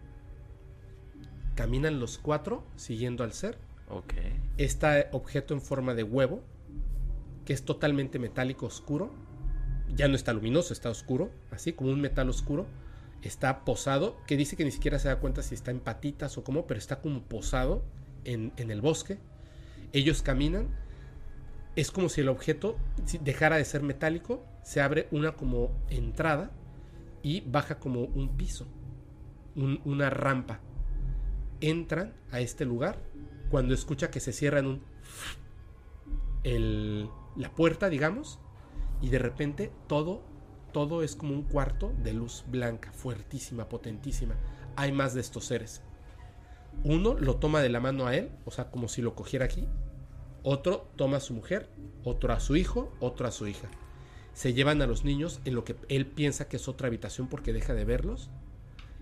[1.55, 3.57] Caminan los cuatro siguiendo al ser.
[3.87, 4.15] Ok.
[4.57, 6.43] Este objeto en forma de huevo,
[7.45, 9.13] que es totalmente metálico oscuro,
[9.95, 12.65] ya no está luminoso, está oscuro, así como un metal oscuro,
[13.21, 16.43] está posado, que dice que ni siquiera se da cuenta si está en patitas o
[16.43, 17.81] cómo, pero está como posado
[18.25, 19.19] en, en el bosque.
[19.93, 20.67] Ellos caminan,
[21.77, 22.75] es como si el objeto
[23.21, 26.51] dejara de ser metálico, se abre una como entrada
[27.23, 28.67] y baja como un piso,
[29.55, 30.59] un- una rampa.
[31.59, 32.97] Entran a este lugar
[33.49, 34.81] cuando escucha que se cierra en un
[36.43, 38.39] el- la puerta, digamos,
[39.01, 40.23] y de repente todo,
[40.71, 44.35] todo es como un cuarto de luz blanca, fuertísima, potentísima.
[44.75, 45.81] Hay más de estos seres.
[46.83, 49.67] Uno lo toma de la mano a él, o sea, como si lo cogiera aquí.
[50.43, 51.69] Otro toma a su mujer,
[52.03, 53.67] otro a su hijo, otro a su hija.
[54.33, 57.53] Se llevan a los niños en lo que él piensa que es otra habitación porque
[57.53, 58.29] deja de verlos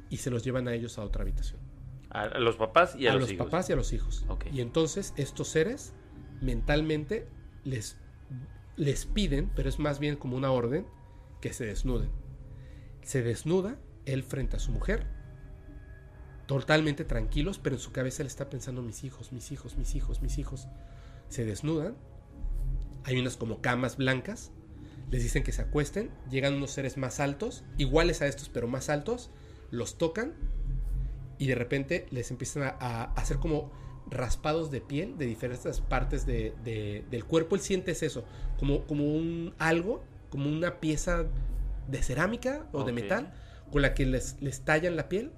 [0.10, 1.60] y se los llevan a ellos a otra habitación
[2.10, 3.46] A, los papás y a, a, los, los hijos.
[3.46, 4.26] papás y a los hijos.
[4.52, 5.94] Y entonces estos seres
[6.42, 7.28] mentalmente
[7.64, 7.98] les,
[8.76, 10.88] les piden, pero es más bien como una orden,
[11.42, 12.10] que se desnuden.
[13.02, 15.06] Se desnuda él frente a su mujer,
[16.48, 20.22] totalmente tranquilos, pero en su cabeza él está pensando mis hijos, mis hijos, mis hijos,
[20.22, 20.68] mis hijos.
[21.28, 21.96] Se desnudan.
[23.04, 24.52] Hay unas como camas blancas.
[25.12, 26.12] Les dicen que se acuesten.
[26.30, 29.32] Llegan unos seres más altos, iguales a estos, pero más altos.
[29.72, 30.34] Los tocan
[31.38, 33.72] y de repente les empiezan a, a hacer como
[34.10, 37.56] raspados de piel de diferentes partes de- de- del cuerpo.
[37.56, 38.26] Él siente es eso,
[38.58, 41.26] como, como un algo, como una pieza
[41.88, 43.34] de cerámica o de metal
[43.72, 45.32] con la que les, les tallan la piel,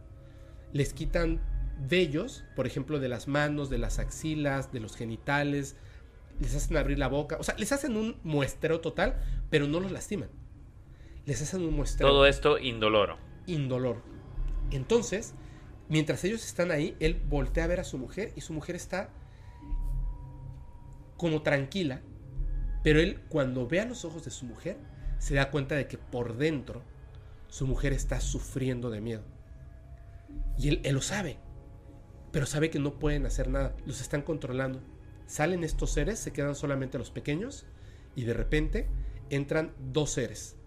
[0.73, 1.41] les quitan
[1.89, 5.76] vellos, por ejemplo, de las manos, de las axilas, de los genitales,
[6.42, 9.92] les hacen abrir la boca, o sea, les hacen un muestreo total, pero no los
[9.92, 10.30] lastiman.
[11.26, 13.18] Les hacen un muestreo Todo esto indoloro.
[13.46, 14.02] indolor.
[14.72, 15.36] Entonces,
[15.88, 19.12] mientras ellos están ahí, él voltea a ver a su mujer y su mujer está
[21.16, 22.02] como tranquila,
[22.84, 24.78] pero él cuando ve a los ojos de su mujer,
[25.20, 26.82] se da cuenta de que por dentro
[27.48, 29.24] su mujer está sufriendo de miedo.
[30.58, 31.38] Y él, él lo sabe,
[32.32, 34.82] pero sabe que no pueden hacer nada, los están controlando.
[35.32, 37.66] Salen estos seres, se quedan solamente los pequeños
[38.18, 38.90] y de repente
[39.30, 40.58] entran dos seres,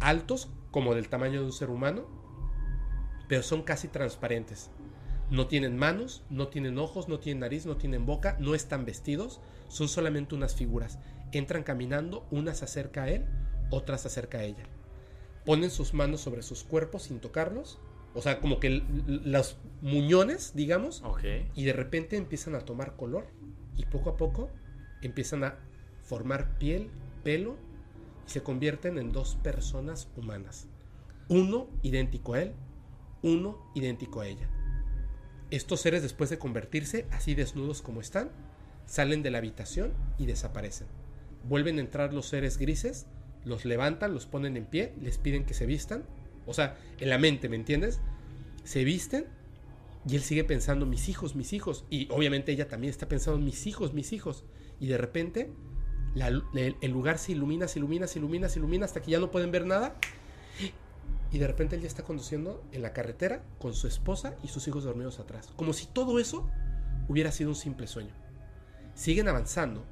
[0.00, 2.08] altos como del tamaño de un ser humano,
[3.28, 4.70] pero son casi transparentes.
[5.30, 9.40] No tienen manos, no tienen ojos, no tienen nariz, no tienen boca, no están vestidos,
[9.68, 10.98] son solamente unas figuras.
[11.30, 13.24] Entran caminando, una se acerca a él,
[13.70, 14.64] otra se acerca a ella.
[15.46, 17.78] Ponen sus manos sobre sus cuerpos sin tocarlos,
[18.14, 21.04] o sea, como que los muñones, digamos,
[21.54, 23.26] y de repente empiezan a tomar color
[23.76, 24.50] y poco a poco
[25.02, 25.58] empiezan a
[26.02, 26.90] formar piel,
[27.22, 27.56] pelo
[28.26, 30.68] y se convierten en dos personas humanas.
[31.28, 32.52] Uno idéntico a él,
[33.22, 34.48] uno idéntico a ella.
[35.50, 38.30] Estos seres después de convertirse así desnudos como están,
[38.86, 40.86] salen de la habitación y desaparecen.
[41.48, 43.06] Vuelven a entrar los seres grises,
[43.44, 46.04] los levantan, los ponen en pie, les piden que se vistan.
[46.46, 48.00] O sea, en la mente, ¿me entiendes?
[48.64, 49.26] Se visten
[50.06, 51.84] y él sigue pensando, mis hijos, mis hijos.
[51.90, 54.44] Y obviamente ella también está pensando, mis hijos, mis hijos.
[54.80, 55.52] Y de repente
[56.16, 59.30] el, el lugar se ilumina, se ilumina, se ilumina, se ilumina hasta que ya no
[59.30, 59.96] pueden ver nada.
[61.30, 64.66] Y de repente él ya está conduciendo en la carretera con su esposa y sus
[64.68, 65.48] hijos dormidos atrás.
[65.56, 66.48] Como si todo eso
[67.08, 68.12] hubiera sido un simple sueño.
[68.94, 69.84] Siguen avanzando.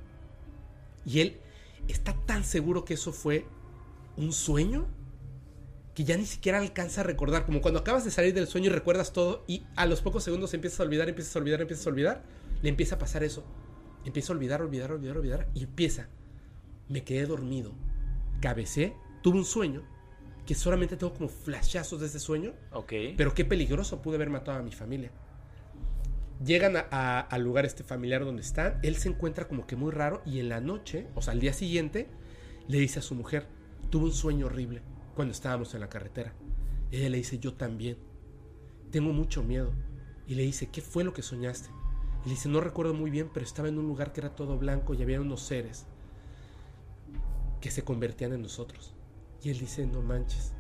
[1.07, 1.41] Y él
[1.89, 3.47] está tan seguro que eso fue
[4.17, 4.87] un sueño
[6.01, 7.45] que ya ni siquiera alcanza a recordar.
[7.45, 10.55] Como cuando acabas de salir del sueño y recuerdas todo y a los pocos segundos
[10.55, 12.23] empiezas a olvidar, empiezas a olvidar, empiezas a olvidar.
[12.63, 13.45] Le empieza a pasar eso.
[14.07, 15.49] Empieza a olvidar, olvidar, olvidar, olvidar.
[15.53, 16.09] Y empieza.
[16.89, 17.73] Me quedé dormido.
[18.41, 18.95] Cabecé.
[19.23, 19.83] Tuve un sueño.
[20.47, 22.55] Que solamente tengo como flashazos de ese sueño.
[22.73, 22.93] Ok.
[23.19, 25.11] Pero qué peligroso pude haber matado a mi familia.
[26.43, 28.79] Llegan a- a- al lugar este familiar donde están.
[28.83, 30.23] Él se encuentra como que muy raro.
[30.25, 32.09] Y en la noche, o sea, al día siguiente,
[32.69, 33.47] le dice a su mujer:
[33.91, 34.81] Tuve un sueño horrible
[35.15, 36.33] cuando estábamos en la carretera.
[36.91, 37.97] Ella le dice: Yo también.
[38.91, 39.73] Tengo mucho miedo.
[40.27, 41.71] Y le dice: ¿Qué fue lo que soñaste?
[42.25, 44.59] Y le dice: No recuerdo muy bien, pero estaba en un lugar que era todo
[44.59, 45.87] blanco y había unos seres
[47.61, 48.95] que se convertían en nosotros.
[49.43, 50.53] Y él dice: No manches,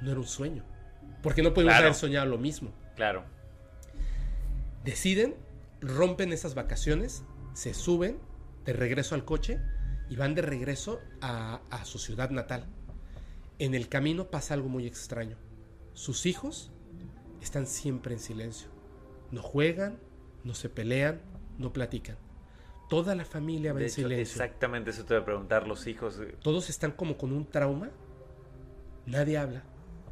[0.00, 0.64] no era un sueño.
[1.22, 1.86] Porque no podemos Claro.
[1.86, 2.70] haber soñado lo mismo.
[2.96, 3.24] Claro.
[4.84, 5.36] Deciden,
[5.80, 7.22] rompen esas vacaciones,
[7.54, 8.18] se suben
[8.64, 9.60] de regreso al coche
[10.08, 12.66] y van de regreso a, a su ciudad natal.
[13.62, 15.36] En el camino pasa algo muy extraño.
[15.92, 16.72] sus hijos
[17.40, 18.66] están siempre en silencio.
[19.30, 20.00] No juegan,
[20.42, 21.20] no se pelean,
[21.58, 22.16] no platican.
[22.90, 24.42] Toda la familia va De en hecho, silencio.
[24.42, 26.18] exactamente eso te voy a preguntar, los hijos.
[26.18, 27.92] eh, Todos están como con un trauma.
[29.06, 29.62] Nadie habla.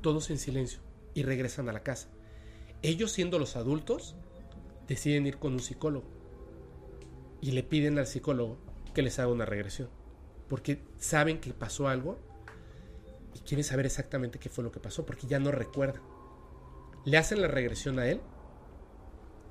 [0.01, 0.79] Todos en silencio.
[1.13, 2.09] Y regresan a la casa.
[2.83, 4.15] Ellos siendo los adultos,
[4.87, 6.07] deciden ir con un psicólogo.
[7.41, 8.59] Y le piden al psicólogo
[8.95, 9.89] que les haga una regresión.
[10.49, 12.17] Porque saben que pasó algo
[13.35, 16.01] y quieren saber exactamente qué fue lo que pasó, porque ya no recuerda.
[17.05, 18.21] Le hacen la regresión a él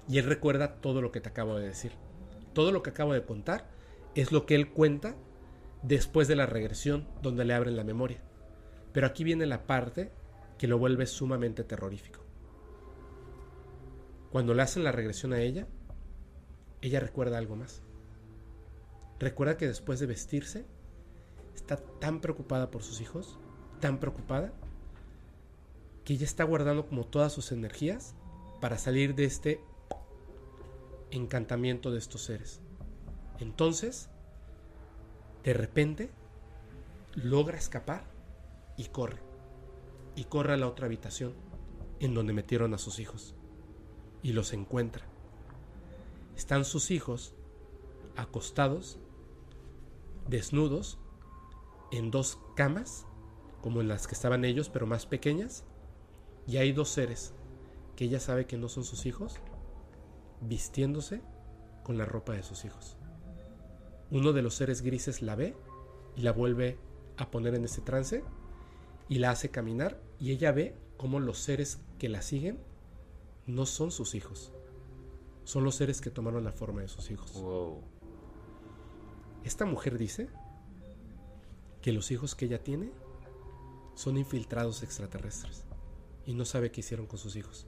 [0.07, 1.93] y él recuerda todo lo que te acabo de decir.
[2.53, 3.69] Todo lo que acabo de contar
[4.15, 5.15] es lo que él cuenta
[5.81, 8.21] después de la regresión donde le abren la memoria.
[8.91, 10.11] Pero aquí viene la parte
[10.57, 12.19] que lo vuelve sumamente terrorífico.
[14.31, 15.67] Cuando le hacen la regresión a ella,
[16.81, 17.81] ella recuerda algo más.
[19.19, 20.65] Recuerda que después de vestirse,
[21.55, 23.39] está tan preocupada por sus hijos,
[23.79, 24.51] tan preocupada,
[26.05, 28.15] que ella está guardando como todas sus energías
[28.61, 29.61] para salir de este
[31.11, 32.61] encantamiento de estos seres.
[33.39, 34.09] Entonces,
[35.43, 36.11] de repente,
[37.15, 38.03] logra escapar
[38.77, 39.21] y corre.
[40.15, 41.33] Y corre a la otra habitación,
[41.99, 43.35] en donde metieron a sus hijos.
[44.21, 45.05] Y los encuentra.
[46.35, 47.33] Están sus hijos
[48.15, 48.99] acostados,
[50.27, 50.99] desnudos,
[51.91, 53.05] en dos camas,
[53.61, 55.63] como en las que estaban ellos, pero más pequeñas.
[56.47, 57.33] Y hay dos seres
[57.95, 59.35] que ella sabe que no son sus hijos,
[60.41, 61.21] vistiéndose
[61.83, 62.97] con la ropa de sus hijos.
[64.11, 65.55] Uno de los seres grises la ve
[66.15, 66.77] y la vuelve
[67.17, 68.23] a poner en ese trance
[69.07, 72.59] y la hace caminar y ella ve cómo los seres que la siguen
[73.45, 74.53] no son sus hijos.
[75.43, 77.33] Son los seres que tomaron la forma de sus hijos.
[77.33, 77.81] Wow.
[79.43, 80.29] Esta mujer dice
[81.81, 82.91] que los hijos que ella tiene
[83.99, 85.65] son infiltrados extraterrestres
[86.25, 87.67] y no sabe qué hicieron con sus hijos.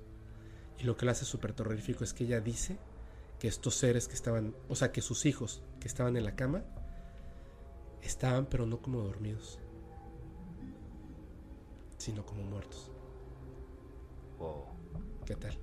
[0.79, 2.77] Y lo que la hace súper terrorífico es que ella dice
[3.37, 6.63] que estos seres que estaban, o sea, que sus hijos que estaban en la cama,
[8.01, 9.59] estaban pero no como dormidos,
[11.97, 12.89] sino como muertos.
[14.39, 14.63] Wow.
[15.25, 15.57] ¿Qué tal?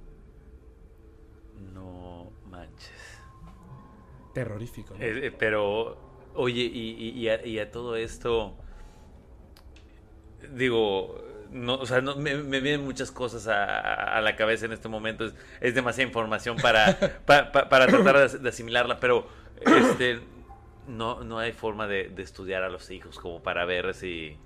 [1.73, 2.91] No manches.
[4.35, 4.95] Terrorífico.
[4.95, 5.01] ¿no?
[5.03, 5.97] Eh, eh, pero,
[6.35, 8.59] oye, y, y- y a, y a todo esto,
[10.55, 14.73] digo, no, o sea, no, me, me vienen muchas cosas a, a la cabeza en
[14.73, 15.25] este momento.
[15.25, 19.27] Es, es demasiada información para, pa- pa- para tratar de, as- de asimilarla, pero
[19.61, 20.21] este,
[20.87, 24.37] no, no hay forma de, de estudiar a los hijos como para ver si,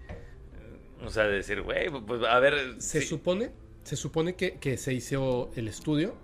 [1.04, 2.76] o sea, decir, güey, pues a ver.
[2.80, 3.50] Se si- supone,
[3.84, 6.14] se supone que, que se hizo el estudio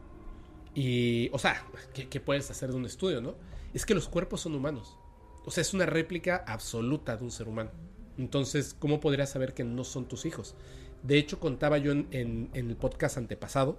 [0.74, 3.34] y, o sea, ¿qué, qué puedes hacer de un estudio, no?
[3.74, 4.96] Es que los cuerpos son humanos.
[5.44, 7.70] O sea, es una réplica absoluta de un ser humano.
[8.18, 10.54] Entonces, ¿cómo podrías saber que no son tus hijos?
[11.02, 13.78] De hecho, contaba yo en, el podcast antepasado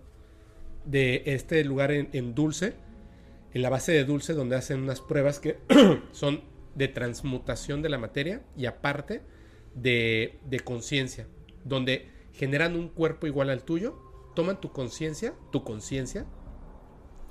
[0.86, 2.76] de este lugar en, en Dulce,
[3.54, 5.60] en la base de Dulce, donde hacen unas pruebas que
[6.12, 6.42] son
[6.76, 9.22] de transmutación de la materia y aparte
[9.76, 11.28] de, de conciencia,
[11.66, 14.00] donde generan un cuerpo igual al tuyo,
[14.36, 16.26] toman tu conciencia, tu conciencia,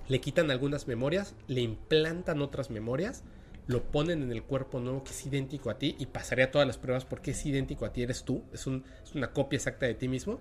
[0.08, 3.24] le quitan algunas memorias, le implantan otras memorias,
[3.68, 6.78] lo ponen en el cuerpo nuevo que es idéntico a ti y pasaría todas las
[6.78, 9.94] pruebas porque es idéntico a ti, eres tú, es, un- es una copia exacta de
[9.94, 10.40] ti mismo,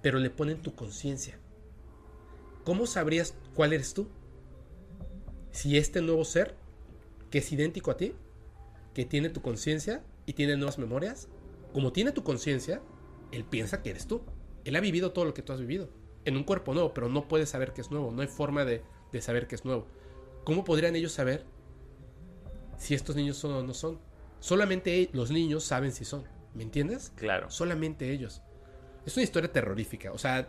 [0.00, 1.38] pero le ponen tu conciencia.
[2.64, 4.08] ¿Cómo sabrías cuál eres tú?
[5.50, 6.54] Si este nuevo ser,
[7.30, 8.14] que es idéntico a ti,
[8.94, 11.28] que tiene tu conciencia y tiene nuevas memorias,
[11.72, 12.80] como tiene tu conciencia,
[13.32, 14.22] él piensa que eres tú.
[14.64, 15.88] Él ha vivido todo lo que tú has vivido
[16.24, 18.82] en un cuerpo nuevo, pero no puede saber que es nuevo, no hay forma de,
[19.10, 19.88] de saber que es nuevo.
[20.44, 21.44] ¿Cómo podrían ellos saber
[22.82, 24.00] si estos niños son o no son?
[24.40, 27.12] Solamente e- los niños saben si son, ¿me entiendes?
[27.16, 27.50] Claro.
[27.50, 28.42] Solamente ellos.
[29.06, 30.48] Es una historia terrorífica, o sea,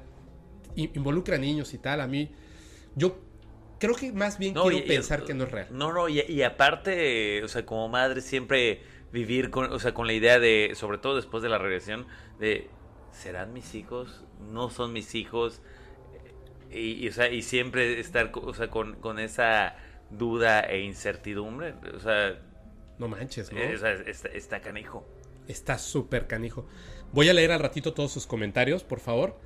[0.75, 2.01] in- involucra a niños y tal.
[2.01, 2.31] A mí,
[2.95, 3.19] yo
[3.79, 5.67] creo que más bien No, quiero y- y- pensar que no es real.
[5.71, 8.81] No, no, y, y aparte, o sea, como madre siempre
[9.11, 12.07] vivir con, o sea, con la idea de, sobre todo después de la regresión,
[12.39, 12.69] de,
[13.11, 14.23] ¿serán mis hijos?
[14.51, 15.61] ¿No son mis hijos?
[16.71, 19.75] Y, o sea, y siempre estar, o sea, con, con esa
[20.17, 22.39] duda e incertidumbre, o sea,
[22.99, 23.59] No manches, ¿no?
[23.59, 25.05] eh, o sea, está, está canijo.
[25.47, 26.65] Está súper canijo.
[27.11, 29.37] Voy a leer al ratito todos sus comentarios, por favor.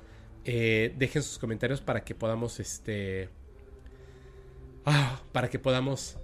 [0.44, 3.28] Eh, dejen sus comentarios para que podamos, este...
[4.84, 6.18] ah, para que podamos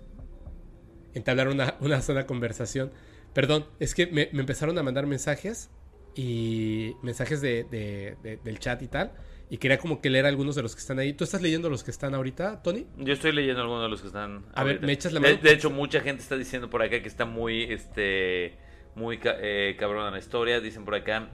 [1.15, 2.93] entablar una, una sana conversación.
[3.33, 5.71] Perdón, es que me, me empezaron a mandar mensajes
[6.15, 9.13] y mensajes de, de- de- del chat y tal.
[9.51, 11.13] Y quería como que leer algunos de los que están ahí.
[11.13, 12.87] ¿Tú estás leyendo los que están ahorita, Tony?
[12.97, 14.45] Yo estoy leyendo algunos de los que están.
[14.55, 14.81] A ver.
[14.81, 15.37] ¿me echas la mano?
[15.41, 18.57] De, hecho, mucha gente está diciendo por acá que está muy, este,
[18.95, 20.61] muy eh, cabrona la historia.
[20.61, 21.29] Dicen por acá,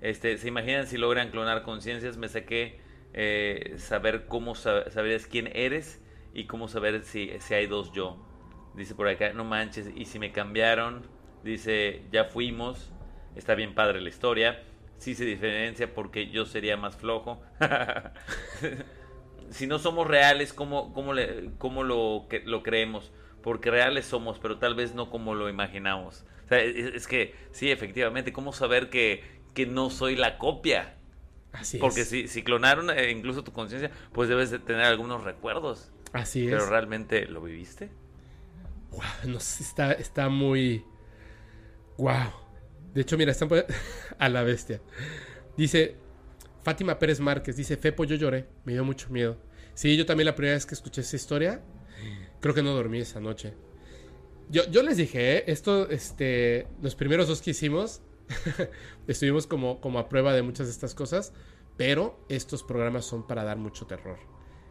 [0.00, 2.16] Este, ¿se imaginan si logran clonar conciencias?
[2.16, 2.80] Me saqué
[3.14, 6.00] eh, saber cómo sa- sabrías quién eres
[6.34, 8.24] y cómo saber si, si hay dos yo.
[8.74, 11.02] Dice por acá, no manches, y si me cambiaron,
[11.42, 12.92] dice, ya fuimos,
[13.34, 14.62] está bien padre la historia,
[14.98, 17.42] sí se diferencia porque yo sería más flojo.
[19.50, 23.12] si no somos reales, ¿cómo, cómo, le- cómo lo, que- lo creemos?
[23.42, 26.24] Porque reales somos, pero tal vez no como lo imaginamos.
[26.44, 29.22] O sea, es, es que, sí, efectivamente, ¿cómo saber que,
[29.54, 30.96] que no soy la copia?
[31.52, 32.04] Así Porque es.
[32.04, 35.92] si, si clonaron eh, incluso tu conciencia, pues debes de tener algunos recuerdos.
[36.12, 36.50] Así es.
[36.50, 37.90] Pero realmente lo viviste.
[38.90, 40.84] Guau, no sé, está, está muy.
[41.98, 42.32] Wow.
[42.98, 43.48] De hecho, mira, están
[44.18, 44.80] a la bestia.
[45.56, 45.94] Dice
[46.64, 49.36] Fátima Pérez Márquez, dice, Fepo, yo lloré, me dio mucho miedo.
[49.74, 51.62] Sí, yo también la primera vez que escuché esa historia,
[52.40, 53.54] creo que no dormí esa noche.
[54.50, 55.44] Yo, yo les dije, ¿eh?
[55.46, 58.02] esto, este, los primeros dos que hicimos,
[59.06, 61.32] estuvimos como, como a prueba de muchas de estas cosas,
[61.76, 64.18] pero estos programas son para dar mucho terror.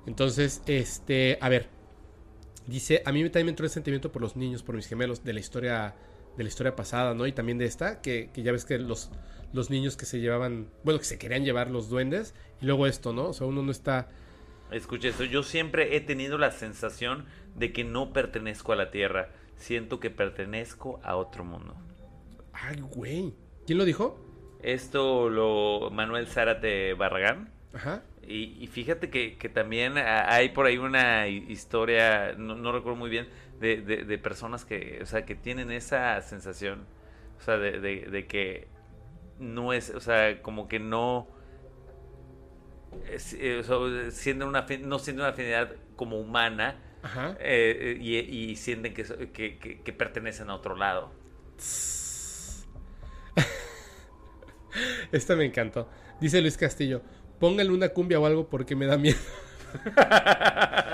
[0.06, 1.70] Entonces, este, a ver,
[2.68, 5.32] Dice, a mí también me entró el sentimiento por los niños, por mis gemelos, de
[5.32, 5.96] la historia,
[6.38, 7.28] de la historia pasada, ¿no?
[7.28, 9.12] Y también de esta, que, que ya ves que los,
[9.54, 13.12] los niños que se llevaban, bueno, que se querían llevar los duendes, y luego esto,
[13.12, 13.30] ¿no?
[13.30, 14.08] O sea, uno no está...
[14.72, 19.30] Escucha esto, yo siempre he tenido la sensación de que no pertenezco a la Tierra.
[19.56, 21.76] Siento que pertenezco a otro mundo.
[22.54, 23.34] Ay, güey.
[23.66, 24.20] ¿Quién lo dijo?
[24.62, 27.50] Esto lo Manuel Zárate Barragán.
[27.74, 28.04] Ajá.
[28.28, 32.74] Y, y fíjate que, que también ah, hay por ahí una hi- historia, no, no
[32.74, 36.86] recuerdo muy bien, de, de- de personas que, o sea, que tienen esa sensación,
[37.40, 38.68] o sea, de, de- que
[39.40, 41.28] no es, o sea, como que no,
[43.12, 43.62] es- eh,
[44.12, 47.36] sienten una, no sienten una afinidad como humana Ajá.
[47.40, 51.12] eh, y, y sienten que, que- que pertenecen a otro lado.
[55.12, 55.90] Esta me encantó.
[56.20, 57.02] Dice Luis Castillo,
[57.40, 59.18] póngale una cumbia o algo porque me da miedo.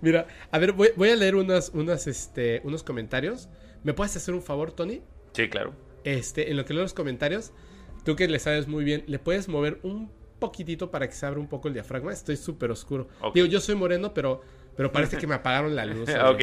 [0.00, 3.48] Mira, a ver, voy, voy a leer unas, unas, este, unos comentarios.
[3.82, 5.02] ¿Me puedes hacer un favor, Tony?
[5.32, 5.74] Sí, claro.
[6.04, 7.52] Este, en lo que leo los comentarios,
[8.04, 11.40] tú que le sabes muy bien, ¿le puedes mover un poquitito para que se abra
[11.40, 12.12] un poco el diafragma?
[12.12, 13.08] Estoy súper oscuro.
[13.34, 14.40] Digo, yo soy moreno, pero,
[14.76, 16.08] pero parece que me apagaron la luz.
[16.10, 16.40] ok,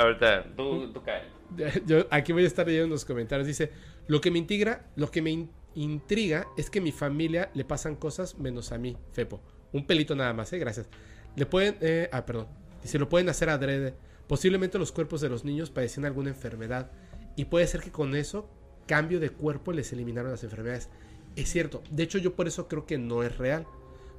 [0.00, 1.22] ahorita, tú, tú cae.
[1.86, 3.46] Yo aquí voy a estar leyendo los comentarios.
[3.46, 3.70] Dice,
[4.06, 7.96] lo que me intriga, lo que me in- intriga es que mi familia le pasan
[7.96, 9.40] cosas menos a mí, Fepo.
[9.72, 10.90] Un pelito nada más, eh, gracias.
[11.36, 12.48] Le pueden, eh, ah, perdón.
[12.82, 13.94] Dice, lo pueden hacer adrede.
[14.26, 16.90] Posiblemente los cuerpos de los niños padecían alguna enfermedad.
[17.36, 18.48] Y puede ser que con eso,
[18.86, 20.88] cambio de cuerpo, les eliminaron las enfermedades.
[21.36, 21.82] Es cierto.
[21.90, 23.66] De hecho, yo por eso creo que no es real.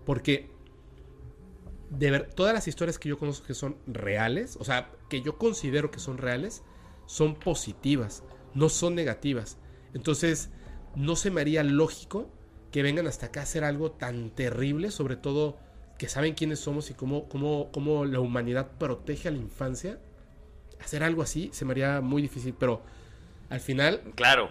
[0.06, 0.50] Porque
[1.90, 5.38] de ver, todas las historias que yo conozco que son reales, o sea, que yo
[5.38, 6.64] considero que son reales,
[7.06, 8.24] son positivas,
[8.54, 9.58] no son negativas.
[9.94, 10.50] Entonces,
[10.96, 12.30] no se me haría lógico
[12.72, 15.58] que vengan hasta acá a hacer algo tan terrible, sobre todo
[16.00, 20.00] que saben quiénes somos y cómo, cómo, cómo la humanidad protege a la infancia.
[20.82, 22.82] Hacer algo así se me haría muy difícil, pero
[23.50, 24.50] al final, Claro.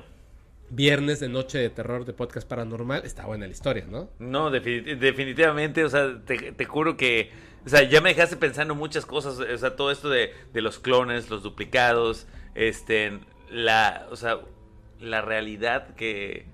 [0.70, 4.10] viernes de noche de terror de podcast paranormal, está buena la historia, ¿no?
[4.18, 7.30] No, defini- definitivamente, o sea, te, te juro que,
[7.64, 10.78] o sea, ya me dejaste pensando muchas cosas, o sea, todo esto de, de los
[10.78, 13.18] clones, los duplicados, este,
[13.50, 14.40] la, o sea,
[15.00, 16.44] la realidad que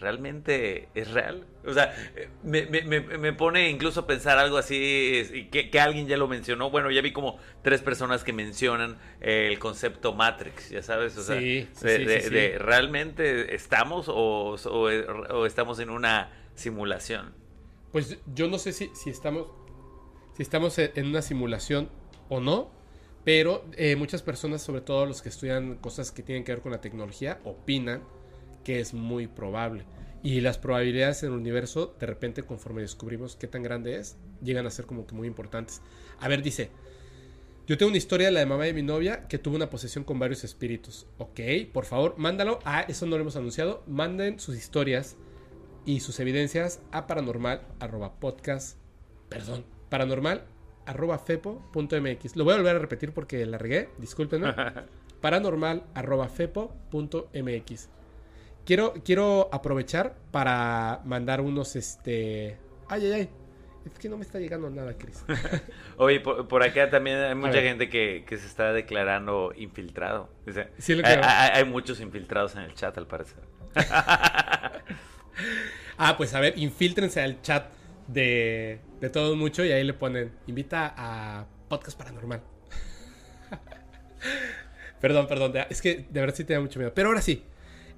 [0.00, 1.46] realmente es real.
[1.64, 1.94] O sea,
[2.42, 6.28] me, me, me, me pone incluso a pensar algo así, que, que alguien ya lo
[6.28, 6.70] mencionó.
[6.70, 11.22] Bueno, ya vi como tres personas que mencionan eh, el concepto Matrix, ya sabes, o
[11.22, 16.30] sea, Sí, sí, de, sí, de- de ¿realmente estamos o, o- o estamos en una
[16.54, 17.34] simulación?
[17.92, 19.46] Pues yo no sé si, si estamos
[20.36, 21.88] si estamos en en una simulación
[22.28, 22.70] o no,
[23.24, 26.70] pero eh, muchas personas, sobre todo los que estudian cosas que tienen que ver con
[26.72, 28.02] la tecnología, opinan
[28.68, 29.86] que es muy probable.
[30.22, 34.66] Y las probabilidades en el universo, de repente, conforme descubrimos qué tan grande es, llegan
[34.66, 35.80] a ser como que muy importantes.
[36.20, 36.68] A ver, dice,
[37.66, 40.04] yo tengo una historia de la de mamá de mi novia que tuvo una posesión
[40.04, 41.06] con varios espíritus.
[41.16, 41.40] Ok,
[41.72, 42.58] por favor, mándalo.
[42.66, 43.82] Ah, eso no lo hemos anunciado.
[43.86, 45.16] Manden sus historias
[45.86, 48.76] y sus evidencias a paranormal arroba podcast
[49.30, 50.44] perdón paranormal
[50.84, 54.52] arroba fepo punto mx lo voy a volver a repetir porque la regué discúlpenme
[55.22, 57.88] paranormal arroba fepo punto mx
[58.68, 62.58] quiero quiero aprovechar para mandar unos este
[62.88, 63.28] ay ay ay
[63.90, 65.24] es que no me está llegando nada Chris
[65.96, 70.28] Oye, por, por acá también hay mucha gente que, que se está declarando infiltrado.
[70.46, 73.38] O sea, Sí, lo hay, hay- hay muchos infiltrados en el chat, al parecer.
[75.96, 77.70] Ah, pues a ver, infíltrense al chat
[78.06, 82.42] de, de todo mucho y ahí le ponen, invita a podcast paranormal.
[85.00, 86.92] perdón, perdón, es que de verdad sí te da mucho miedo.
[86.94, 87.44] Pero ahora sí,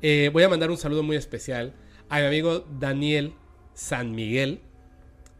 [0.02, 1.74] eh, voy a mandar un saludo muy especial
[2.09, 3.35] A mi amigo Daniel
[3.74, 4.60] San Miguel.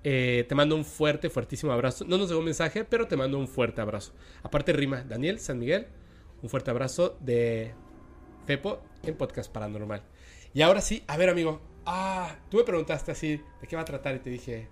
[0.05, 2.05] eh, te mando un fuerte, fuertísimo abrazo.
[2.07, 4.13] No nos llegó un mensaje, pero te mando un fuerte abrazo.
[4.43, 5.89] Aparte rima, Daniel San Miguel,
[6.43, 7.75] un fuerte abrazo de
[8.47, 10.03] Fepo en Podcast Paranormal.
[10.55, 13.85] Y ahora sí, a ver amigo, ah, tú me preguntaste así, ¿de qué va a
[13.85, 14.15] tratar?
[14.17, 14.69] Y te dije,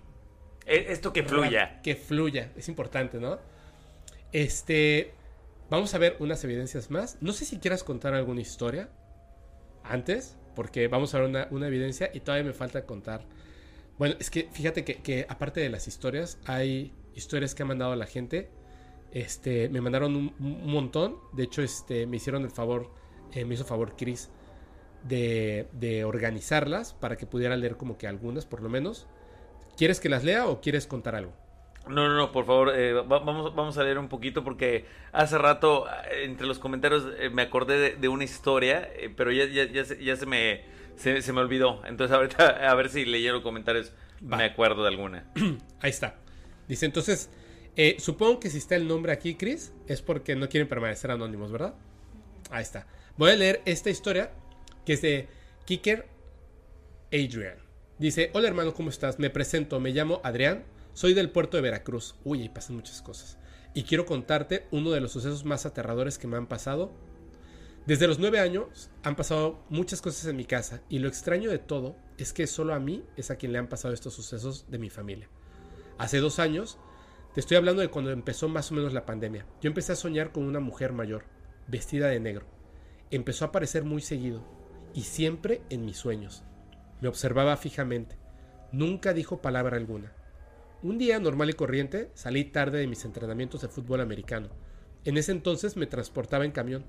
[0.66, 1.80] E- Esto que fluya.
[1.82, 3.38] que fluya, es importante, ¿no?
[4.32, 5.12] Este,
[5.70, 7.18] vamos a ver unas evidencias más.
[7.20, 8.88] No sé si quieras contar alguna historia
[9.88, 13.24] antes, porque vamos a ver una, evidencia y todavía me falta contar.
[13.98, 18.06] Bueno, es que fíjate que, aparte de las historias, hay historias que ha mandado la
[18.06, 18.50] gente.
[19.12, 21.16] Este, me mandaron un, un montón.
[21.32, 22.92] De hecho, este, me hicieron el favor,
[23.32, 24.30] eh, me hizo favor Chris,
[25.04, 29.06] de, de organizarlas para que pudiera leer como que algunas, por lo menos.
[29.76, 31.32] ¿Quieres que las lea o quieres contar algo?
[31.88, 35.38] No, no, no, por favor, eh, va- vamos, vamos a leer un poquito porque hace
[35.38, 39.44] rato eh, entre los comentarios eh, me acordé de, de una historia, eh, pero ya,
[39.46, 40.62] ya, ya, se, ya se me
[40.96, 41.82] se, se me olvidó.
[41.86, 43.92] Entonces ahorita a ver si leyeron comentarios
[44.30, 44.36] Va.
[44.36, 45.24] me acuerdo de alguna.
[45.80, 46.16] Ahí está.
[46.66, 47.30] Dice entonces,
[47.98, 51.74] supongo que si está el nombre aquí, Chris, es porque no quieren permanecer anónimos, ¿verdad?
[52.50, 52.86] Ahí está.
[53.16, 54.30] Voy a leer esta historia
[54.84, 55.28] que es de
[55.64, 56.06] Kicker
[57.12, 57.56] Adrian.
[57.98, 59.18] Dice, hola hermano, ¿cómo estás?
[59.18, 60.64] Me presento, me llamo Adrián,
[60.98, 62.16] soy del puerto de Veracruz.
[62.24, 63.38] Uy, ahí pasan muchas cosas.
[63.72, 66.90] Y quiero contarte uno de los sucesos más aterradores que me han pasado.
[67.86, 71.60] Desde los nueve años han pasado muchas cosas en mi casa y lo extraño de
[71.60, 74.78] todo es que solo a mí es a quien le han pasado estos sucesos de
[74.78, 75.28] mi familia.
[75.98, 76.78] Hace dos años,
[77.32, 79.46] te estoy hablando de cuando empezó más o menos la pandemia.
[79.60, 81.26] Yo empecé a soñar con una mujer mayor,
[81.68, 82.44] vestida de negro.
[83.12, 84.42] Empezó a aparecer muy seguido
[84.94, 86.42] y siempre en mis sueños.
[87.00, 88.16] Me observaba fijamente.
[88.72, 90.17] Nunca dijo palabra alguna.
[90.82, 94.48] Un día normal y corriente salí tarde de mis entrenamientos de fútbol americano.
[95.04, 96.84] En ese entonces me transportaba en camión.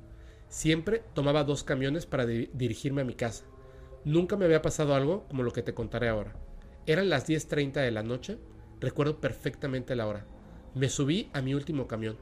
[0.48, 3.45] Siempre tomaba dos camiones para di- dirigirme a mi casa.
[4.06, 6.36] Nunca me había pasado algo como lo que te contaré ahora.
[6.86, 8.38] Eran las 10.30 de la noche,
[8.80, 10.26] recuerdo perfectamente la hora.
[10.76, 12.18] Me subí a mi último camión.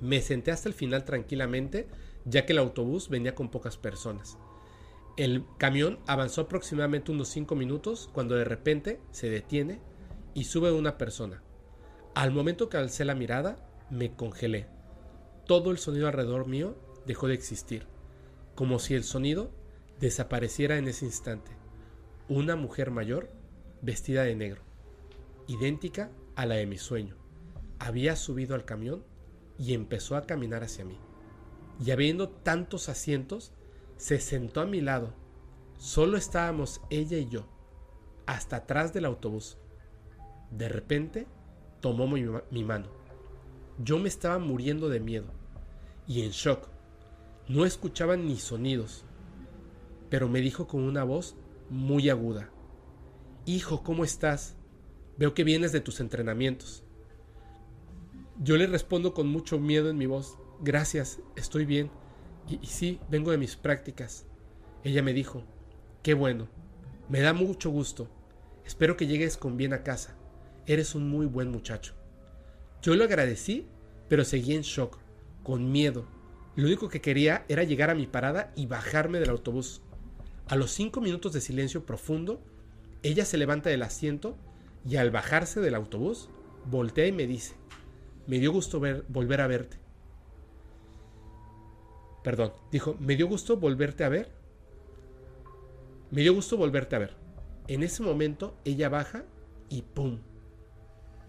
[0.00, 1.86] Me senté hasta el final tranquilamente,
[2.24, 4.38] ya que el autobús venía con pocas personas.
[5.16, 9.80] El camión avanzó aproximadamente unos 5 minutos cuando de repente se detiene
[10.34, 11.42] y sube una persona.
[12.14, 13.56] Al momento que alcé la mirada,
[13.90, 14.66] me congelé.
[15.46, 17.86] Todo el sonido alrededor mío dejó de existir,
[18.54, 19.50] como si el sonido
[20.00, 21.52] desapareciera en ese instante.
[22.28, 23.30] Una mujer mayor,
[23.82, 24.62] vestida de negro,
[25.46, 27.16] idéntica a la de mi sueño,
[27.78, 29.04] había subido al camión
[29.58, 30.98] y empezó a caminar hacia mí.
[31.84, 33.52] Y habiendo tantos asientos,
[33.96, 35.12] se sentó a mi lado.
[35.78, 37.46] Solo estábamos ella y yo,
[38.26, 39.58] hasta atrás del autobús.
[40.56, 41.26] De repente,
[41.80, 42.86] tomó mi, ma- mi mano.
[43.78, 45.26] Yo me estaba muriendo de miedo
[46.06, 46.68] y en shock.
[47.48, 49.04] No escuchaba ni sonidos,
[50.10, 51.36] pero me dijo con una voz
[51.70, 52.50] muy aguda.
[53.46, 54.56] Hijo, ¿cómo estás?
[55.18, 56.82] Veo que vienes de tus entrenamientos.
[58.42, 60.38] Yo le respondo con mucho miedo en mi voz.
[60.60, 61.90] Gracias, estoy bien.
[62.48, 64.26] Y, y sí, vengo de mis prácticas.
[64.82, 65.42] Ella me dijo,
[66.02, 66.48] qué bueno,
[67.08, 68.08] me da mucho gusto.
[68.64, 70.16] Espero que llegues con bien a casa.
[70.66, 71.94] Eres un muy buen muchacho.
[72.82, 73.66] Yo lo agradecí,
[74.08, 74.98] pero seguí en shock,
[75.42, 76.06] con miedo.
[76.56, 79.82] Lo único que quería era llegar a mi parada y bajarme del autobús.
[80.48, 82.42] A los cinco minutos de silencio profundo,
[83.02, 84.36] ella se levanta del asiento
[84.88, 86.28] y al bajarse del autobús,
[86.70, 87.54] voltea y me dice,
[88.26, 89.78] me dio gusto ver, volver a verte.
[92.22, 94.32] Perdón, dijo, me dio gusto volverte a ver.
[96.10, 97.16] Me dio gusto volverte a ver.
[97.68, 99.24] En ese momento ella baja
[99.68, 100.20] y ¡pum!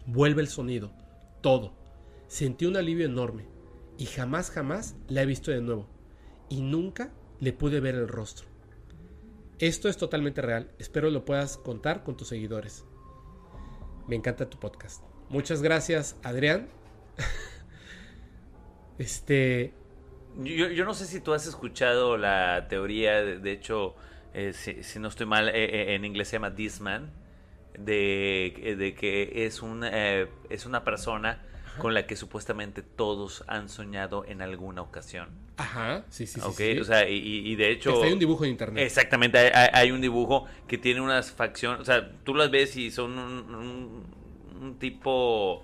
[0.07, 0.91] Vuelve el sonido,
[1.41, 1.73] todo.
[2.27, 3.45] Sentí un alivio enorme
[3.97, 5.87] y jamás, jamás la he visto de nuevo.
[6.49, 8.47] Y nunca le pude ver el rostro.
[9.59, 10.71] Esto es totalmente real.
[10.79, 12.85] Espero lo puedas contar con tus seguidores.
[14.07, 15.01] Me encanta tu podcast.
[15.29, 16.67] Muchas gracias, Adrián.
[18.99, 19.73] este,
[20.37, 23.95] Yo, yo no sé si tú has escuchado la teoría, de, hecho,
[24.33, 27.11] eh, si, si no estoy mal, eh, eh, en inglés se llama This Man,
[27.77, 31.41] de, de que es, un, eh, es una persona
[31.77, 35.27] con la que supuestamente todos han soñado en alguna ocasión.
[35.57, 36.45] ajá, sí, sí, sí.
[36.47, 36.55] ¿Ok?
[36.55, 36.79] sí.
[36.79, 38.01] O sea, y, y- de hecho...
[38.01, 38.85] Hay un dibujo en internet.
[38.85, 43.17] Exactamente, hay, un dibujo que tiene unas facciones, o sea, tú las ves y son
[43.19, 44.05] un, un-
[44.61, 45.63] un tipo,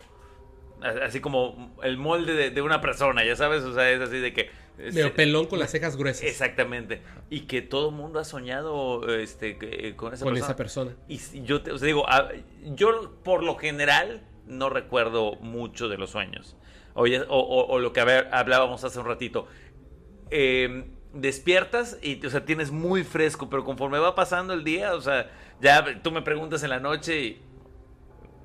[1.03, 4.33] así como el molde de, de una persona, ya sabes, o sea, es así de
[4.33, 4.49] que...
[4.77, 6.23] Medio pelón con las cejas gruesas.
[6.23, 10.47] Exactamente, y que todo el mundo ha soñado este, que- con esa con persona.
[10.51, 10.91] esa persona.
[11.07, 12.29] Y yo te o sea, digo, ah,
[12.75, 16.55] yo por lo general no recuerdo mucho de los sueños.
[16.93, 19.47] O, o- o- lo que hablábamos hace un ratito.
[20.29, 25.01] Eh, despiertas y, o sea, tienes muy fresco, pero conforme va pasando el día, o
[25.01, 25.29] sea,
[25.61, 27.41] ya tú me preguntas en la noche y...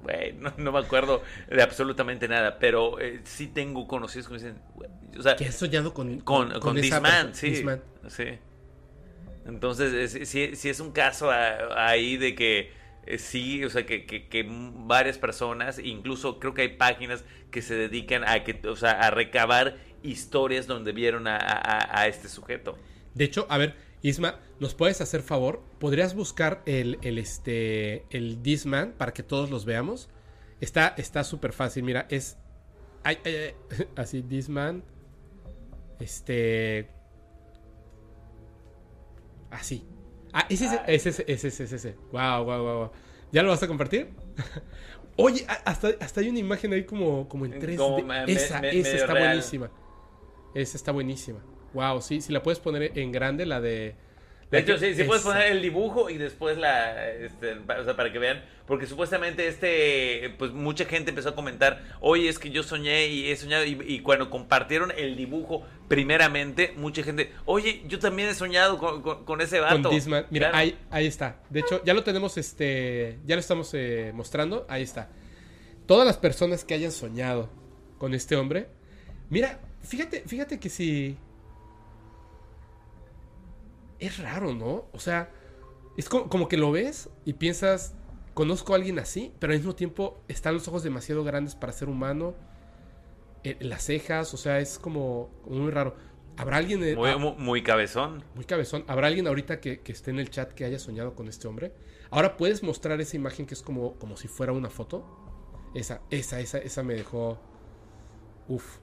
[0.06, 4.38] güey, no, no me acuerdo de absolutamente nada, pero eh, sí tengo conocidos que me
[4.38, 4.88] dicen, güey,
[5.18, 6.20] o sea, Que has soñado con...
[6.20, 7.34] con, con, esa This Man, persona?
[7.34, 7.50] sí.
[7.50, 7.82] This Man.
[8.08, 8.24] Sí.
[9.46, 12.72] Entonces, es- sí, sí es un caso a- ahí de que
[13.06, 17.62] eh, sí, o sea, que, que- que varias personas, incluso creo que hay páginas que
[17.62, 22.28] se dedican a que, o sea, a recabar historias donde vieron a, a- a este
[22.28, 22.76] sujeto.
[23.14, 23.76] De hecho, a ver,
[24.06, 25.60] Isma, ¿nos puedes hacer favor?
[25.80, 30.08] ¿Podrías buscar el, el, este, el Disman para que todos los veamos?
[30.60, 32.38] Está súper está fácil, mira, es...
[33.02, 34.84] Ay, ay, ay, así, Disman.
[35.98, 36.88] Este...
[39.50, 39.84] Así.
[40.32, 41.96] Ah, ese, ese, ese, ese, ese, ese, ese.
[42.12, 42.90] Wow, wow, wow, wow.
[43.32, 44.10] ¿Ya lo vas a compartir?
[45.16, 48.28] Oye, hasta, hasta hay una imagen ahí como, como en 3D.
[48.28, 49.70] Esa, esa está buenísima.
[50.54, 51.40] Esa está buenísima.
[51.76, 53.94] Wow, sí, si la puedes poner en grande, la de.
[54.50, 58.12] De hecho, sí, sí puedes poner el dibujo y después la, este, o sea, para
[58.12, 62.62] que vean, porque supuestamente este, pues mucha gente empezó a comentar, oye, es que yo
[62.62, 67.98] soñé y he soñado, y, y cuando compartieron el dibujo primeramente, mucha gente, oye, yo
[67.98, 69.82] también he soñado con, con- con ese vato.
[69.82, 70.26] Con This Man.
[70.30, 70.58] Mira, Claro.
[70.62, 71.40] ahí, ahí está.
[71.50, 73.18] De hecho, ya lo tenemos, este.
[73.26, 74.64] Ya lo estamos eh, mostrando.
[74.68, 75.10] Ahí está.
[75.86, 77.50] Todas las personas que hayan soñado
[77.98, 78.68] con este hombre.
[79.28, 81.16] Mira, fíjate, fíjate que si.
[83.98, 84.86] Es raro, ¿no?
[84.92, 85.30] O sea,
[85.96, 87.94] es como, como que lo ves y piensas.
[88.34, 91.88] Conozco a alguien así, pero al mismo tiempo están los ojos demasiado grandes para ser
[91.88, 92.34] humano.
[93.44, 95.94] eh, las cejas, o sea, es como, como muy raro.
[96.36, 98.24] ¿Habrá alguien de- Muy, ah, muy, muy cabezón.
[98.34, 98.84] muy cabezón.
[98.88, 101.72] ¿Habrá alguien ahorita que, que esté en el chat que haya soñado con este hombre?
[102.10, 105.06] Ahora puedes mostrar esa imagen que es como, como si fuera una foto.
[105.74, 107.38] Esa, esa, esa, esa me dejó.
[108.48, 108.78] Uf.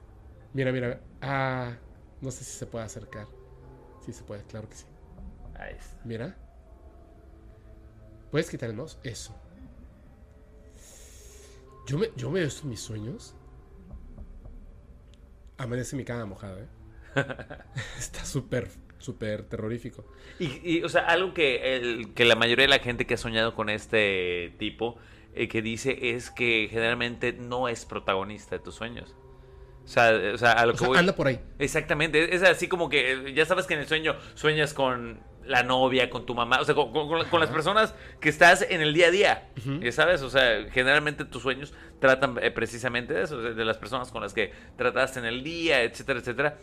[0.54, 1.00] Mira, mira.
[1.20, 1.76] Ah,
[2.22, 3.26] no sé si se puede acercar.
[4.04, 4.84] Sí se puede, claro que sí.
[5.54, 6.00] Ahí está.
[6.04, 6.36] Mira.
[8.30, 8.98] ¿Puedes quitar el mouse?
[9.04, 9.34] Eso.
[11.86, 13.34] Yo me, yo veo esto en mis sueños.
[15.56, 16.66] Amanece mi cama mojada, ¿eh?
[17.98, 18.68] Está súper,
[18.98, 20.04] súper terrorífico.
[20.40, 23.18] Y, y, o sea, algo que, el, que la mayoría de la gente que ha
[23.18, 24.96] soñado con este tipo
[25.34, 29.14] eh, que dice es que generalmente no es protagonista de tus sueños.
[29.84, 31.38] O sea, o sea a lo O que sea, voy- anda por ahí.
[31.58, 35.62] Exactamente, es así como que eh, ya sabes que en el sueño sueñas con la
[35.62, 38.80] novia, con tu mamá, o sea, con, con- con- con las personas que estás en
[38.80, 39.48] el día a día,
[39.82, 43.76] ya sabes, o sea, generalmente tus sueños tratan eh, precisamente de eso, de de las
[43.78, 46.58] personas con las que trataste en el día, etcétera, etcétera,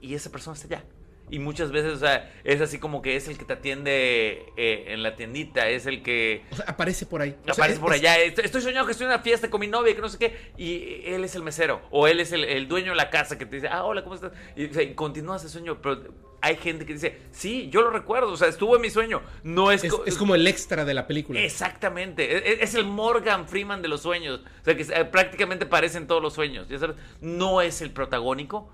[0.00, 0.84] y esa persona está allá.
[1.28, 4.86] Y muchas veces, o sea, es así como que es el que te atiende eh,
[4.88, 7.36] en la tiendita, es el que O sea, aparece por ahí.
[7.48, 8.18] O aparece por es- allá.
[8.18, 11.02] Estoy, soñando que estoy en una fiesta con mi novia, que no sé qué, y
[11.04, 13.56] él es el mesero, o él es el, el dueño de la casa que te
[13.56, 14.32] dice, ah, hola, ¿cómo estás?
[14.56, 16.02] Y, o sea, y continúa ese sueño, pero
[16.42, 19.22] hay gente que dice, sí, yo lo recuerdo, o sea, estuvo en mi sueño.
[19.44, 21.38] No es, Es, co- es como el extra de la película.
[21.38, 26.08] Exactamente, es, es el Morgan Freeman de los sueños, o sea, que eh, prácticamente aparecen
[26.08, 28.72] todos los sueños, ya sabes, no es el protagónico.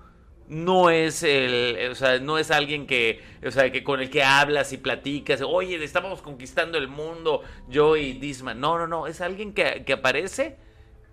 [0.49, 4.23] No es el, o sea, no es alguien que, o sea, que con el que
[4.23, 8.59] hablas y platicas, oye, estábamos conquistando el mundo, yo y Disman.
[8.59, 10.55] No, no, no, es alguien que, que aparece,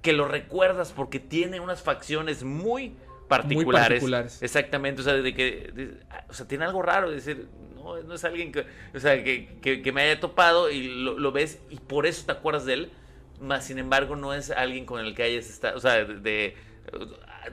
[0.02, 2.94] que lo recuerdas porque tiene unas facciones muy
[3.26, 3.88] particulares.
[3.88, 4.42] particulares.
[4.42, 5.96] Exactamente, o sea, de que, de-
[6.28, 9.58] o sea, tiene algo raro, es decir, no, no es alguien que, o sea, que,
[9.60, 12.74] que- que me haya topado y lo, lo ves y por eso te acuerdas de
[12.74, 12.92] él,
[13.40, 16.54] más sin embargo no es alguien con el que hayas estado, o sea, de, de-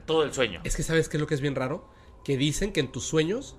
[0.05, 0.61] todo el sueño.
[0.63, 1.89] Es que sabes qué es lo que es bien raro.
[2.23, 3.57] Que dicen que en tus sueños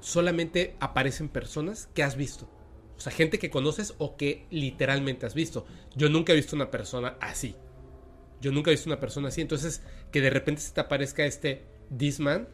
[0.00, 2.48] solamente aparecen personas que has visto.
[2.96, 5.66] O sea, gente que conoces o que literalmente has visto.
[5.96, 7.56] Yo nunca he visto una persona así.
[8.40, 9.40] Yo nunca he visto una persona así.
[9.40, 11.64] Entonces, que de repente se te aparezca este
[11.96, 12.48] This Man.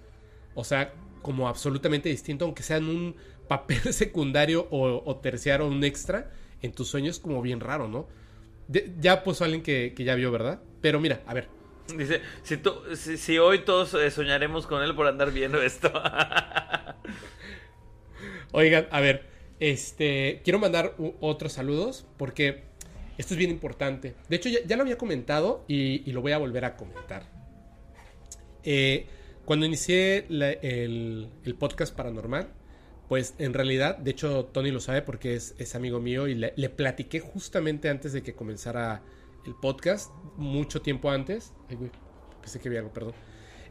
[0.54, 3.16] O sea, como absolutamente distinto, aunque sea en un
[3.48, 6.30] papel secundario o, o terciario o un extra,
[6.62, 8.08] en tus sueños como bien raro, ¿no?
[9.00, 10.60] Ya puso alguien que, que ya vio, ¿verdad?
[10.80, 11.48] Pero mira, a ver,
[11.96, 15.90] Dice, si, tú- si, hoy todos eh, soñaremos con él por andar viendo esto.
[18.52, 19.26] Oigan, a ver,
[19.60, 22.64] este, quiero mandar otros saludos porque
[23.16, 24.14] esto es bien importante.
[24.28, 27.24] De hecho, ya, lo había comentado y, lo voy a volver a comentar.
[28.64, 29.06] Eh,
[29.44, 32.48] cuando inicié el, el podcast paranormal,
[33.08, 36.52] pues en realidad, de hecho, Tony lo sabe porque es, es amigo mío y le,
[36.56, 39.02] le platiqué justamente antes de que comenzara
[39.48, 41.52] el podcast, mucho tiempo antes.
[41.68, 41.90] Ay, güey,
[42.40, 43.14] pensé que había algo, perdón.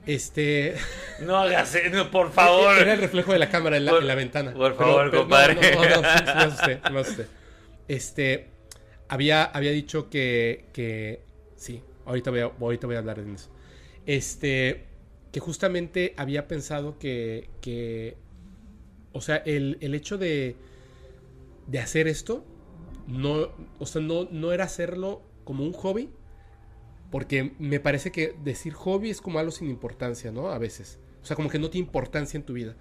[0.06, 0.76] Este.
[1.22, 2.78] no hagas eso, por favor.
[2.78, 4.54] Era el reflejo de la cámara en la, Por- en la ventana.
[4.54, 5.56] por favor, no, compadre.
[5.56, 7.28] No, no, no, no, me asusté, sí me asusté.
[7.88, 8.50] Este,
[9.08, 11.22] había, había dicho que, que,
[11.56, 13.50] sí, ahorita voy, a, ahorita voy a hablar de eso.
[14.06, 14.86] Este,
[15.32, 18.18] que justamente había pensado que, que
[19.14, 20.56] o sea, el, el hecho de,
[21.68, 22.46] de hacer esto,
[23.08, 23.50] no,
[23.80, 26.10] o sea, no, no era hacerlo como un hobby,
[27.10, 30.50] porque me parece que decir hobby es como algo sin importancia, ¿no?
[30.50, 31.00] A veces.
[31.24, 32.76] O sea, como que no tiene importancia en tu vida.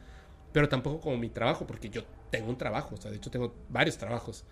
[0.53, 3.55] Pero tampoco como mi trabajo, porque yo tengo un trabajo, o sea, de hecho tengo
[3.69, 4.45] varios trabajos.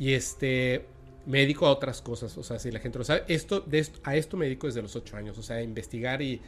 [0.00, 0.84] Y este,
[1.26, 3.64] me dedico a otras cosas, o sea, si la gente lo sabe, esto,
[4.02, 6.40] a esto me dedico desde los ocho años, o sea, a investigar y,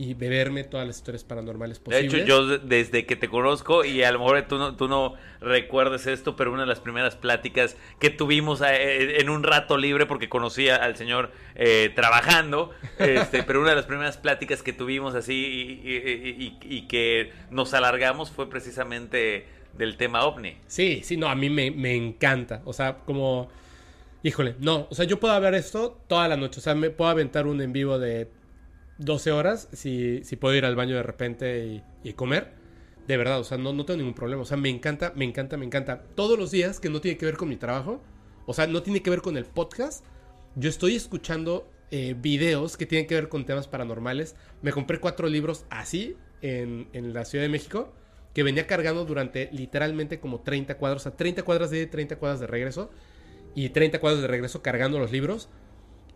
[0.00, 2.14] y beberme todas las historias paranormales De posibles.
[2.14, 5.14] hecho, yo de- desde que te conozco, y a lo mejor tú no, tú no
[5.40, 10.06] recuerdes esto, pero una de las primeras pláticas que tuvimos eh, en un rato libre,
[10.06, 12.70] porque conocía al señor eh, trabajando,
[13.00, 17.32] este, pero una de las primeras pláticas que tuvimos así y, y- y- y que
[17.50, 19.46] nos alargamos fue precisamente
[19.76, 20.56] del tema ovni.
[20.68, 22.62] Sí, sí, no, a mí me, me encanta.
[22.64, 23.48] O sea, como.
[24.22, 24.86] Híjole, no.
[24.90, 26.58] O sea, yo puedo ver esto toda la noche.
[26.60, 28.28] O sea, me puedo aventar un en vivo de
[28.98, 32.52] 12 horas si, si puedo ir al baño de repente y, comer.
[33.06, 34.42] De verdad, o sea, no, no tengo ningún problema.
[34.42, 36.02] O sea, me encanta, me encanta, me encanta.
[36.14, 38.02] Todos los días que no tiene que ver con mi trabajo,
[38.46, 40.04] o sea, no tiene que ver con el podcast,
[40.56, 44.36] yo estoy escuchando eh, videos que tienen que ver con temas paranormales.
[44.60, 47.92] Me compré cuatro libros así en, en la Ciudad de México
[48.34, 51.88] que venía cargando durante literalmente como 30 cuadros, o sea, 30 cuadras de ida y
[51.88, 52.90] 30 cuadras de regreso,
[53.54, 55.48] y 30 cuadros de regreso cargando los libros,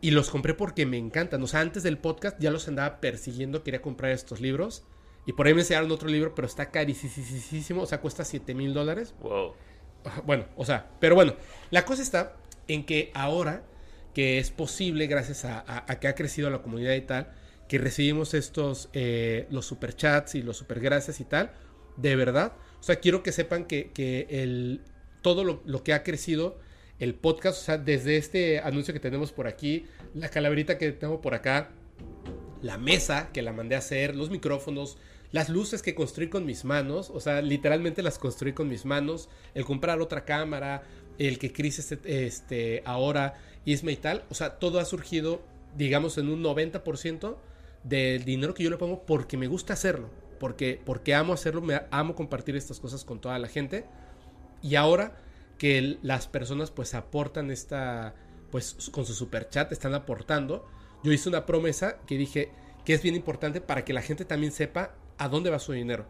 [0.03, 3.62] y los compré porque me encantan, o sea, antes del podcast ya los andaba persiguiendo,
[3.62, 4.83] quería comprar estos libros,
[5.24, 8.74] y por ahí me enseñaron otro libro, pero está carísimo, o sea, cuesta 7 mil
[8.74, 9.55] dólares, Wow.
[10.27, 11.35] bueno, o sea, pero bueno,
[11.70, 12.37] la cosa está
[12.69, 13.62] en que ahora
[14.15, 17.33] que es posible, gracias a, a- a que ha crecido la comunidad y tal,
[17.69, 21.53] que recibimos estos, eh, los superchats y los supergracias y tal,
[21.97, 24.81] de verdad, o sea, quiero que sepan que, que el,
[25.23, 26.59] todo lo, lo que ha crecido
[27.03, 31.20] el podcast, o sea, desde este anuncio que tenemos por aquí, la calaverita que tengo
[31.20, 31.70] por acá,
[32.62, 34.99] la mesa que la mandé a hacer, los micrófonos,
[35.33, 39.29] las luces que construí con mis manos, o sea, literalmente las construí con mis manos,
[39.55, 40.85] el comprar otra cámara,
[41.19, 43.35] el que Chris este, este, ahora,
[43.65, 45.43] Isma y tal, o sea, todo ha surgido,
[45.77, 47.37] digamos, en un 90%
[47.83, 50.09] del dinero que yo le pongo porque me gusta hacerlo,
[50.39, 53.87] porque, porque amo hacerlo, me amo compartir estas cosas con toda la gente,
[54.62, 55.16] y ahora
[55.62, 58.16] que las personas pues aportan esta,
[58.51, 60.66] pues con su super chat están aportando,
[61.05, 62.51] yo hice una promesa que dije
[62.84, 66.05] que es bien importante para que la gente también sepa a dónde va su dinero.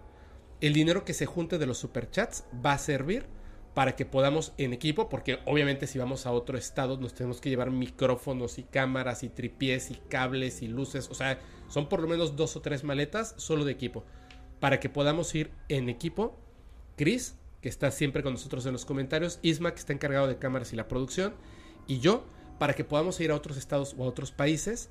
[0.63, 3.27] El dinero que se junte de los superchats va a servir
[3.75, 7.51] para que podamos en equipo, porque obviamente si vamos a otro estado nos tenemos que
[7.51, 11.39] llevar micrófonos y cámaras y tripiés y cables y luces, o sea,
[11.69, 14.03] son por lo menos dos o tres maletas solo de equipo,
[14.61, 16.39] para que podamos ir en equipo.
[16.97, 20.73] Chris, que está siempre con nosotros en los comentarios, Isma, que está encargado de cámaras
[20.73, 21.35] y la producción,
[21.87, 22.27] y yo,
[22.59, 24.91] para que podamos ir a otros estados o a otros países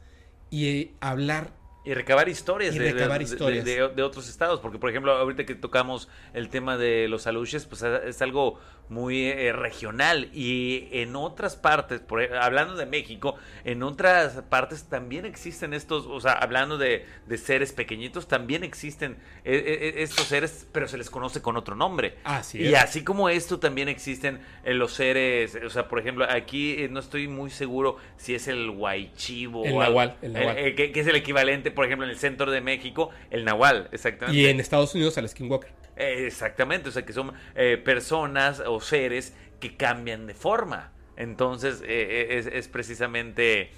[0.49, 1.53] y eh, hablar
[1.83, 3.65] Y recabar historias, Y de, recabar historias.
[3.65, 7.65] de- de otros estados, porque por ejemplo, ahorita que tocamos el tema de los aluches,
[7.65, 8.59] pues es es algo
[8.91, 14.83] muy eh, regional y en otras partes, por, e- hablando de México, en otras partes
[14.83, 19.13] también existen estos, o sea, hablando de, de seres pequeñitos, también existen
[19.45, 22.15] eh, eh, estos seres, pero se les conoce con otro nombre.
[22.25, 22.79] Así y es.
[22.83, 26.99] así como esto también existen eh, los seres, o sea, por ejemplo, aquí eh, no
[26.99, 30.57] estoy muy seguro si es el guaychivo El o nahual, el nahual.
[30.57, 33.45] eh, eh, que, que es el equivalente, por ejemplo, en el centro de México, el
[33.45, 34.37] nahual, exactamente.
[34.37, 35.71] y en Estados Unidos al Skinwalker.
[36.01, 40.91] Eh, exactamente, o sea, que son eh, personas o seres que cambian de forma.
[41.15, 43.69] Entonces, eh, eh, es, es precisamente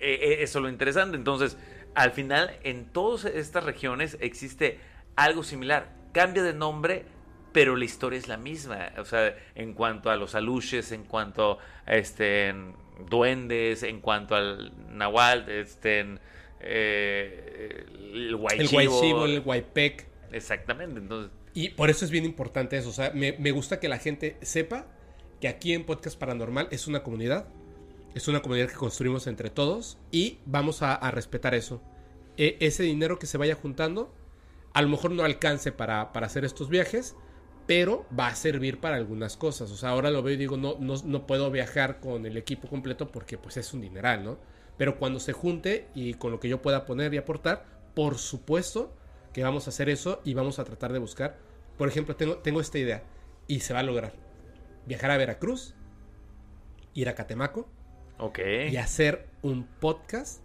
[0.00, 1.16] eso lo interesante.
[1.16, 1.56] Entonces,
[1.94, 4.80] al final, en todas estas regiones existe
[5.14, 5.88] algo similar.
[6.12, 7.04] Cambia de nombre,
[7.52, 8.90] pero la historia es la misma.
[8.98, 12.74] O sea, en cuanto a los aluches, en cuanto a este, en
[13.08, 16.18] duendes, en cuanto al nahual, este,
[16.60, 18.72] eh, el El guaychivo.
[18.72, 20.06] Guaychivo, el Guaypec.
[20.32, 21.30] Exactamente, entonces...
[21.54, 22.90] Y por eso es bien importante eso.
[22.90, 24.86] O sea, me, me gusta que la gente sepa
[25.40, 27.46] que aquí en Podcast Paranormal es una comunidad.
[28.14, 31.80] Es una comunidad que construimos entre todos y vamos a, respetar eso.
[32.36, 34.12] E- ese dinero que se vaya juntando,
[34.72, 37.16] a lo mejor no alcance para, para hacer estos viajes,
[37.66, 39.70] pero va a servir para algunas cosas.
[39.70, 42.68] O sea, ahora lo veo y digo, no, no, no puedo viajar con el equipo
[42.68, 44.38] completo porque pues es un dineral, ¿no?
[44.76, 47.64] Pero cuando se junte y con lo que yo pueda poner y aportar,
[47.94, 48.92] por supuesto
[49.34, 51.36] que vamos a hacer eso y vamos a tratar de buscar.
[51.76, 53.02] Por ejemplo, tengo, tengo esta idea
[53.46, 54.14] y se va a lograr.
[54.86, 55.74] Viajar a Veracruz,
[56.94, 57.68] ir a Catemaco
[58.18, 58.38] Ok.
[58.70, 60.40] y hacer un podcast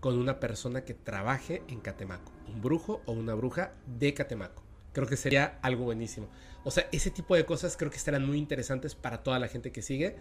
[0.00, 2.30] con una persona que trabaje en Catemaco.
[2.46, 4.62] Un brujo o una bruja de Catemaco.
[4.92, 6.28] Creo que sería algo buenísimo.
[6.64, 9.72] O sea, ese tipo de cosas creo que estarán muy interesantes para toda la gente
[9.72, 10.16] que sigue.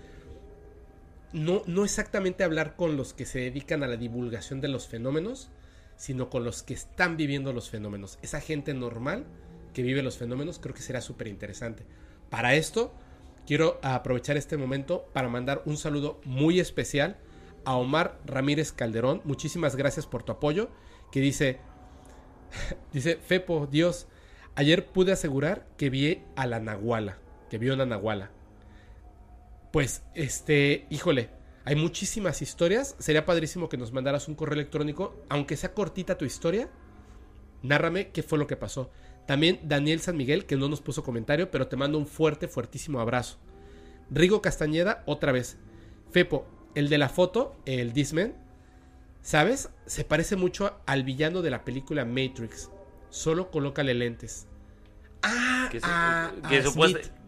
[1.34, 5.50] No, no exactamente hablar con los que se dedican a la divulgación de los fenómenos,
[5.98, 8.20] sino con los que están viviendo los fenómenos.
[8.22, 9.26] Esa gente normal
[9.74, 11.86] que vive los fenómenos creo que será súper interesante.
[12.30, 12.94] Para esto,
[13.46, 17.18] quiero aprovechar este momento para mandar un saludo muy especial
[17.66, 19.22] a Omar Ramírez Calderón.
[19.26, 20.70] Muchísimas gracias por tu apoyo.
[21.12, 21.60] Que dice,
[22.94, 24.08] dice, Fepo, Dios,
[24.56, 27.18] ayer pude asegurar que vi a la Nahuala,
[27.50, 28.32] que vio a la Nahuala.
[29.72, 31.30] Pues, este, híjole,
[31.68, 32.96] hay muchísimas historias.
[32.98, 36.70] Sería padrísimo que nos mandaras un correo electrónico, aunque sea cortita tu historia.
[37.62, 38.90] Nárrame qué fue lo que pasó.
[39.26, 43.02] También Daniel San Miguel, que no nos puso comentario, pero te mando un fuerte, fuertísimo
[43.02, 43.38] abrazo.
[44.10, 45.58] Rigo Castañeda, otra vez.
[46.10, 48.34] Fepo, el de la foto, el Disman,
[49.22, 49.70] ¿sabes?
[49.88, 52.72] Se parece mucho al villano de la película Matrix.
[53.10, 54.48] Solo colócale lentes.
[55.70, 56.62] Que, ah, que ah,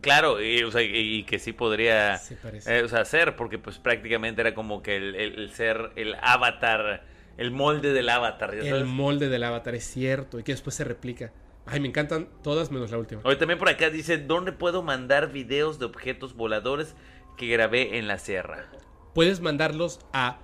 [0.02, 2.80] claro, y, o sea, y- y que sí podría parece.
[2.80, 6.16] eh, o sea, ser, porque pues prácticamente era como que el, el- el ser el
[6.22, 7.04] avatar,
[7.38, 8.86] el molde del avatar, ¿ya el sabes?
[8.86, 11.32] molde del avatar es cierto y que después se replica.
[11.66, 13.22] Ay, me encantan todas menos la última.
[13.24, 16.96] Oye, también por acá dice, ¿dónde puedo mandar videos de objetos voladores
[17.38, 18.66] que grabé en la sierra?
[19.14, 20.40] Puedes mandarlos a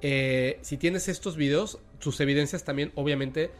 [0.00, 3.50] eh, si tienes estos videos, sus evidencias también, obviamente,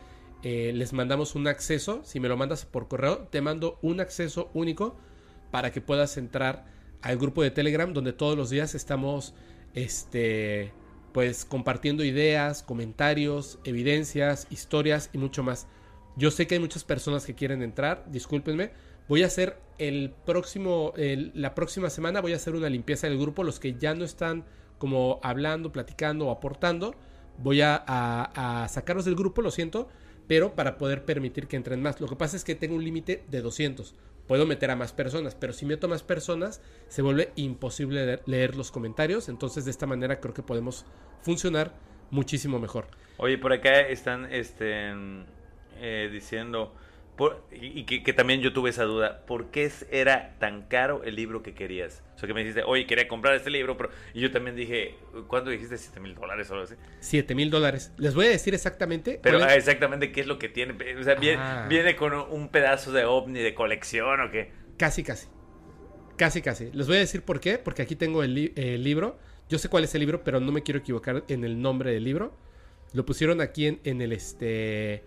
[0.43, 2.02] eh, les mandamos un acceso.
[2.05, 4.97] Si me lo mandas por correo, te mando un acceso único
[5.51, 6.64] para que puedas entrar
[7.02, 9.34] al grupo de Telegram donde todos los días estamos,
[9.74, 10.72] este,
[11.12, 15.66] pues compartiendo ideas, comentarios, evidencias, historias y mucho más.
[16.16, 18.70] Yo sé que hay muchas personas que quieren entrar, discúlpenme.
[19.09, 23.19] Voy a hacer el próximo, el- la próxima semana voy a hacer una limpieza del
[23.19, 23.45] grupo.
[23.45, 24.45] Los que ya no están
[24.79, 26.95] como hablando, platicando o aportando,
[27.39, 29.89] voy a, sacarlos del grupo, lo siento,
[30.27, 32.01] pero para poder permitir que entren más.
[32.01, 33.95] Lo que pasa es que tengo un límite de 200.
[34.27, 38.57] Puedo meter a más personas, pero si meto más personas, se vuelve imposible leer, leer
[38.57, 39.29] los comentarios.
[39.29, 40.85] Entonces, de esta manera creo que podemos
[41.23, 41.74] funcionar
[42.11, 42.87] muchísimo mejor.
[43.19, 44.93] Oye, por acá están este,
[45.81, 46.73] eh, diciendo,
[47.16, 51.02] por- y y que, que también yo tuve esa duda, ¿por qué era tan caro
[51.05, 52.02] el libro que querías?
[52.14, 53.90] O sea, que me dijiste, oye, quería comprar este libro, pero...
[54.14, 54.94] Y yo también dije,
[55.28, 55.74] ¿cuánto dijiste?
[55.76, 56.74] ¿7 mil dólares o algo así?
[57.01, 57.93] 7 mil dólares.
[57.98, 59.18] Les voy a decir exactamente.
[59.22, 60.74] Pero ah, exactamente qué es lo que tiene.
[60.98, 61.66] O sea, ¿viene, Ah.
[61.68, 64.52] ¿viene con un pedazo de ovni de colección o qué?
[64.76, 65.26] Casi, casi.
[66.16, 66.70] Casi, casi.
[66.72, 67.59] Les voy a decir por qué.
[67.59, 69.18] Porque aquí tengo el, li- el libro.
[69.48, 72.05] Yo sé cuál es el libro, pero no me quiero equivocar en el nombre del
[72.05, 72.36] libro.
[72.93, 75.02] Lo pusieron aquí en, en el este.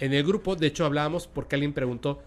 [0.00, 0.56] En el grupo.
[0.56, 2.22] De hecho, hablábamos porque alguien preguntó.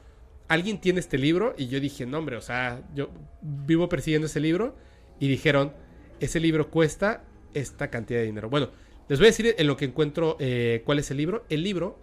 [0.47, 1.55] ¿Alguien tiene este libro?
[1.57, 3.09] Y yo dije, no, hombre, o sea, yo
[3.41, 4.75] vivo persiguiendo ese libro.
[5.19, 5.73] Y dijeron,
[6.19, 7.23] ese libro cuesta
[7.53, 8.49] esta cantidad de dinero.
[8.49, 8.69] Bueno,
[9.09, 11.45] les voy a decir en lo que encuentro eh, cuál es el libro.
[11.49, 11.99] El libro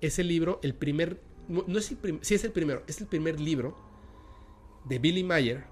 [0.00, 1.20] es el libro, el primer.
[1.48, 2.24] No no es el primer.
[2.24, 2.82] Sí, es el primero.
[2.86, 3.76] Es el primer libro
[4.84, 5.64] de Billy Mayer,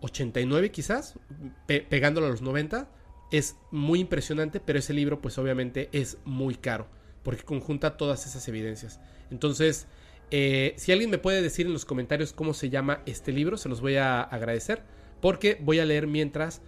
[0.00, 1.18] 89 quizás,
[1.66, 2.90] pe- pegándolo a los 90.
[3.32, 6.86] Es muy impresionante, pero ese libro pues obviamente es muy caro,
[7.22, 9.00] porque conjunta todas esas evidencias.
[9.30, 9.86] Entonces,
[10.30, 13.68] eh, si alguien me puede decir en los comentarios cómo se llama este libro, se
[13.68, 14.82] los voy a agradecer,
[15.20, 16.62] porque voy a leer mientras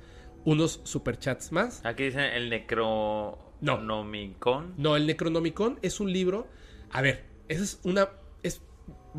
[0.44, 1.84] unos superchats más.
[1.84, 4.74] Aquí dicen el Necronomicon.
[4.76, 6.46] No, el Necronomicon es un libro.
[6.90, 8.08] A ver, esa es una.
[8.42, 8.62] Es,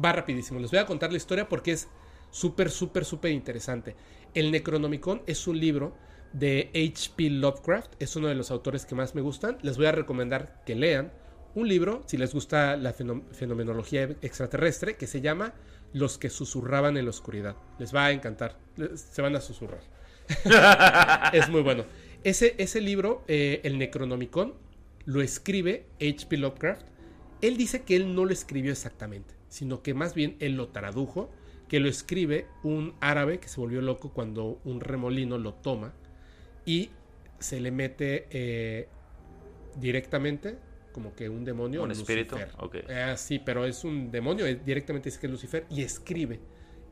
[0.03, 0.59] va rapidísimo.
[0.59, 1.89] Les voy a contar la historia porque es
[2.31, 3.95] súper, súper, súper interesante.
[4.33, 5.95] El Necronomicon es un libro
[6.33, 7.29] de H.P.
[7.29, 8.01] Lovecraft.
[8.01, 9.57] Es uno de los autores que más me gustan.
[9.61, 11.11] Les voy a recomendar que lean
[11.55, 15.53] un libro, si les gusta la feno- fenomenología extraterrestre, que se llama
[15.93, 17.55] Los que susurraban en la oscuridad.
[17.79, 18.57] Les va a encantar.
[18.95, 19.81] Se van a susurrar.
[21.33, 21.85] es muy bueno.
[22.23, 24.53] Ese, ese libro, eh, el Necronomicon,
[25.05, 26.37] lo escribe H.P.
[26.37, 26.85] Lovecraft.
[27.41, 31.31] Él dice que él no lo escribió exactamente, sino que más bien él lo tradujo,
[31.69, 35.93] que lo escribe un árabe que se volvió loco cuando un remolino lo toma
[36.65, 36.89] y
[37.39, 38.89] se le mete eh,
[39.79, 40.57] directamente
[40.91, 41.83] como que un demonio.
[41.83, 42.35] ¿Un espíritu?
[42.89, 46.39] Ah, sí, pero es un demonio, directamente dice que es Lucifer y escribe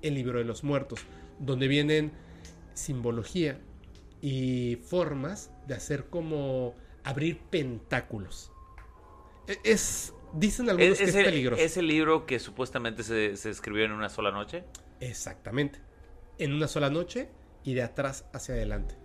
[0.02, 1.02] el libro de los muertos,
[1.40, 2.12] donde vienen
[2.74, 3.60] simbología
[4.22, 8.52] y formas de hacer como abrir pentáculos.
[9.48, 11.62] E- Es, dicen algunos ¿Es, que es, es el, peligroso.
[11.62, 14.64] es el libro que supuestamente se, se escribió en una sola noche?
[15.00, 15.80] Exactamente.
[16.38, 17.30] En una sola noche
[17.64, 18.96] y de atrás hacia adelante.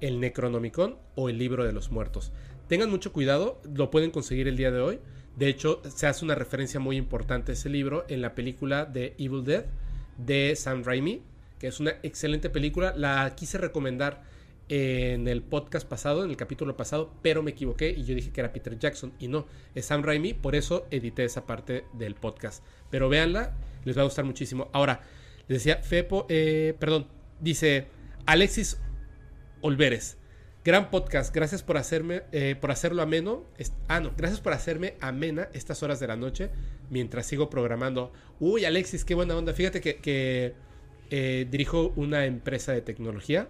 [0.00, 2.32] el Necronomicon o el Libro de los Muertos.
[2.72, 4.98] Tengan mucho cuidado, lo pueden conseguir el día de hoy.
[5.36, 9.14] De hecho, se hace una referencia muy importante a ese libro en la película de
[9.18, 9.66] Evil Dead
[10.16, 11.20] de Sam Raimi,
[11.58, 12.94] que es una excelente película.
[12.96, 14.22] La quise recomendar
[14.70, 18.40] en el podcast pasado, en el capítulo pasado, pero me equivoqué y yo dije que
[18.40, 19.44] era Peter Jackson y no,
[19.74, 22.64] es Sam Raimi, por eso edité esa parte del podcast.
[22.88, 23.54] Pero véanla,
[23.84, 24.70] les va a gustar muchísimo.
[24.72, 25.02] Ahora,
[25.46, 27.06] les decía, Fepo, eh, perdón,
[27.38, 27.88] dice
[28.24, 28.78] Alexis
[29.60, 30.16] Olveres.
[30.64, 33.44] Gran podcast, gracias por hacerme, eh, por hacerlo ameno.
[33.88, 36.50] ah, no, gracias por hacerme amena estas horas de la noche
[36.88, 38.12] mientras sigo programando.
[38.38, 39.54] Uy, Alexis, qué buena onda.
[39.54, 40.54] Fíjate que,
[41.10, 43.48] eh, dirijo una empresa de tecnología.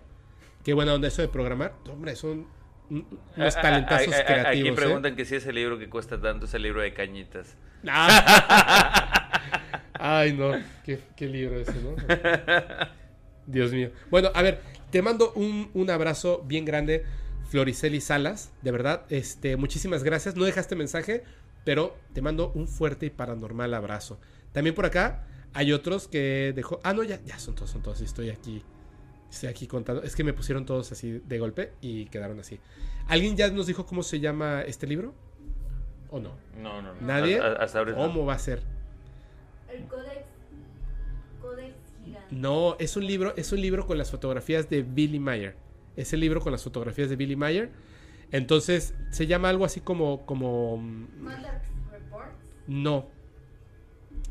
[0.65, 1.75] Qué buena onda eso de programar.
[1.91, 2.47] Hombre, son
[2.89, 4.47] unos talentazos creativos.
[4.47, 4.73] Aquí ¿eh?
[4.73, 7.59] preguntan que si ese libro que cuesta tanto es el libro de cañitas.
[9.93, 10.53] Ay, no,
[10.83, 11.95] qué, qué libro ese, ¿no?
[13.47, 13.91] Dios mío.
[14.11, 14.61] Bueno, a ver,
[14.91, 17.05] te mando un, abrazo bien grande,
[17.49, 18.53] Floriceli Salas.
[18.63, 20.37] De verdad, este, muchísimas gracias.
[20.37, 21.25] No dejaste mensaje,
[21.65, 24.19] pero te mando un fuerte y paranormal abrazo.
[24.53, 26.81] También por acá hay otros que dejó.
[26.83, 28.01] Ah, no, ya, ya son todos, son todos.
[28.01, 28.63] Estoy aquí.
[29.31, 30.03] Estoy aquí contando.
[30.03, 32.61] Es que me pusieron todos así de golpe y quedaron así.
[33.09, 35.15] ¿Alguien ya nos dijo cómo se llama este libro?
[36.11, 36.37] ¿O no?
[36.59, 37.01] No, no, no.
[37.01, 37.41] ¿Nadie?
[37.95, 38.63] ¿Cómo va a ser?
[39.71, 39.87] El
[42.33, 45.55] no, es un libro, es un libro con las fotografías de Billy Mayer.
[45.97, 47.71] Es el libro con las fotografías de Billy Mayer.
[48.31, 50.25] Entonces, se llama algo así como.
[50.25, 51.07] como mm,
[52.69, 53.07] no.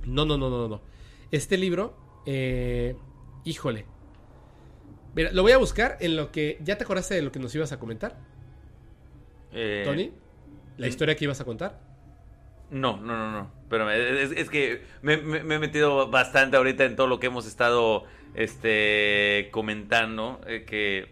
[0.07, 0.82] No, no, no, no, no.
[1.30, 1.95] Este libro,
[2.26, 2.95] eh,
[3.44, 3.86] híjole.
[5.14, 6.57] Mira, lo voy a buscar en lo que.
[6.64, 8.18] ¿Ya te acordaste de lo que nos ibas a comentar?
[9.52, 10.11] Eh, Tony,
[10.78, 11.90] la historia que ibas a contar.
[12.72, 13.52] No, no, no, no.
[13.69, 19.49] Pero es, que me, he metido bastante ahorita en todo lo que hemos estado este,
[19.52, 20.41] comentando.
[20.48, 21.10] Eh, que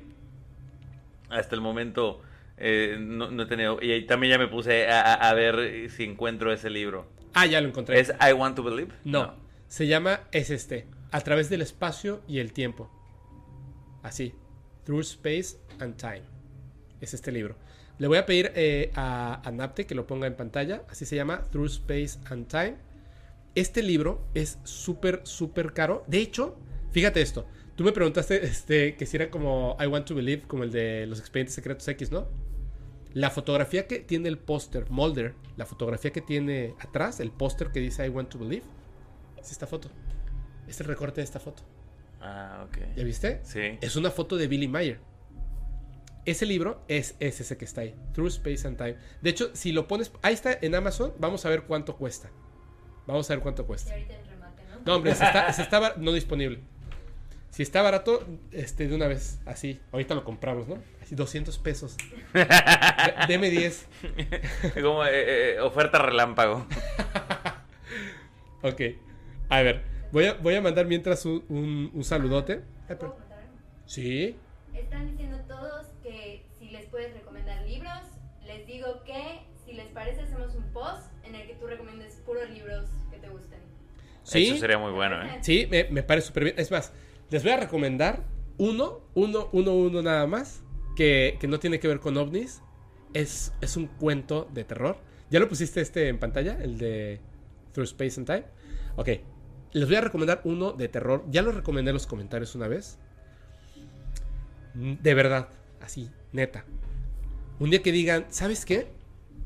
[1.29, 2.21] hasta el momento
[2.57, 3.77] eh, no, he tenido.
[3.81, 7.07] Y también ya me puse a, ver si encuentro ese libro.
[7.33, 7.99] Ah, ya lo encontré.
[7.99, 8.93] ¿Es I Want to Believe?
[9.03, 9.35] No.
[9.67, 10.87] Se llama Es este.
[11.11, 12.89] A través del espacio y el tiempo.
[14.01, 14.33] Así.
[14.85, 16.23] Through Space and Time.
[17.01, 17.55] Es este libro.
[17.99, 20.83] Le voy a pedir eh, a, Napte que lo ponga en pantalla.
[20.89, 22.77] Así se llama, Through Space and Time.
[23.55, 26.05] Este libro es súper, súper caro.
[26.07, 26.57] De hecho,
[26.91, 27.45] fíjate esto.
[27.75, 31.07] Tú me preguntaste este, que si era como I Want to Believe, como el de
[31.07, 32.27] los expedientes secretos X, ¿no?
[33.13, 37.81] La fotografía que tiene el póster, Mulder, la fotografía que tiene atrás, el póster que
[37.81, 38.65] dice I Want to Believe,
[39.37, 39.89] es esta foto.
[40.69, 41.63] Es el recorte de esta foto.
[42.21, 42.77] Ah, ok.
[42.95, 43.41] ¿Ya viste?
[43.43, 43.77] Sí.
[43.81, 44.99] Es una foto de Billy Mayer.
[46.29, 48.95] Ese libro es, ese que está ahí, Through Space and Time.
[49.19, 52.29] De hecho, si lo pones, ahí está en Amazon, vamos a ver cuánto cuesta.
[53.07, 53.95] Vamos a ver cuánto cuesta.
[54.85, 54.97] ¿no?
[54.97, 55.23] hombre, si
[55.63, 56.59] está, no disponible.
[57.49, 59.81] Si está barato, este, de una vez, así.
[59.91, 60.77] Ahorita lo compramos, ¿no?
[61.01, 61.97] Así, 200 pesos.
[63.27, 63.87] Deme 10.
[64.83, 66.67] Como eh, eh, oferta relámpago.
[68.61, 68.81] ok.
[69.49, 69.81] A ver,
[70.11, 72.61] voy a, voy a mandar mientras un, un, saludote.
[73.87, 74.37] Sí.
[74.79, 75.87] Están diciendo todos
[76.57, 77.99] si les puedes recomendar libros.
[78.45, 82.49] Les digo que si les parece hacemos un post en el que tú recomiendes puros
[82.49, 83.59] libros que te gusten.
[84.23, 84.47] Sí.
[84.47, 85.39] Eso sería muy bueno, ¿eh?
[85.41, 86.55] Sí, me, me parece súper bien.
[86.57, 86.91] Es más,
[87.29, 88.23] les voy a recomendar
[88.57, 90.63] uno, uno, uno, uno nada más,
[90.95, 92.61] que, que no tiene que ver con ovnis.
[93.13, 94.97] Es, es un cuento de terror.
[95.29, 96.57] ¿Ya lo pusiste este en pantalla?
[96.61, 97.21] El de
[97.73, 98.45] Through Space and Time.
[98.95, 99.09] Ok.
[99.71, 101.23] Les voy a recomendar uno de terror.
[101.29, 102.99] Ya lo recomendé en los comentarios una vez.
[104.79, 105.49] De verdad,
[105.81, 106.63] así, neta.
[107.59, 108.87] Un día que digan, ¿sabes qué?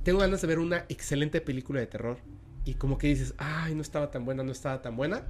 [0.04, 2.20] Tengo ganas de ver una excelente película de terror.
[2.66, 5.24] Y como que dices, ay, no estaba tan buena, no estaba tan buena.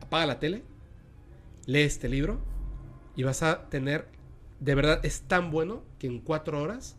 [0.00, 0.64] Apaga la tele,
[1.66, 2.40] lee este libro
[3.14, 4.08] y vas a tener,
[4.58, 6.96] de verdad, es tan bueno que en cuatro horas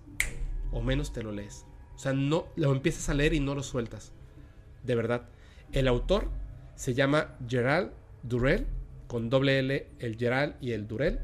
[0.71, 1.65] o menos te lo lees.
[1.95, 4.13] O sea, no lo empiezas a leer y no lo sueltas.
[4.83, 5.27] De verdad.
[5.73, 6.29] El autor
[6.75, 7.91] se llama Gerald
[8.23, 8.67] Durrell,
[9.07, 11.19] con doble L, el Gerald y el Durrell.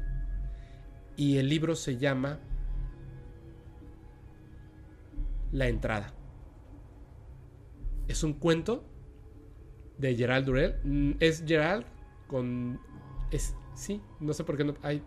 [1.16, 2.40] Y el libro se llama
[5.52, 6.12] La entrada.
[8.08, 8.84] Es un cuento
[9.98, 10.76] de Gerald Durrell.
[10.82, 11.86] Mm, es Gerald
[12.26, 12.80] con...
[13.30, 15.02] Es, sí, no sé por qué no hay...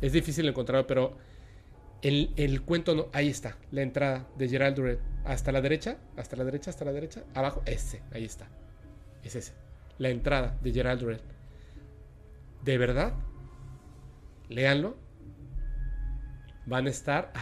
[0.00, 1.16] Es difícil encontrarlo, pero
[2.02, 3.06] el, el, cuento no...
[3.12, 4.98] Ahí está, la entrada de Gerald Durrell.
[5.24, 7.24] Hasta la derecha, hasta la derecha, hasta la derecha.
[7.34, 8.48] Abajo, ese, ahí está.
[9.22, 9.54] Es ese.
[9.98, 11.20] La entrada de Gerald Durrell.
[12.62, 13.14] De verdad,
[14.48, 14.96] léanlo.
[16.66, 17.32] Van a estar.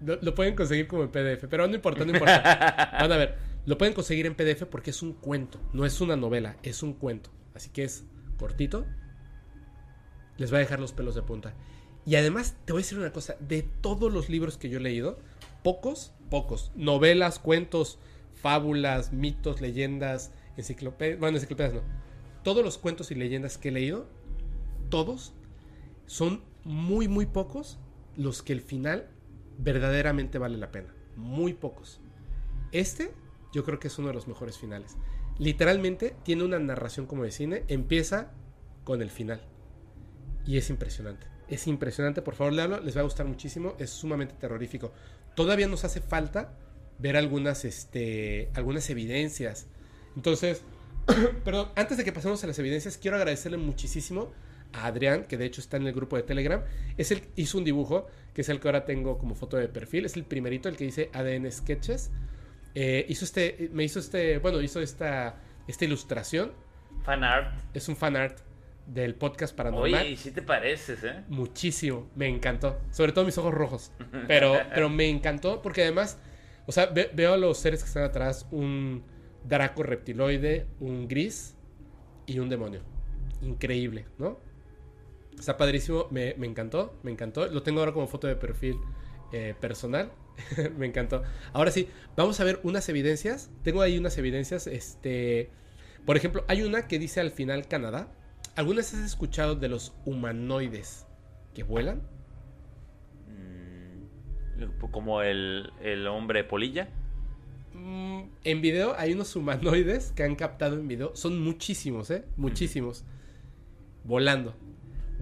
[0.00, 2.90] lo, pueden conseguir como en PDF, pero no importa, no importa.
[3.00, 6.16] Van a ver, lo pueden conseguir en PDF porque es un cuento, no es una
[6.16, 7.30] novela, es un cuento.
[7.54, 8.04] Así que es
[8.38, 8.86] cortito.
[10.38, 11.54] Les va a dejar los pelos de punta.
[12.06, 14.82] Y además, te voy a decir una cosa, de todos los libros que yo he
[14.82, 15.18] leído,
[15.62, 17.98] pocos, pocos, novelas, cuentos,
[18.34, 21.82] fábulas, mitos, leyendas, enciclopedias, bueno, enciclopedias no,
[22.42, 24.06] todos los cuentos y leyendas que he leído,
[24.88, 25.32] todos,
[26.06, 27.78] son muy, muy pocos
[28.16, 29.08] los que el final
[29.58, 30.94] verdaderamente vale la pena.
[31.16, 32.00] Muy pocos.
[32.72, 33.12] Este,
[33.52, 34.96] yo creo que es uno de los mejores finales.
[35.38, 38.32] Literalmente tiene una narración como de cine, empieza
[38.84, 39.42] con el final.
[40.46, 41.26] Y es impresionante.
[41.48, 44.92] Es impresionante, por favor, léalo, les va a gustar muchísimo, es sumamente terrorífico.
[45.34, 46.56] Todavía nos hace falta
[46.98, 49.66] ver algunas, este, algunas evidencias.
[50.16, 50.62] Entonces,
[51.44, 54.32] perdón, antes de que pasemos a las evidencias, quiero agradecerle muchísimo
[54.72, 56.62] Adrián, que de hecho está en el grupo de Telegram.
[56.96, 60.04] Es el, hizo un dibujo, que es el que ahora tengo como foto de perfil.
[60.04, 62.10] Es el primerito, el que dice ADN Sketches.
[62.74, 65.36] Eh, hizo este, me hizo este, bueno, hizo esta,
[65.68, 66.52] esta ilustración.
[67.02, 67.54] Fan art.
[67.74, 68.38] Es un fan art
[68.86, 70.02] del podcast paranormal.
[70.02, 71.22] Oye, y si te pareces, ¿eh?
[71.28, 72.80] Muchísimo, me encantó.
[72.90, 73.92] Sobre todo mis ojos rojos.
[74.26, 76.18] Pero, pero me encantó porque además,
[76.66, 79.04] o sea, ve- veo a los seres que están atrás, un
[79.44, 81.56] Draco reptiloide, un gris
[82.26, 82.80] y un demonio.
[83.42, 84.38] Increíble, ¿no?
[85.38, 87.46] Está padrísimo, me, me encantó, me encantó.
[87.46, 88.76] Lo tengo ahora como foto de perfil
[89.32, 90.12] eh, personal.
[90.76, 91.22] me encantó.
[91.52, 93.50] Ahora sí, vamos a ver unas evidencias.
[93.62, 94.66] Tengo ahí unas evidencias.
[94.66, 95.50] Este,
[96.04, 98.12] por ejemplo, hay una que dice al final Canadá.
[98.54, 101.06] ¿Alguna vez has escuchado de los humanoides
[101.54, 102.02] que vuelan?
[103.28, 106.88] Mm, Como el, el hombre polilla.
[107.72, 111.16] Mm, en video hay unos humanoides que han captado en video.
[111.16, 112.24] Son muchísimos, ¿eh?
[112.36, 113.04] Muchísimos.
[114.04, 114.54] Volando.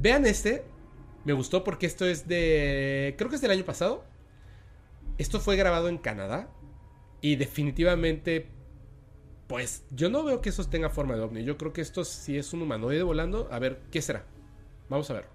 [0.00, 0.64] Vean este.
[1.24, 3.14] Me gustó porque esto es de...
[3.18, 4.04] Creo que es del año pasado.
[5.18, 6.48] Esto fue grabado en Canadá.
[7.20, 8.50] Y definitivamente...
[9.46, 11.44] Pues yo no veo que eso tenga forma de ovni.
[11.44, 13.48] Yo creo que esto sí es un humanoide volando.
[13.50, 14.24] A ver, ¿qué será?
[14.88, 15.26] Vamos a ver.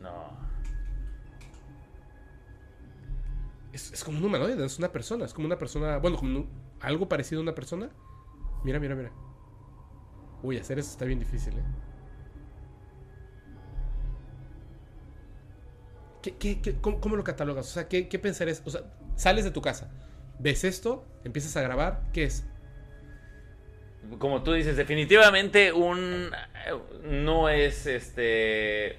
[0.00, 0.36] No.
[3.72, 5.24] Es, es como un humanoide, es una persona.
[5.24, 5.98] Es como una persona.
[5.98, 6.48] Bueno, como un-
[6.80, 7.90] algo parecido a una persona.
[8.64, 9.12] Mira, mira, mira.
[10.46, 11.62] Uy, hacer eso está bien difícil, ¿eh?
[16.22, 17.66] ¿Qué, qué- qué- cómo, cómo lo catalogas?
[17.66, 18.62] O sea, ¿qué, qué pensarías?
[18.64, 18.82] O sea,
[19.16, 19.90] sales de tu casa,
[20.38, 22.44] ves esto, empiezas a grabar, ¿qué es?
[24.20, 26.30] Como tú dices, definitivamente un
[27.02, 28.98] no es este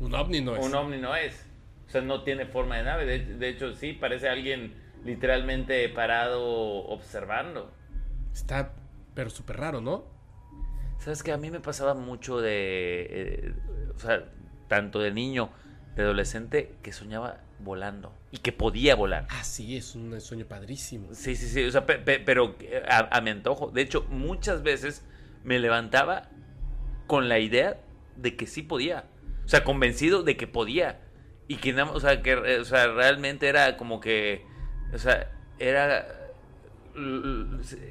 [0.00, 0.64] Un ovni no es.
[0.64, 1.44] un ovni no es.
[1.88, 3.04] O sea, no tiene forma de nave.
[3.04, 4.72] De, de hecho, sí, parece alguien
[5.04, 6.42] literalmente parado
[6.86, 7.70] observando.
[8.32, 8.72] Está,
[9.14, 10.13] pero súper raro, ¿no?
[11.04, 13.06] ¿Sabes que A mí me pasaba mucho de.
[13.10, 13.54] eh,
[13.94, 14.24] o sea,
[14.68, 15.50] tanto de niño,
[15.96, 18.14] de adolescente, que soñaba volando.
[18.30, 19.26] Y que podía volar.
[19.28, 21.08] Ah, sí, es un sueño padrísimo.
[21.12, 21.62] Sí, sí, sí.
[21.62, 23.70] O sea, pe- pe- pero eh, a, a mi antojo.
[23.70, 25.04] De hecho, muchas veces
[25.42, 26.30] me levantaba
[27.06, 27.76] con la idea
[28.16, 29.04] de que sí podía.
[29.44, 31.02] O sea, convencido de que podía.
[31.48, 34.46] Y que o sea, que eh, o sea, realmente era como que.
[34.94, 36.06] O sea, era.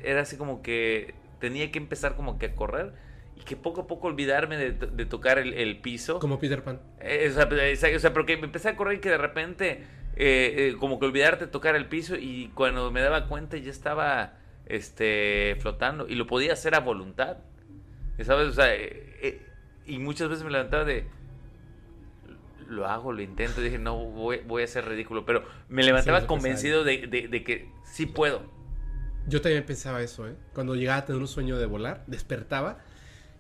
[0.04, 3.03] Era así como que tenía que empezar como que a correr.
[3.46, 6.20] Que poco a poco olvidarme de, de tocar el, el piso.
[6.20, 6.80] Como Peter Pan.
[7.00, 9.84] Eh, o, sea, exacto, o sea, porque me empecé a correr que de repente,
[10.16, 13.70] eh, eh, como que olvidarte de tocar el piso y cuando me daba cuenta ya
[13.72, 17.38] estaba este, flotando y lo podía hacer a voluntad.
[18.24, 18.48] ¿Sabes?
[18.48, 18.68] O sea,
[19.86, 21.06] y muchas veces me levantaba de.
[22.70, 23.60] Lo hago, lo intento.
[23.62, 25.26] Dije, no, voy, voy a ser ridículo.
[25.26, 28.42] Pero me levantaba Sí, convencido de, de- de que sí puedo.
[29.28, 30.36] Yo también pensaba eso, ¿eh?
[30.54, 32.80] Cuando llegaba a tener un sueño de volar, despertaba,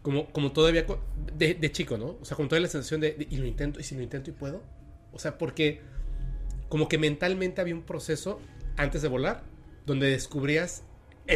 [0.03, 0.85] como, como todavía,
[1.35, 2.17] de, de chico, ¿no?
[2.21, 4.29] O sea, con toda la sensación de, de, y lo intento, y si lo intento
[4.29, 4.61] y puedo.
[5.11, 5.81] O sea, porque
[6.69, 8.39] como que mentalmente había un proceso
[8.77, 9.43] antes de volar,
[9.87, 10.83] donde descubrías...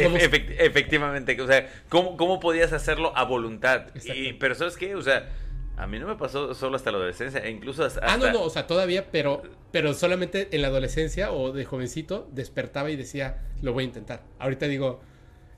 [0.04, 3.86] cómo- Efe- efect- efectivamente, o sea, ¿cómo, cómo podías hacerlo a voluntad?
[4.14, 4.94] Y, pero ¿sabes qué?
[4.94, 5.28] O sea,
[5.76, 8.00] a mí no me pasó solo hasta la adolescencia, e incluso hasta...
[8.02, 12.28] Ah, no, no, o sea, todavía, pero, pero solamente en la adolescencia o de jovencito
[12.32, 14.24] despertaba y decía, lo voy a intentar.
[14.40, 15.00] Ahorita digo,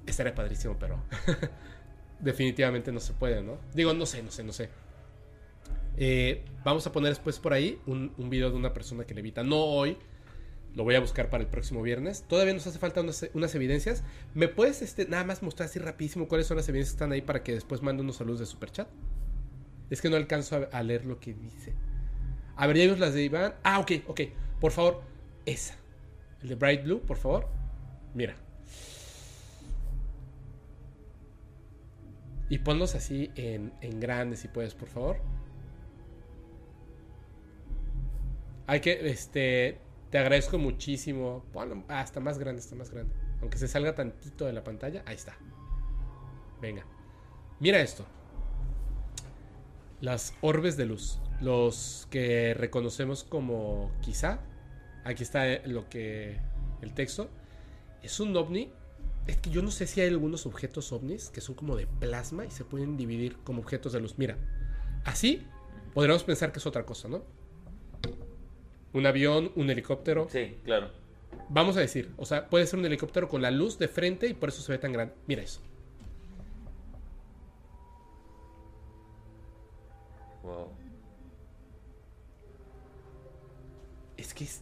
[0.07, 1.03] estaría padrísimo, pero
[2.21, 3.59] definitivamente no se puede, ¿no?
[3.75, 4.69] Digo, no sé, no sé, no sé.
[5.97, 9.43] Eh, vamos a poner después por ahí un, video de una persona que levita.
[9.43, 9.97] No hoy,
[10.75, 12.25] lo voy a buscar para el próximo viernes.
[12.29, 14.03] Todavía nos hace falta unas, unas evidencias.
[14.35, 17.23] ¿Me puedes este, nada más mostrar así rapidísimo cuáles son las evidencias que están ahí
[17.23, 18.89] para que después mande unos saludos de superchat?
[19.91, 21.75] Es que no alcanzo a, a leer lo que dice.
[22.57, 23.55] A ver, ya vimos las de Iván.
[23.63, 24.21] Ah, ok, ok.
[24.61, 25.03] Por favor,
[25.47, 25.77] esa.
[26.43, 27.49] El de Bright Blue, por favor.
[28.15, 28.37] Mira.
[32.51, 35.17] Y ponlos así en, en grande si puedes, por favor.
[38.67, 41.45] Hay que, este, te agradezco muchísimo.
[41.53, 43.15] Ponlo hasta más grande, hasta más grande.
[43.41, 45.39] Aunque se salga tantito de la pantalla, ahí está.
[46.61, 46.85] Venga.
[47.61, 48.05] Mira esto.
[50.01, 51.21] Las orbes de luz.
[51.41, 54.41] Los que reconocemos como quizá.
[55.05, 56.41] Aquí está eh, lo que.
[56.83, 57.31] El texto.
[58.03, 58.73] Es un ovni.
[59.31, 62.45] Es que yo no sé si hay algunos objetos ovnis que son como de plasma
[62.45, 64.15] y se pueden dividir como objetos de luz.
[64.19, 64.37] Mira.
[65.05, 65.47] Así
[65.95, 67.23] podríamos pensar que es otra cosa, ¿no?
[68.93, 70.27] Un avión, un helicóptero.
[70.29, 70.91] Sí, claro.
[71.49, 74.35] Vamos a decir, o sea, puede ser un helicóptero con la luz de frente y
[74.35, 75.15] por eso se ve tan grande.
[75.29, 75.61] Mira eso.
[80.43, 80.71] Wow.
[84.17, 84.61] Es que es.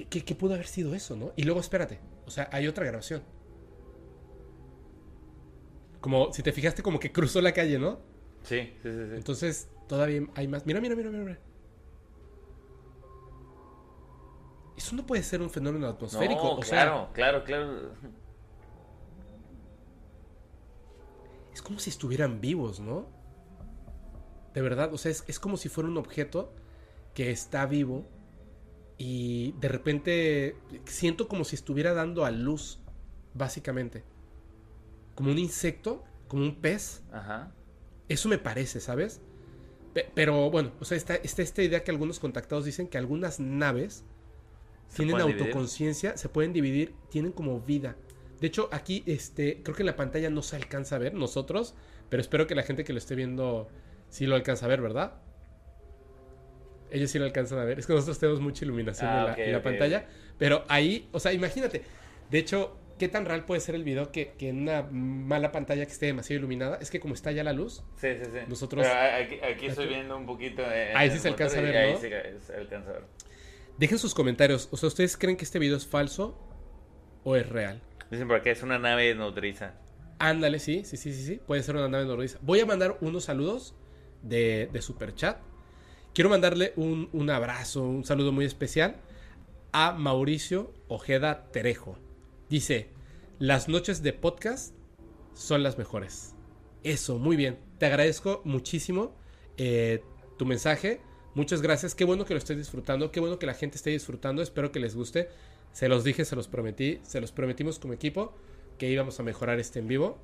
[0.00, 1.32] ¿Qué, qué, qué pudo haber sido eso, no?
[1.36, 2.00] Y luego espérate.
[2.26, 3.22] O sea, hay otra grabación.
[6.00, 7.98] Como si te fijaste, como que cruzó la calle, ¿no?
[8.42, 9.14] Sí, sí, sí, sí.
[9.14, 10.64] Entonces, todavía hay más.
[10.64, 11.24] Mira, mira, mira, mira.
[11.24, 11.40] mira.
[14.76, 16.42] Eso no puede ser un fenómeno atmosférico.
[16.42, 17.92] No, o sea, claro, claro, claro.
[21.52, 23.06] es como si estuvieran vivos, ¿no?
[24.54, 26.54] De verdad, o sea, es, es como si fuera un objeto
[27.12, 28.06] que está vivo
[29.02, 32.78] y de repente siento como si estuviera dando a luz,
[33.32, 34.04] básicamente.
[35.14, 37.02] Como un insecto, como un pez.
[37.12, 37.52] Ajá.
[38.08, 39.20] Eso me parece, ¿sabes?
[39.94, 43.40] Pe- Pero bueno, o sea, está, está esta idea que algunos contactados dicen que algunas
[43.40, 44.04] naves
[44.88, 45.40] ¿Se tienen dividir?
[45.42, 47.96] autoconciencia, se pueden dividir, tienen como vida.
[48.40, 51.74] De hecho, aquí, este, creo que en la pantalla no se alcanza a ver nosotros,
[52.08, 53.68] pero espero que la gente que lo esté viendo
[54.08, 55.22] sí lo alcanza a ver, ¿verdad?
[56.90, 57.78] Ellos sí lo alcanzan a ver.
[57.78, 60.06] Es que nosotros tenemos mucha iluminación Ah, en la, en la pantalla,
[60.38, 61.82] pero ahí, o sea, imagínate.
[62.30, 65.84] De hecho, ¿qué tan real puede ser el video que, que en una mala pantalla
[65.86, 66.78] que esté demasiado iluminada?
[66.80, 68.38] Es que como está ya la luz, Sí, sí, sí.
[68.48, 70.62] Nosotros- Pero aquí, aquí estoy viendo un poquito.
[70.62, 71.98] eh, Ahí sí se alcanza a ver, Ahí ¿no?
[72.00, 72.08] sí
[72.46, 73.02] se alcanza a ver.
[73.78, 74.68] dejen sus comentarios.
[74.70, 76.38] O sea, ¿ustedes creen que este video es falso
[77.24, 77.80] o es real?
[78.10, 79.74] Dicen por acá es una nave nodriza.
[80.18, 81.40] Ándale, sí, sí, sí, sí, sí.
[81.46, 82.38] Puede ser una nave nodriza.
[82.42, 83.74] Voy a mandar unos saludos
[84.22, 85.38] de, de super chat.
[86.14, 88.96] Quiero mandarle un, un abrazo, un saludo muy especial
[89.72, 91.96] a Mauricio Ojeda Terejo.
[92.48, 92.88] Dice,
[93.38, 94.74] las noches de podcast
[95.34, 96.34] son las mejores.
[96.82, 97.58] Eso, muy bien.
[97.78, 99.14] Te agradezco muchísimo
[99.56, 100.02] eh,
[100.38, 101.00] tu mensaje.
[101.34, 101.94] Muchas gracias.
[101.94, 103.12] Qué bueno que lo estés disfrutando.
[103.12, 104.42] Qué bueno que la gente esté disfrutando.
[104.42, 105.28] Espero que les guste.
[105.72, 107.00] Se los dije, se los prometí.
[107.02, 108.34] Se los prometimos como equipo
[108.78, 110.18] que íbamos a mejorar este en vivo.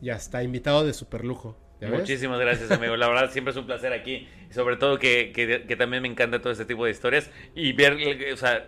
[0.00, 1.56] Ya está, invitado de super lujo.
[1.88, 2.96] Muchísimas gracias, amigo.
[2.96, 4.28] La verdad, siempre es un placer aquí.
[4.50, 7.30] Sobre todo que, que- que también me encanta todo este tipo de historias.
[7.54, 7.96] Y ver,
[8.32, 8.66] o sea,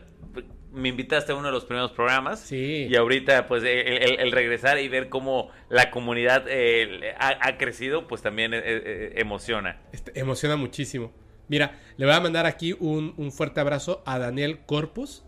[0.72, 2.40] me invitaste a uno de los primeros programas.
[2.40, 2.86] Sí.
[2.90, 7.56] Y ahorita, pues, el, el- el regresar y ver cómo la comunidad eh, ha, ha
[7.58, 9.80] crecido, pues también eh, eh, emociona.
[9.92, 11.12] Este, emociona muchísimo.
[11.46, 15.24] Mira, le voy a mandar aquí un, un fuerte abrazo a Daniel Corpus,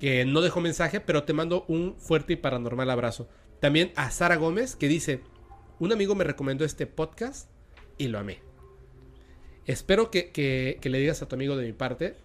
[0.00, 3.28] que no dejó mensaje, pero te mando un fuerte y paranormal abrazo.
[3.60, 5.20] También a Sara Gómez, que dice,
[5.78, 7.48] un amigo me recomendó este podcast
[7.98, 8.40] y lo amé.
[9.66, 12.16] Espero que, le digas a tu amigo de mi parte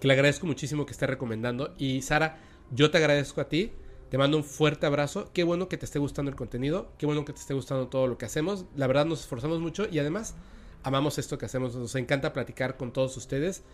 [0.00, 1.74] que le agradezco muchísimo que esté recomendando.
[1.76, 2.38] Y Sara,
[2.70, 3.72] yo te agradezco a ti.
[4.10, 5.30] Te mando un fuerte abrazo.
[5.34, 6.92] Qué bueno que te esté gustando el contenido.
[6.98, 8.64] Qué bueno que te esté gustando todo lo que hacemos.
[8.76, 10.34] La verdad nos esforzamos mucho y además
[10.82, 11.74] amamos esto que hacemos.
[11.74, 13.64] Nos encanta platicar con todos ustedes,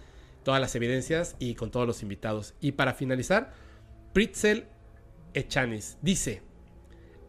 [0.43, 2.55] todas las evidencias y con todos los invitados.
[2.61, 3.52] Y para finalizar,
[4.12, 4.66] Pritzel
[5.35, 6.43] Echanis dice,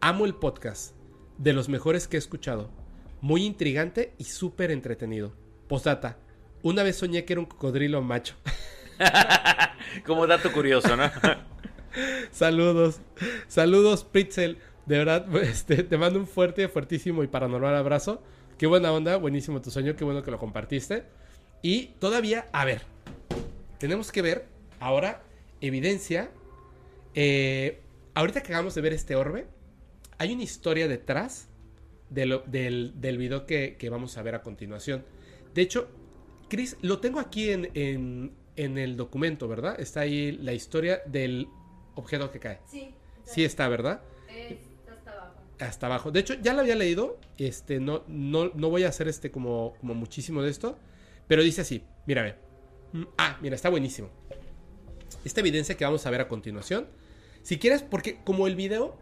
[0.00, 0.95] amo el podcast,
[1.38, 2.70] de los mejores que he escuchado.
[3.20, 5.32] Muy intrigante y súper entretenido.
[5.68, 6.18] Postdata,
[6.62, 8.34] una vez soñé que era un cocodrilo macho.
[10.06, 11.10] Como dato curioso, ¿no?
[12.30, 13.00] Saludos,
[13.48, 14.58] saludos Pritzel.
[14.84, 18.22] De verdad, este, te mando un fuerte, fuertísimo y paranormal abrazo.
[18.58, 21.04] Qué buena onda, buenísimo tu sueño, qué bueno que lo compartiste.
[21.62, 22.82] Y todavía, a ver,
[23.78, 24.46] tenemos que ver
[24.78, 25.22] ahora
[25.60, 26.30] evidencia.
[27.14, 27.80] Eh,
[28.14, 29.46] ahorita que acabamos de ver este orbe,
[30.18, 31.48] hay una historia detrás
[32.10, 35.04] de lo- del, del video que, que vamos a ver a continuación.
[35.54, 35.88] De hecho,
[36.48, 39.78] Chris, lo tengo aquí en, en- en el documento, ¿verdad?
[39.80, 41.48] Está ahí la historia del
[41.94, 42.60] objeto que cae.
[42.66, 42.94] Sí.
[43.24, 44.00] Sí está, ¿verdad?
[44.30, 45.34] Es hasta abajo.
[45.58, 46.10] Hasta abajo.
[46.12, 47.18] De hecho, ya lo había leído.
[47.38, 50.78] Este, no, no, no voy a hacer este como, como muchísimo de esto.
[51.26, 52.36] Pero dice así, mírame.
[52.92, 54.08] Mm, Ah, mira, está buenísimo.
[55.24, 56.86] Esta evidencia que vamos a ver a continuación.
[57.42, 58.96] Si quieres, porque como el video,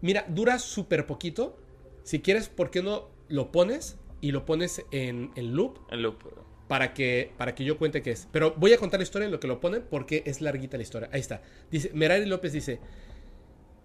[0.00, 1.56] mira, dura súper poquito.
[2.02, 5.78] Si quieres, ¿por qué no lo pones y lo pones en, en loop?
[5.90, 6.22] El loop.
[6.68, 8.28] para que, para que yo cuente qué es.
[8.32, 10.82] Pero voy a contar la historia en lo que lo ponen porque es larguita la
[10.82, 11.08] historia.
[11.12, 11.42] Ahí está.
[11.70, 12.80] Dice, Merari López dice,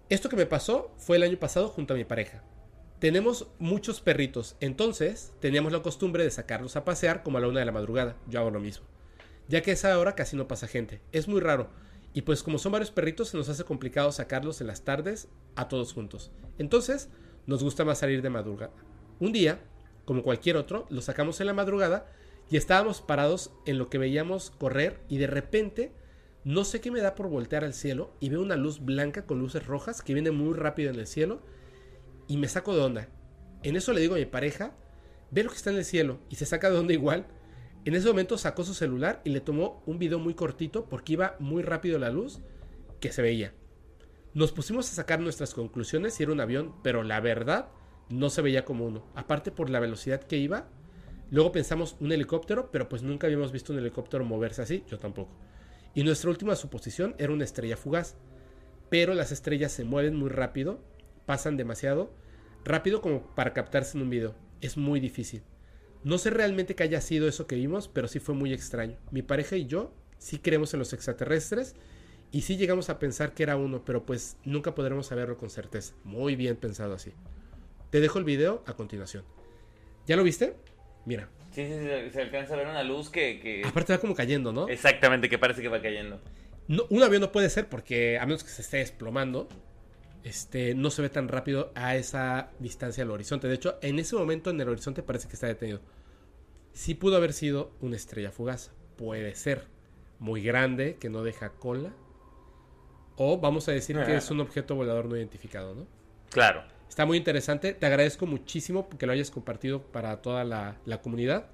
[0.08, 2.44] esto que me pasó fue el año pasado junto a mi pareja.
[2.98, 7.60] Tenemos muchos perritos, entonces teníamos la costumbre de sacarlos a pasear como a la una
[7.60, 8.16] de la madrugada.
[8.28, 8.86] Yo hago lo mismo.
[9.48, 11.00] Ya que a esa hora casi no pasa gente.
[11.12, 11.68] Es muy raro.
[12.14, 15.68] Y pues como son varios perritos, se nos hace complicado sacarlos en las tardes a
[15.68, 16.30] todos juntos.
[16.58, 17.10] Entonces,
[17.46, 18.72] nos gusta más salir de madrugada.
[19.20, 19.60] Un día,
[20.04, 22.06] como cualquier otro, los sacamos en la madrugada
[22.48, 25.92] y estábamos parados en lo que veíamos correr y de repente
[26.44, 29.38] no sé qué me da por voltear al cielo y veo una luz blanca con
[29.38, 31.40] luces rojas que viene muy rápido en el cielo
[32.28, 33.08] y me saco de onda.
[33.62, 34.74] En eso le digo a mi pareja,
[35.30, 37.26] ve lo que está en el cielo y se saca de onda igual.
[37.84, 41.36] En ese momento sacó su celular y le tomó un video muy cortito porque iba
[41.38, 42.40] muy rápido la luz
[42.98, 43.52] que se veía.
[44.32, 47.68] Nos pusimos a sacar nuestras conclusiones y era un avión, pero la verdad
[48.08, 49.06] no se veía como uno.
[49.14, 50.66] Aparte por la velocidad que iba.
[51.30, 55.32] Luego pensamos un helicóptero, pero pues nunca habíamos visto un helicóptero moverse así, yo tampoco.
[55.94, 58.16] Y nuestra última suposición era una estrella fugaz.
[58.88, 60.80] Pero las estrellas se mueven muy rápido,
[61.26, 62.14] pasan demasiado
[62.64, 64.34] rápido como para captarse en un video.
[64.62, 65.42] Es muy difícil.
[66.04, 68.98] No sé realmente qué haya sido eso que vimos, pero sí fue muy extraño.
[69.10, 71.74] Mi pareja y yo sí creemos en los extraterrestres
[72.30, 75.94] y sí llegamos a pensar que era uno, pero pues nunca podremos saberlo con certeza.
[76.04, 77.12] Muy bien pensado así.
[77.90, 79.24] Te dejo el video a continuación.
[80.06, 80.56] ¿Ya lo viste?
[81.06, 81.30] Mira.
[81.52, 83.40] Sí, sí, sí, se alcanza a ver una luz que...
[83.40, 83.62] que...
[83.64, 84.68] Aparte va como cayendo, ¿no?
[84.68, 86.20] Exactamente, que parece que va cayendo.
[86.68, 89.48] No, un avión no puede ser porque a menos que se esté desplomando,
[90.24, 93.46] este, no se ve tan rápido a esa distancia al horizonte.
[93.46, 95.80] De hecho, en ese momento en el horizonte parece que está detenido.
[96.72, 98.72] Sí pudo haber sido una estrella fugaz.
[98.96, 99.66] Puede ser.
[100.18, 101.92] Muy grande, que no deja cola.
[103.16, 105.86] O vamos a decir que es un objeto volador no identificado, ¿no?
[106.30, 106.64] Claro.
[106.88, 107.74] Está muy interesante.
[107.74, 111.50] Te agradezco muchísimo que lo hayas compartido para toda la, la comunidad.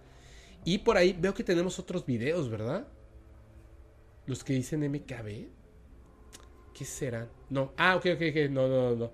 [0.65, 2.87] Y por ahí veo que tenemos otros videos, ¿verdad?
[4.27, 5.60] Los que dicen MKB.
[6.81, 7.29] ¿Qué serán?
[7.51, 7.75] No.
[7.77, 8.51] Ah, ok, ok, ok.
[8.51, 9.13] No, no, no.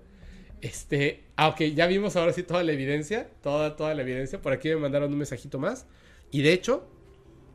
[0.61, 1.25] Este.
[1.35, 1.63] Ah, ok.
[1.75, 3.29] Ya vimos ahora sí toda la evidencia.
[3.43, 4.41] Toda, toda la evidencia.
[4.41, 5.85] Por aquí me mandaron un mensajito más.
[6.31, 6.89] Y de hecho,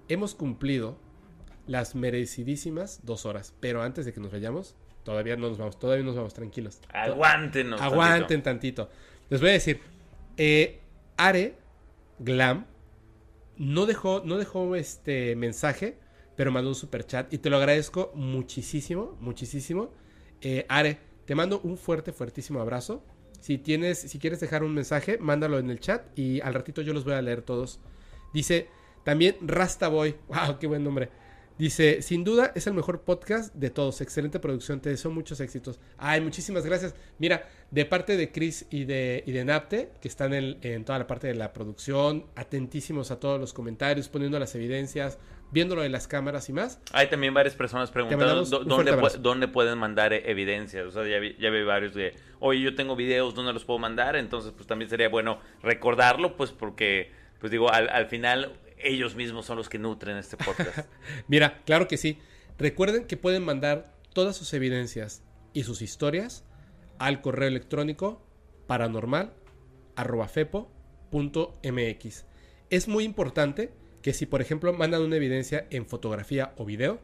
[0.09, 0.99] hemos cumplido
[1.67, 3.55] las merecidísimas dos horas.
[3.59, 5.79] Pero antes de que nos vayamos, todavía no nos vamos.
[5.79, 6.83] Todavía nos vamos tranquilos.
[6.93, 7.81] Aguántenos.
[7.81, 8.91] Aguanten tantito.
[9.31, 9.81] Les voy a decir.
[10.37, 10.79] Eh,
[11.17, 11.57] Are
[12.19, 12.67] Glam
[13.57, 15.97] no dejó, no dejó este mensaje,
[16.37, 20.02] pero mandó un super chat y te lo agradezco muchísimo, muchísimo.
[20.43, 23.03] Eh, Are, te mando un fuerte, fuertísimo abrazo.
[23.41, 26.93] Si tienes, si quieres dejar un mensaje, mándalo en el chat y al ratito yo
[26.93, 27.81] los voy a leer todos.
[28.33, 28.69] Dice
[29.05, 31.09] también Rastaboy, wow, qué buen nombre.
[31.59, 34.01] Dice, sin duda es el mejor podcast de todos.
[34.01, 35.79] Excelente producción, te deseo muchos éxitos.
[35.99, 36.95] Ay, muchísimas gracias.
[37.19, 40.99] Mira, de parte de Chris y de, y de Napte, que están en, en toda
[40.99, 45.19] la parte de la producción, atentísimos a todos los comentarios, poniendo las evidencias,
[45.53, 46.81] viendo lo de las cámaras y más.
[46.93, 50.87] Hay también varias personas preguntando dónde, pu- pueden mandar eh, evidencias.
[50.87, 53.79] O sea, ya vi, ya vi varios de, oye, yo tengo videos, ¿dónde los puedo
[53.79, 54.17] mandar?
[54.17, 59.47] Entonces, pues también sería bueno recordarlo, pues porque, pues digo, al, al final ellos mismos
[59.47, 60.89] son los que nutren este podcast.
[61.29, 62.19] Mira, claro que sí.
[62.59, 65.23] Recuerden que pueden mandar todas sus evidencias
[65.53, 66.45] y sus historias
[66.99, 68.25] al correo electrónico
[71.11, 72.27] paranormal@fepo.mx.
[72.71, 73.73] Es muy importante
[74.03, 77.01] que si por ejemplo mandan una evidencia en fotografía o video,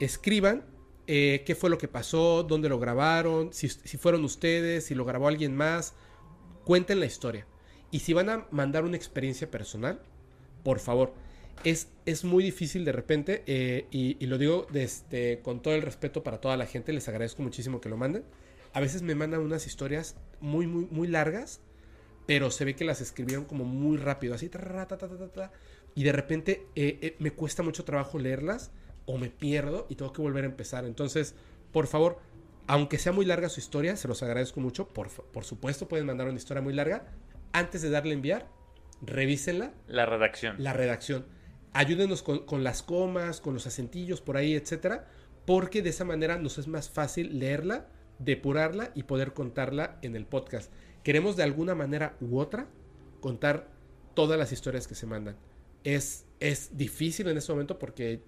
[0.00, 0.64] escriban
[1.06, 5.04] eh, qué fue lo que pasó, dónde lo grabaron, si, si fueron ustedes, si lo
[5.04, 5.94] grabó alguien más,
[6.64, 7.46] cuenten la historia.
[7.90, 10.00] Y si van a mandar una experiencia personal,
[10.62, 11.12] por favor,
[11.62, 16.22] es, es muy difícil de repente, eh, y, lo digo desde, con todo el respeto
[16.22, 18.24] para toda la gente, les agradezco muchísimo que lo manden.
[18.72, 21.60] A veces me mandan unas historias muy, muy, muy largas,
[22.26, 25.52] pero se ve que las escribieron como muy rápido, así, ta, ta, ta,
[25.94, 28.72] y de repente eh, eh, me cuesta mucho trabajo leerlas
[29.06, 30.84] o me pierdo y tengo que volver a empezar.
[30.84, 31.34] Entonces,
[31.72, 32.18] por favor,
[32.66, 34.88] aunque sea muy larga su historia, se los agradezco mucho.
[34.88, 37.06] Por, por supuesto, pueden mandar una historia muy larga.
[37.52, 38.48] Antes de darle a enviar,
[39.02, 40.56] revísenla La redacción.
[40.58, 41.26] la redacción.
[41.72, 45.06] Ayúdenos con, con las comas, con los acentillos por ahí, etcétera,
[45.44, 47.88] porque de esa manera nos es más fácil leerla,
[48.18, 50.72] depurarla y poder contarla en el podcast.
[51.02, 52.66] Queremos de alguna manera u otra
[53.20, 53.68] contar
[54.14, 55.36] todas las historias que se mandan.
[55.84, 58.22] Es, es difícil en este momento porque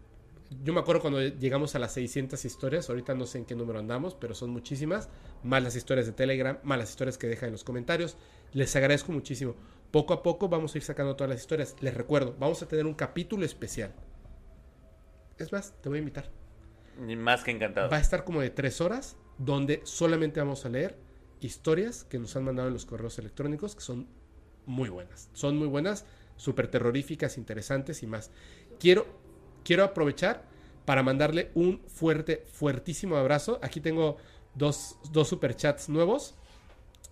[0.62, 3.78] yo me acuerdo cuando llegamos a las 600 historias, ahorita no sé en qué número
[3.78, 5.08] andamos, pero son muchísimas,
[5.42, 8.16] más las historias de Telegram, más las historias que dejan en los comentarios.
[8.52, 9.56] Les agradezco muchísimo.
[9.90, 11.76] Poco a poco vamos a ir sacando todas las historias.
[11.80, 13.92] Les recuerdo, vamos a tener un capítulo especial.
[15.38, 16.30] Es más, te voy a invitar.
[16.98, 17.90] Más que encantado.
[17.90, 20.96] Va a estar como de tres horas, donde solamente vamos a leer
[21.40, 24.08] historias que nos han mandado en los correos electrónicos, que son
[24.64, 25.28] muy buenas.
[25.34, 26.06] Son muy buenas,
[26.36, 28.30] súper terroríficas, interesantes y más.
[28.78, 29.06] Quiero,
[29.64, 30.44] quiero aprovechar
[30.84, 33.58] para mandarle un fuerte, fuertísimo abrazo.
[33.62, 34.16] Aquí tengo
[34.54, 36.34] dos, dos superchats nuevos.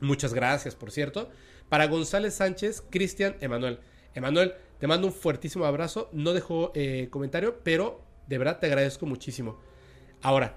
[0.01, 1.31] Muchas gracias, por cierto.
[1.69, 3.81] Para González Sánchez, Cristian, Emanuel.
[4.15, 6.09] Emanuel, te mando un fuertísimo abrazo.
[6.13, 9.59] No dejó eh, comentario, pero de verdad te agradezco muchísimo.
[10.23, 10.57] Ahora,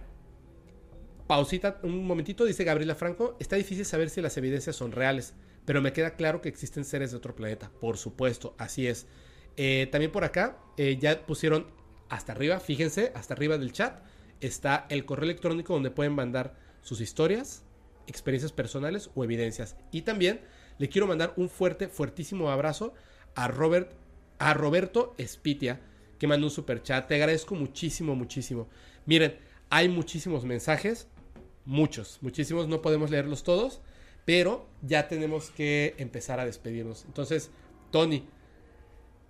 [1.28, 5.34] pausita un momentito, dice Gabriela Franco, está difícil saber si las evidencias son reales,
[5.68, 9.06] pero me queda claro que existen seres de otro planeta, por supuesto, así es.
[9.58, 11.68] Eh, también por acá eh, ya pusieron
[12.08, 14.00] hasta arriba, fíjense, hasta arriba del chat
[14.40, 17.66] está el correo electrónico donde pueden mandar sus historias,
[18.08, 19.76] experiencias personales o evidencias.
[19.92, 20.40] Y también
[20.78, 22.94] le quiero mandar un fuerte, fuertísimo abrazo
[23.36, 23.92] a Robert,
[24.40, 25.82] a Roberto Espitia,
[26.18, 27.10] que mandó un super chat.
[27.10, 28.70] Te agradezco muchísimo, muchísimo.
[29.06, 29.38] Miren,
[29.70, 31.10] hay muchísimos mensajes,
[31.66, 33.82] muchos, muchísimos, no podemos leerlos todos,
[34.28, 37.06] pero ya tenemos que empezar a despedirnos.
[37.06, 37.50] Entonces,
[37.92, 38.28] Tony,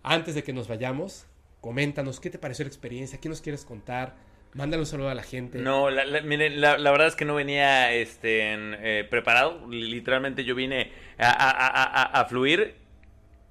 [0.02, 1.28] antes de que nos vayamos,
[1.62, 4.16] coméntanos qué te pareció la experiencia, qué nos quieres contar,
[4.56, 5.60] mándale un saludo a la gente.
[5.60, 12.20] No, la, la, verdad es que no venía este, eh, preparado, literalmente yo vine a,
[12.20, 12.74] a, fluir,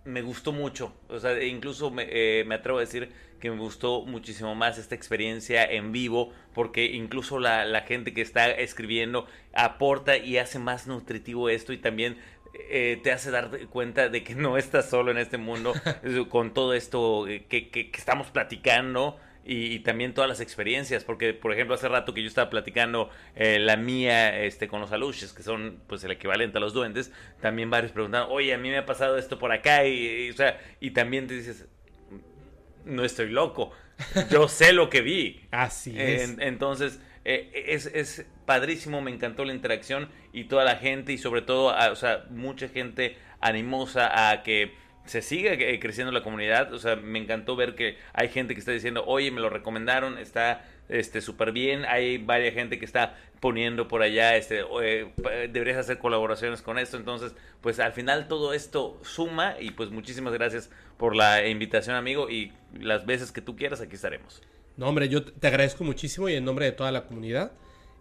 [0.04, 3.08] me gustó mucho, o sea, incluso me, eh, me atrevo a decir
[3.40, 8.22] que me gustó muchísimo más esta experiencia en vivo, porque incluso la, la gente que
[8.22, 12.16] está escribiendo aporta y hace más nutritivo esto y también
[12.68, 15.74] eh, te hace dar cuenta de que no estás solo en este mundo
[16.30, 19.18] con todo esto que, que, que estamos platicando.
[19.48, 23.10] Y, y, también todas las experiencias, porque por ejemplo hace rato que yo estaba platicando
[23.36, 27.12] eh, la mía este, con los aluches, que son pues el equivalente a los duendes,
[27.40, 30.32] también varios preguntaron, oye, a mí me ha pasado esto por acá, y, y, o
[30.32, 31.64] sea, y también te dices,
[32.86, 33.72] no estoy loco,
[34.30, 35.42] yo sé lo que vi.
[35.50, 36.30] Así es.
[36.30, 41.18] En, entonces, eh, es, es, padrísimo, me encantó la interacción y toda la gente y
[41.18, 46.22] sobre todo, a, o sea, mucha gente animosa a que se siga eh, creciendo la
[46.22, 49.50] comunidad, o sea, me encantó ver que hay gente que está diciendo, oye, me lo
[49.50, 55.12] recomendaron, está este súper bien, hay varias gente que está poniendo por allá, este, eh,
[55.52, 60.32] deberías hacer colaboraciones con esto, entonces, pues al final todo esto suma y pues muchísimas
[60.32, 64.42] gracias por la invitación, amigo, y las veces que tú quieras, aquí estaremos.
[64.76, 67.52] No, hombre, yo te agradezco muchísimo y en nombre de toda la comunidad,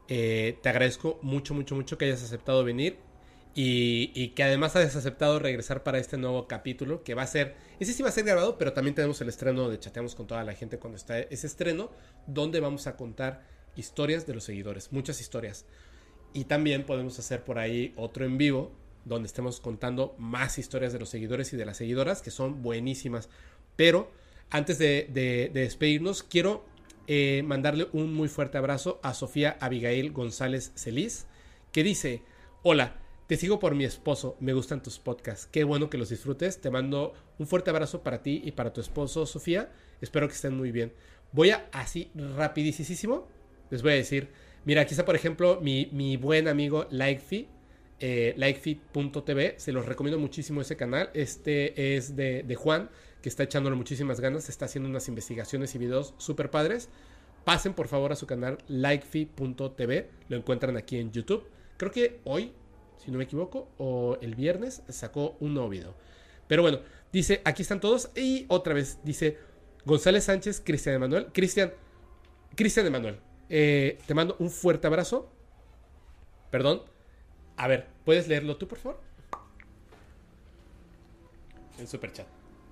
[0.07, 2.97] eh, te agradezco mucho, mucho, mucho que hayas aceptado venir
[3.57, 7.93] y, que además hayas aceptado regresar para este nuevo capítulo que va a ser, ese
[7.93, 10.53] sí va a ser grabado, pero también tenemos el estreno de Chateamos con toda la
[10.53, 11.89] gente cuando está ese estreno,
[12.27, 13.43] donde vamos a contar
[13.77, 15.65] historias de los seguidores, muchas historias.
[16.33, 18.73] Y también podemos hacer por ahí otro en vivo,
[19.05, 23.29] donde estemos contando más historias de los seguidores y de las seguidoras, que son buenísimas.
[23.77, 24.11] Pero
[24.49, 26.65] antes de, de, de despedirnos, quiero
[27.07, 31.25] eh, mandarle un muy fuerte abrazo a Sofía Abigail González Celis,
[31.71, 32.21] que dice,
[32.61, 36.61] hola, te sigo por mi esposo, me gustan tus podcasts, qué bueno que los disfrutes,
[36.61, 39.71] te mando un fuerte abrazo para ti y para tu esposo, Sofía,
[40.01, 40.93] espero que estén muy bien.
[41.31, 43.27] Voy a así rapidísimo,
[43.71, 44.29] les voy a decir,
[44.63, 47.47] mira, aquí está por ejemplo mi, mi buen amigo Likefy,
[47.99, 52.89] eh, se los recomiendo muchísimo ese canal, este es de, de Juan,
[53.21, 56.89] que está echándole muchísimas ganas, está haciendo unas investigaciones y videos súper padres.
[57.43, 61.47] Pasen por favor a su canal likefy.tv, lo encuentran aquí en YouTube.
[61.77, 62.53] Creo que hoy
[63.05, 65.93] si no me equivoco, o el viernes sacó un nuevo video.
[66.47, 66.79] Pero bueno,
[67.11, 68.09] dice, aquí están todos.
[68.15, 69.37] Y otra vez dice
[69.85, 71.27] González Sánchez, Cristian Emanuel.
[71.27, 71.71] Cristian,
[72.55, 73.19] Cristian Emanuel,
[73.49, 75.31] eh, te mando un fuerte abrazo.
[76.49, 76.81] Perdón.
[77.57, 78.99] A ver, ¿puedes leerlo tú, por favor?
[81.77, 82.27] En Superchat.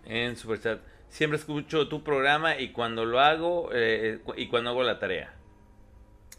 [0.06, 0.82] En Superchat.
[1.10, 5.36] Siempre escucho tu programa y cuando lo hago, eh, y cuando hago la tarea.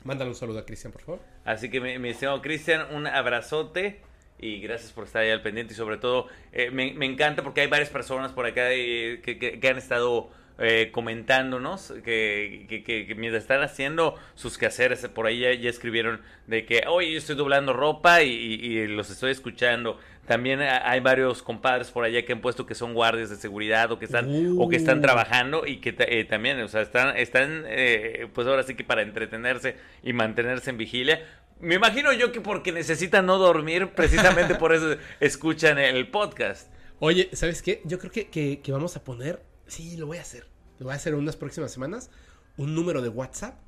[0.03, 1.34] Mándale un saludo a Cristian, por favor.
[1.45, 4.01] Así que, mi, mi estimado Cristian, un abrazote
[4.39, 5.73] y gracias por estar ahí al pendiente.
[5.73, 9.69] Y sobre todo, eh, me, encanta porque hay varias personas por acá eh, que, que,
[9.69, 15.69] han estado eh, comentándonos que, que, mientras están haciendo sus quehaceres, por ahí ya, ya
[15.69, 19.99] escribieron de que, oye, yo estoy doblando ropa y, y, y, los estoy escuchando.
[20.27, 23.99] También hay varios compadres por allá que han puesto que son guardias de seguridad o
[23.99, 24.63] que están uh.
[24.63, 28.63] o que están trabajando y que eh, también, o sea, están están eh, pues ahora
[28.63, 31.21] sí que para entretenerse y mantenerse en vigilia.
[31.61, 36.73] Me imagino yo que porque necesitan no dormir, precisamente por eso escuchan el podcast.
[37.01, 37.83] Oye, ¿sabes qué?
[37.85, 40.47] Yo creo que, que, que vamos a poner, sí, lo voy a hacer,
[40.79, 42.11] lo voy a hacer en unas próximas semanas,
[42.57, 43.59] un número de WhatsApp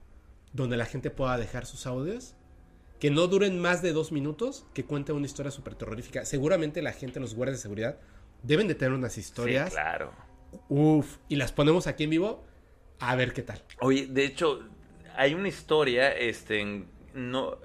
[0.53, 2.35] donde la gente pueda dejar sus audios
[3.01, 6.25] que no duren más de dos minutos, que cuente una historia súper terrorífica.
[6.25, 7.99] Seguramente la gente, los guardias de seguridad,
[8.43, 9.69] deben de tener unas historias.
[9.69, 10.13] Sí, claro.
[10.69, 12.45] Uf, y las ponemos aquí en vivo
[12.99, 13.63] a ver qué tal.
[13.81, 14.61] Oye, de hecho,
[15.15, 17.59] hay una historia, este, no...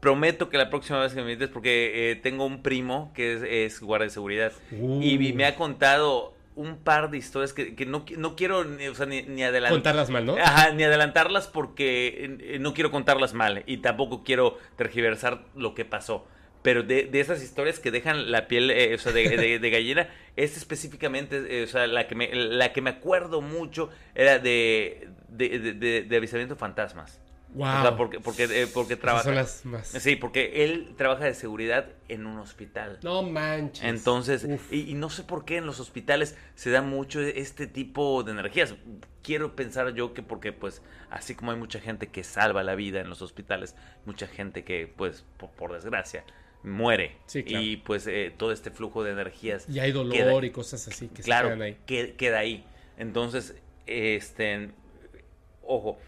[0.00, 3.42] Prometo que la próxima vez que me invites, porque eh, tengo un primo que es,
[3.42, 5.00] es guardia de seguridad uh.
[5.02, 9.06] y me ha contado un par de historias que, que no, no, quiero o sea,
[9.06, 9.76] ni, ni adelantar.
[9.76, 10.36] Contarlas mal, ¿no?
[10.36, 15.84] Ajá, ni adelantarlas porque eh, no quiero contarlas mal y tampoco quiero tergiversar lo que
[15.84, 16.26] pasó.
[16.62, 19.70] Pero de, de esas historias que dejan la piel eh, o sea, de, de, de,
[19.70, 24.38] gallina, es específicamente, eh, o sea, la que, me, la que me acuerdo mucho era
[24.38, 27.20] de, de, avisamiento fantasmas.
[27.56, 27.78] Wow.
[27.78, 29.24] O sea, porque, porque, eh, porque trabaja.
[29.24, 29.88] son las más.
[29.88, 32.98] Sí, porque él trabaja de seguridad en un hospital.
[33.02, 33.82] No manches.
[33.84, 38.22] Entonces, y, y no sé por qué en los hospitales se da mucho este tipo
[38.22, 38.74] de energías.
[39.22, 43.00] Quiero pensar yo que porque, pues, así como hay mucha gente que salva la vida
[43.00, 46.24] en los hospitales, mucha gente que, pues, por, por desgracia,
[46.62, 47.16] muere.
[47.26, 47.64] Sí, claro.
[47.64, 51.08] Y pues eh, todo este flujo de energías Y hay dolor queda- y cosas así
[51.08, 51.76] que claro, se quedan ahí.
[51.86, 52.64] que- queda ahí.
[52.98, 53.54] Entonces,
[53.86, 54.70] este,
[55.62, 55.98] ojo,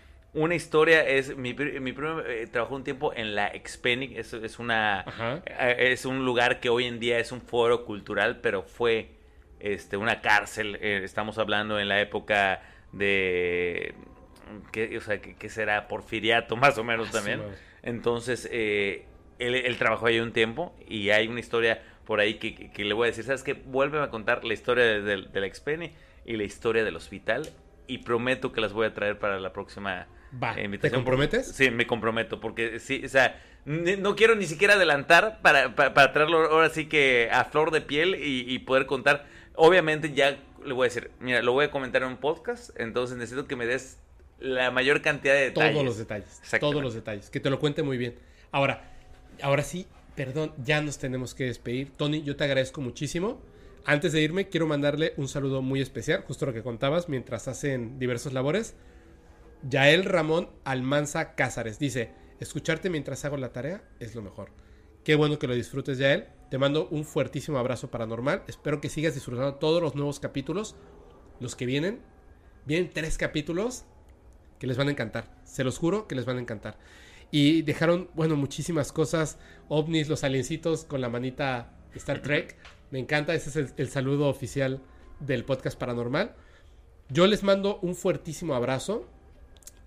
[0.43, 4.59] una historia es, mi, mi primo eh, trabajó un tiempo en la Expenic, es, es
[4.59, 5.05] una,
[5.47, 9.11] eh, es un lugar que hoy en día es un foro cultural, pero fue
[9.61, 13.95] este, una cárcel, eh, estamos hablando en la época de,
[14.73, 15.89] ¿qué, o sea, ¿qué, qué será?
[15.89, 17.41] Porfiriato, más o menos Ah, también.
[17.83, 19.07] Entonces, eh,
[19.39, 22.85] él, él trabajó ahí un tiempo y hay una historia por ahí que, que- que
[22.85, 23.53] le voy a decir, ¿sabes qué?
[23.55, 25.93] Vuélveme a contar la historia de, de- de la Expeni
[26.25, 27.49] y la historia del hospital
[27.87, 30.07] y prometo que las voy a traer para la próxima
[30.43, 31.47] Va, eh, ¿te comprometes?
[31.49, 36.13] Sí, me comprometo porque sí, o sea, no quiero ni siquiera adelantar para, para, para
[36.13, 39.27] traerlo ahora sí que a flor de piel y, y poder contar.
[39.55, 43.17] Obviamente ya le voy a decir, mira, lo voy a comentar en un podcast, entonces
[43.17, 43.99] necesito que me des
[44.39, 45.73] la mayor cantidad de detalles.
[45.73, 46.41] Todos los detalles.
[46.61, 47.31] Todos los detalles.
[47.31, 48.15] Que te lo cuente muy bien.
[48.53, 48.93] Ahora,
[49.43, 51.91] ahora sí, perdón, ya nos tenemos que despedir.
[51.97, 53.41] Tony, yo te agradezco muchísimo.
[53.85, 57.99] Antes de irme, quiero mandarle un saludo muy especial, justo lo que contabas, mientras hacen
[57.99, 58.75] diversas labores.
[59.69, 64.51] Yael Ramón Almanza Cázares dice: Escucharte mientras hago la tarea es lo mejor.
[65.05, 66.27] Qué bueno que lo disfrutes, Yael.
[66.51, 68.43] Te mando un fuertísimo abrazo paranormal.
[68.47, 70.77] Espero que sigas disfrutando todos los nuevos capítulos.
[71.41, 72.01] Los que vienen.
[72.67, 73.85] Vienen tres capítulos
[74.59, 75.41] que les van a encantar.
[75.45, 76.79] Se los juro que les van a encantar.
[77.31, 79.39] Y dejaron, bueno, muchísimas cosas.
[79.69, 82.57] ovnis, los aliencitos con la manita Star Trek.
[82.91, 84.83] Me encanta, ese es el, el saludo oficial
[85.21, 86.35] del podcast paranormal.
[87.09, 89.09] Yo les mando un fuertísimo abrazo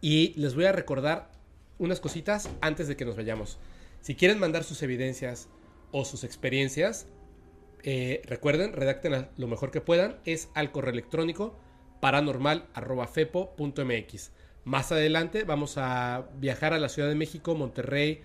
[0.02, 1.30] y les voy a recordar
[1.78, 3.60] unas cositas antes de que nos vayamos.
[4.02, 5.48] Si quieren mandar sus evidencias
[5.92, 7.06] o sus experiencias,
[7.84, 10.18] eh, recuerden, redacten lo mejor que puedan.
[10.26, 11.58] Es al correo electrónico
[12.00, 14.32] paranormal.fepo.mx.
[14.64, 18.22] Más adelante vamos a viajar a la Ciudad de México, Monterrey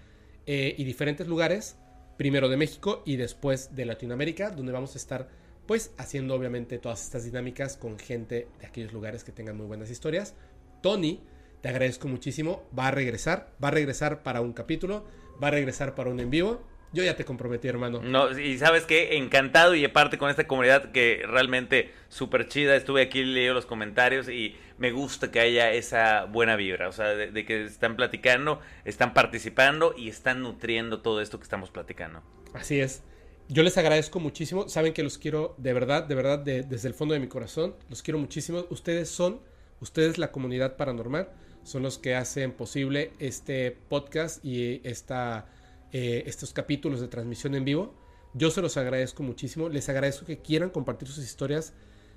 [0.46, 1.76] eh, y diferentes lugares.
[2.16, 5.28] Primero de México y después de Latinoamérica, donde vamos a estar
[5.66, 9.90] pues haciendo obviamente todas estas dinámicas con gente de aquellos lugares que tengan muy buenas
[9.90, 10.34] historias.
[10.80, 11.20] Tony,
[11.60, 12.68] te agradezco muchísimo.
[12.78, 15.06] Va a regresar, va a regresar para un capítulo,
[15.42, 16.62] va a regresar para un en vivo.
[16.92, 18.00] Yo ya te comprometí, hermano.
[18.02, 23.02] No, y sabes qué, encantado y aparte con esta comunidad que realmente súper chida, estuve
[23.02, 27.32] aquí, leí los comentarios y me gusta que haya esa buena vibra, o sea, de,
[27.32, 32.22] de que están platicando, están participando y están nutriendo todo esto que estamos platicando.
[32.54, 33.02] Así es.
[33.48, 34.68] Yo les agradezco muchísimo.
[34.68, 37.74] Saben que los quiero de verdad, de verdad, de- desde el fondo de mi corazón.
[37.90, 38.64] Los quiero muchísimo.
[38.70, 39.40] Ustedes son,
[39.80, 41.28] ustedes la comunidad paranormal,
[41.66, 45.46] son los que hacen posible este podcast y esta,
[45.92, 47.92] eh, estos capítulos de transmisión en vivo.
[48.34, 49.68] Yo se los agradezco muchísimo.
[49.68, 51.72] Les agradezco que quieran compartir sus historias,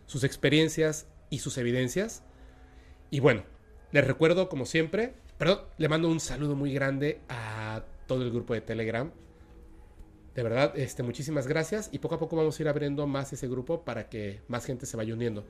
[0.06, 2.22] sus experiencias y sus evidencias.
[3.10, 3.44] Y bueno,
[3.92, 8.54] les recuerdo como siempre, perdón, le mando un saludo muy grande a todo el grupo
[8.54, 9.12] de Telegram.
[10.36, 13.48] De verdad, este, muchísimas gracias y poco a poco vamos a ir abriendo más ese
[13.48, 15.44] grupo para que más gente se vaya uniendo.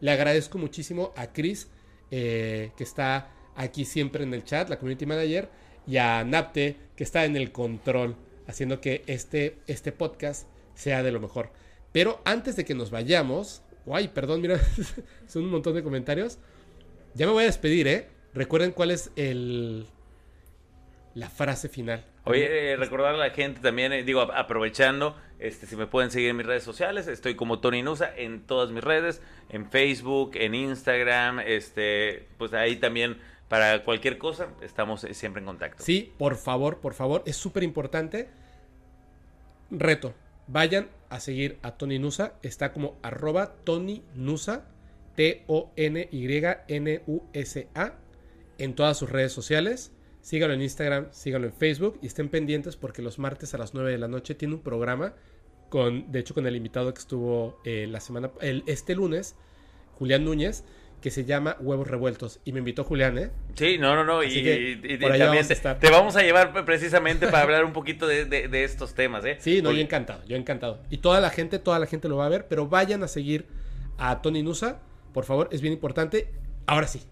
[0.00, 1.70] Le agradezco muchísimo a Chris,
[2.10, 5.50] eh, que está aquí siempre en el chat, la community manager,
[5.86, 11.12] y a Napte, que está en el control, haciendo que este, este podcast sea de
[11.12, 11.50] lo mejor.
[11.92, 14.58] Pero antes de que nos vayamos, guay, perdón, mira,
[15.26, 16.38] son un montón de comentarios.
[17.14, 18.08] Ya me voy a despedir, ¿eh?
[18.32, 19.86] Recuerden cuál es el
[21.14, 22.04] la frase final.
[22.24, 26.28] Oye, eh, recordar a la gente también, eh, digo, aprovechando, este, si me pueden seguir
[26.28, 30.54] en mis redes sociales, estoy como Tony Nusa en todas mis redes, en Facebook, en
[30.54, 35.82] Instagram, este, pues ahí también para cualquier cosa estamos eh, siempre en contacto.
[35.82, 38.28] Sí, por favor, por favor, es súper importante.
[39.70, 40.14] Reto,
[40.46, 44.64] vayan a seguir a Tony Nusa, está como arroba Tony Nusa,
[45.14, 45.54] T-O-N-Y-N-U-S-A,
[48.58, 49.92] en todas sus redes sociales.
[50.20, 53.92] Síganlo en Instagram, síganlo en Facebook y estén pendientes porque los martes a las 9
[53.92, 55.14] de la noche tiene un programa
[55.68, 59.36] con, de hecho, con el invitado que estuvo eh, la semana, el, este lunes,
[59.98, 60.64] Julián Núñez,
[61.00, 62.40] que se llama Huevos Revueltos.
[62.44, 63.30] Y me invitó Julián, ¿eh?
[63.54, 65.90] Sí, no, no, no, y, Así que y- y por allá también vamos a te,
[65.90, 69.36] vamos a llevar pre- precisamente para hablar un poquito de, de- de estos temas, ¿eh?
[69.40, 70.80] Sí, no, yo encantado, yo encantado.
[70.90, 73.46] Y toda la gente, toda la gente lo va a ver, pero vayan a seguir
[73.96, 74.80] a Tony Nusa,
[75.12, 76.28] por favor, es bien importante.
[76.66, 77.02] Ahora sí,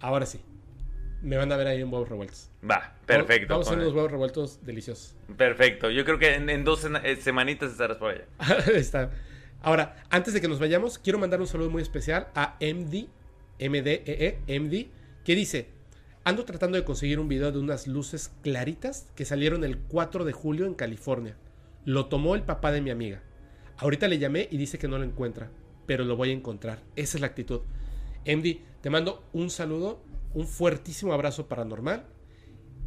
[0.00, 0.40] ahora sí.
[1.22, 2.50] Me van a ver ahí en huevos revueltos.
[2.68, 3.54] Va, perfecto.
[3.54, 5.14] Vamos a hacer unos huevos revueltos deliciosos.
[5.36, 8.24] Perfecto, yo creo que en, en dos eh, semanitas estarás por allá.
[8.74, 9.10] Está.
[9.62, 13.08] Ahora, antes de que nos vayamos, quiero mandar un saludo muy especial a MD,
[13.58, 14.86] MDEE, MD,
[15.24, 15.68] que dice,
[16.24, 20.32] Ando tratando de conseguir un video de unas luces claritas que salieron el 4 de
[20.32, 21.36] julio en California.
[21.84, 23.22] Lo tomó el papá de mi amiga.
[23.76, 25.50] Ahorita le llamé y dice que no lo encuentra,
[25.84, 26.80] pero lo voy a encontrar.
[26.94, 27.62] Esa es la actitud.
[28.24, 30.00] MD, te mando un saludo,
[30.32, 32.06] un fuertísimo abrazo paranormal.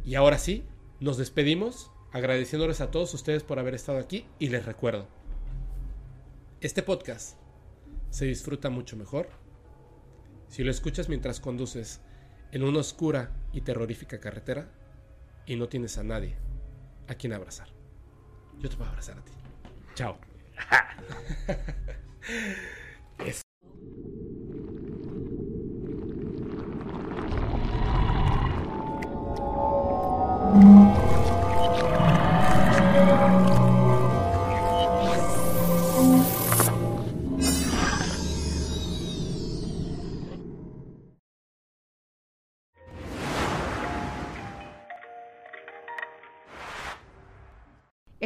[0.02, 0.64] Y ahora sí,
[1.00, 5.08] nos despedimos agradeciéndoles a todos ustedes por haber estado aquí y les recuerdo,
[6.66, 7.38] este podcast
[8.10, 9.28] se disfruta mucho mejor
[10.48, 12.00] si lo escuchas mientras conduces
[12.50, 14.68] en una oscura y terrorífica carretera
[15.46, 16.34] y no tienes a nadie
[17.06, 17.68] a quien abrazar.
[18.58, 19.30] Yo te puedo abrazar a ti.
[19.94, 20.18] Chao.